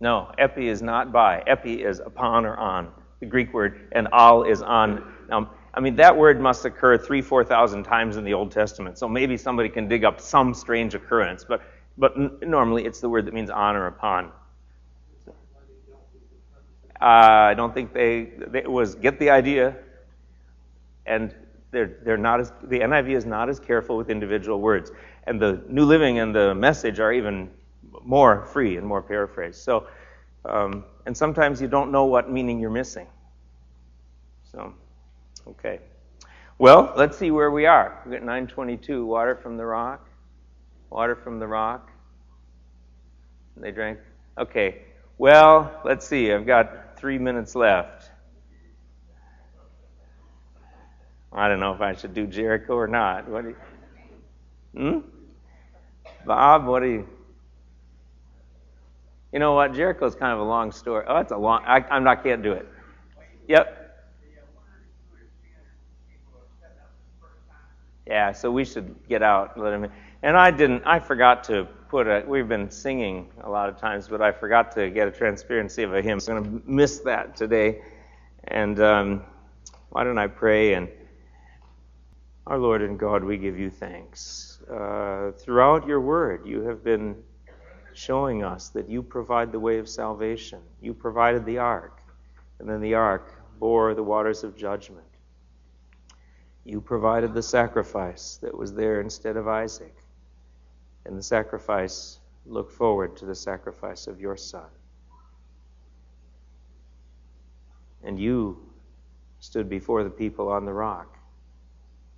No, 0.00 0.30
epi 0.38 0.68
is 0.68 0.82
not 0.82 1.12
by. 1.12 1.42
Epi 1.46 1.82
is 1.82 2.00
upon 2.00 2.44
or 2.44 2.56
on, 2.56 2.90
the 3.20 3.26
Greek 3.26 3.52
word, 3.54 3.88
and 3.92 4.08
al 4.12 4.42
is 4.42 4.62
on. 4.62 5.14
Now, 5.28 5.50
I 5.72 5.80
mean, 5.80 5.96
that 5.96 6.16
word 6.16 6.40
must 6.40 6.64
occur 6.64 6.98
three, 6.98 7.22
four 7.22 7.44
thousand 7.44 7.84
times 7.84 8.16
in 8.16 8.24
the 8.24 8.34
Old 8.34 8.50
Testament, 8.50 8.98
so 8.98 9.08
maybe 9.08 9.36
somebody 9.36 9.68
can 9.68 9.88
dig 9.88 10.04
up 10.04 10.20
some 10.20 10.54
strange 10.54 10.94
occurrence, 10.94 11.44
but, 11.46 11.62
but 11.96 12.16
n- 12.16 12.38
normally 12.42 12.84
it's 12.84 13.00
the 13.00 13.08
word 13.08 13.26
that 13.26 13.34
means 13.34 13.50
on 13.50 13.76
or 13.76 13.86
upon. 13.86 14.32
Uh, 17.00 17.04
I 17.50 17.54
don't 17.54 17.74
think 17.74 17.92
they, 17.92 18.32
they 18.48 18.62
was 18.66 18.94
get 18.94 19.18
the 19.18 19.28
idea, 19.28 19.76
and 21.04 21.34
they're, 21.70 21.98
they're 22.04 22.16
not 22.16 22.40
as, 22.40 22.52
the 22.62 22.80
NIV 22.80 23.14
is 23.14 23.26
not 23.26 23.50
as 23.50 23.60
careful 23.60 23.98
with 23.98 24.08
individual 24.08 24.60
words. 24.60 24.92
And 25.26 25.40
the 25.40 25.62
New 25.68 25.84
Living 25.84 26.20
and 26.20 26.34
the 26.34 26.54
Message 26.54 27.00
are 27.00 27.12
even 27.12 27.50
more 28.06 28.46
free 28.46 28.76
and 28.76 28.86
more 28.86 29.02
paraphrased. 29.02 29.60
So, 29.62 29.86
um, 30.44 30.84
and 31.04 31.16
sometimes 31.16 31.60
you 31.60 31.68
don't 31.68 31.90
know 31.90 32.04
what 32.04 32.30
meaning 32.30 32.60
you're 32.60 32.70
missing. 32.70 33.06
So, 34.52 34.72
okay. 35.48 35.80
Well, 36.58 36.94
let's 36.96 37.18
see 37.18 37.30
where 37.30 37.50
we 37.50 37.66
are. 37.66 38.00
We've 38.04 38.12
got 38.12 38.22
922, 38.22 39.04
water 39.04 39.36
from 39.36 39.56
the 39.56 39.66
rock. 39.66 40.08
Water 40.88 41.16
from 41.16 41.38
the 41.38 41.46
rock. 41.46 41.90
They 43.56 43.72
drank. 43.72 43.98
Okay. 44.38 44.82
Well, 45.18 45.80
let's 45.84 46.06
see. 46.06 46.32
I've 46.32 46.46
got 46.46 46.96
three 46.96 47.18
minutes 47.18 47.54
left. 47.54 48.10
I 51.32 51.48
don't 51.48 51.60
know 51.60 51.74
if 51.74 51.80
I 51.80 51.94
should 51.94 52.14
do 52.14 52.26
Jericho 52.26 52.74
or 52.74 52.86
not. 52.86 53.28
What 53.28 53.42
do 53.42 53.48
you? 53.48 53.56
Hmm? 54.74 54.98
Bob, 56.24 56.66
what 56.66 56.80
do 56.80 56.86
you? 56.86 57.08
You 59.32 59.38
know 59.38 59.54
what? 59.54 59.74
Jericho's 59.74 60.14
kind 60.14 60.32
of 60.32 60.38
a 60.38 60.44
long 60.44 60.72
story. 60.72 61.04
Oh, 61.08 61.16
it's 61.18 61.32
a 61.32 61.36
long. 61.36 61.62
I, 61.66 61.84
I'm 61.90 62.04
not 62.04 62.22
can't 62.22 62.42
do 62.42 62.52
it. 62.52 62.66
Yep. 63.48 63.82
Yeah, 68.06 68.32
so 68.32 68.52
we 68.52 68.64
should 68.64 68.94
get 69.08 69.22
out 69.22 69.56
and 69.56 69.64
let 69.64 69.72
him 69.72 69.84
in. 69.84 69.90
And 70.22 70.36
I 70.36 70.50
didn't. 70.50 70.84
I 70.86 71.00
forgot 71.00 71.44
to 71.44 71.64
put 71.88 72.06
a. 72.06 72.24
We've 72.26 72.48
been 72.48 72.70
singing 72.70 73.30
a 73.42 73.50
lot 73.50 73.68
of 73.68 73.78
times, 73.78 74.08
but 74.08 74.22
I 74.22 74.30
forgot 74.30 74.72
to 74.72 74.90
get 74.90 75.08
a 75.08 75.10
transparency 75.10 75.82
of 75.82 75.92
a 75.92 76.00
hymn. 76.00 76.20
So 76.20 76.34
I'm 76.34 76.42
going 76.42 76.60
to 76.62 76.70
miss 76.70 77.00
that 77.00 77.36
today. 77.36 77.82
And 78.44 78.80
um, 78.80 79.24
why 79.90 80.04
don't 80.04 80.18
I 80.18 80.28
pray? 80.28 80.74
And 80.74 80.88
our 82.46 82.58
Lord 82.58 82.80
and 82.80 82.96
God, 82.96 83.24
we 83.24 83.38
give 83.38 83.58
you 83.58 83.70
thanks. 83.70 84.60
Uh, 84.70 85.32
throughout 85.32 85.86
your 85.86 86.00
word, 86.00 86.46
you 86.46 86.62
have 86.62 86.84
been 86.84 87.16
showing 87.96 88.44
us 88.44 88.68
that 88.68 88.90
you 88.90 89.02
provide 89.02 89.50
the 89.50 89.60
way 89.60 89.78
of 89.78 89.88
salvation. 89.88 90.60
You 90.80 90.92
provided 90.92 91.46
the 91.46 91.58
ark, 91.58 92.02
and 92.58 92.68
then 92.68 92.80
the 92.80 92.94
ark 92.94 93.42
bore 93.58 93.94
the 93.94 94.02
waters 94.02 94.44
of 94.44 94.56
judgment. 94.56 95.06
You 96.64 96.80
provided 96.80 97.32
the 97.32 97.42
sacrifice 97.42 98.38
that 98.42 98.56
was 98.56 98.74
there 98.74 99.00
instead 99.00 99.36
of 99.36 99.48
Isaac, 99.48 99.96
and 101.06 101.16
the 101.16 101.22
sacrifice 101.22 102.18
looked 102.44 102.72
forward 102.72 103.16
to 103.16 103.24
the 103.24 103.34
sacrifice 103.34 104.06
of 104.06 104.20
your 104.20 104.36
son. 104.36 104.68
And 108.02 108.20
you 108.20 108.58
stood 109.40 109.70
before 109.70 110.04
the 110.04 110.10
people 110.10 110.48
on 110.48 110.66
the 110.66 110.72
rock, 110.72 111.16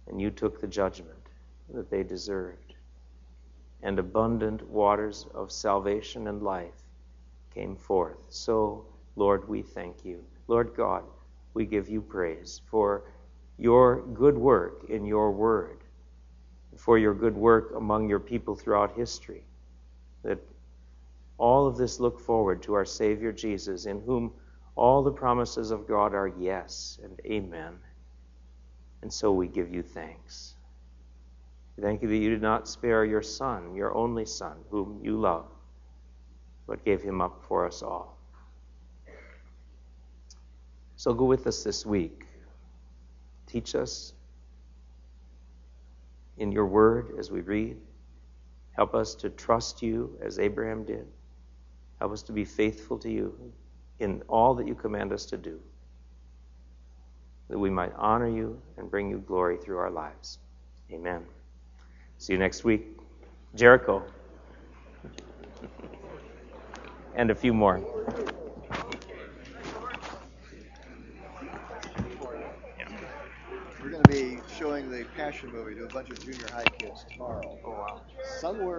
and 0.09 0.21
you 0.21 0.31
took 0.31 0.61
the 0.61 0.67
judgment 0.67 1.19
that 1.73 1.89
they 1.89 2.03
deserved 2.03 2.68
and 3.83 3.99
abundant 3.99 4.69
waters 4.69 5.27
of 5.35 5.53
salvation 5.53 6.27
and 6.29 6.43
life 6.43 6.83
came 7.55 7.77
forth. 7.77 8.19
So, 8.29 8.87
Lord, 9.17 9.49
we 9.49 9.63
thank 9.63 10.05
you. 10.05 10.25
Lord 10.49 10.75
God, 10.77 11.05
we 11.55 11.67
give 11.67 11.89
you 11.89 12.01
praise 12.01 12.61
for 12.67 13.05
your 13.59 14.03
good 14.15 14.37
work 14.37 14.85
in 14.89 15.05
your 15.05 15.31
word, 15.33 15.79
for 16.77 16.99
your 16.99 17.15
good 17.15 17.37
work 17.37 17.73
among 17.77 18.09
your 18.09 18.21
people 18.21 18.55
throughout 18.55 18.97
history. 18.97 19.45
That 20.23 20.39
all 21.39 21.67
of 21.67 21.77
this 21.77 22.01
look 22.01 22.21
forward 22.21 22.63
to 22.63 22.75
our 22.75 22.85
Savior 22.85 23.33
Jesus, 23.33 23.87
in 23.87 24.01
whom 24.01 24.33
All 24.79 25.03
the 25.03 25.11
promises 25.11 25.73
of 25.73 25.89
God 25.89 26.15
are 26.15 26.29
yes 26.39 27.01
and 27.03 27.21
amen. 27.27 27.81
And 29.03 29.13
so 29.13 29.33
we 29.33 29.49
give 29.49 29.75
you 29.75 29.83
thanks. 29.83 30.55
Thank 31.81 32.03
you 32.03 32.09
that 32.09 32.17
you 32.17 32.31
did 32.31 32.43
not 32.43 32.69
spare 32.69 33.05
your 33.05 33.23
Son, 33.23 33.75
your 33.75 33.95
only 33.95 34.25
Son, 34.25 34.57
whom 34.71 35.01
you 35.03 35.19
love, 35.19 35.47
but 36.67 36.85
gave 36.85 37.03
him 37.03 37.21
up 37.21 37.45
for 37.47 37.67
us 37.67 37.83
all. 37.83 38.19
So 40.97 41.15
go 41.15 41.25
with 41.25 41.47
us 41.47 41.63
this 41.63 41.87
week. 41.87 42.27
Teach 43.47 43.77
us 43.77 44.13
in 46.37 46.51
your 46.51 46.67
word 46.67 47.15
as 47.19 47.31
we 47.31 47.41
read. 47.43 47.77
Help 48.73 48.95
us 48.95 49.15
to 49.17 49.31
trust 49.31 49.81
you 49.81 50.19
as 50.21 50.41
Abraham 50.41 50.85
did. 50.85 51.07
Help 52.01 52.13
us 52.13 52.23
to 52.23 52.33
be 52.33 52.45
faithful 52.45 52.99
to 52.99 53.11
you 53.11 53.53
in 54.01 54.23
all 54.29 54.55
that 54.55 54.67
you 54.67 54.75
command 54.75 55.13
us 55.13 55.27
to 55.27 55.37
do, 55.37 55.61
that 57.49 57.59
we 57.59 57.71
might 57.71 57.93
honor 57.97 58.29
you 58.29 58.61
and 58.77 58.91
bring 58.91 59.09
you 59.09 59.19
glory 59.19 59.57
through 59.57 59.79
our 59.79 59.91
lives. 59.91 60.39
Amen. 60.93 61.25
See 62.19 62.33
you 62.35 62.39
next 62.39 62.65
week. 62.65 62.87
Jericho. 63.55 64.05
and 67.19 67.31
a 67.31 67.35
few 67.35 67.53
more. 67.53 67.81
We're 73.83 73.91
going 73.91 74.05
to 74.05 74.11
be 74.11 74.39
showing 74.57 74.91
the 74.91 75.05
Passion 75.17 75.51
movie 75.53 75.75
to 75.75 75.85
a 75.85 75.89
bunch 75.89 76.11
of 76.11 76.25
junior 76.25 76.47
high 76.53 76.65
kids 76.79 77.05
tomorrow. 77.11 77.59
Oh, 77.65 77.71
wow. 77.71 78.03
Somewhere. 78.41 78.77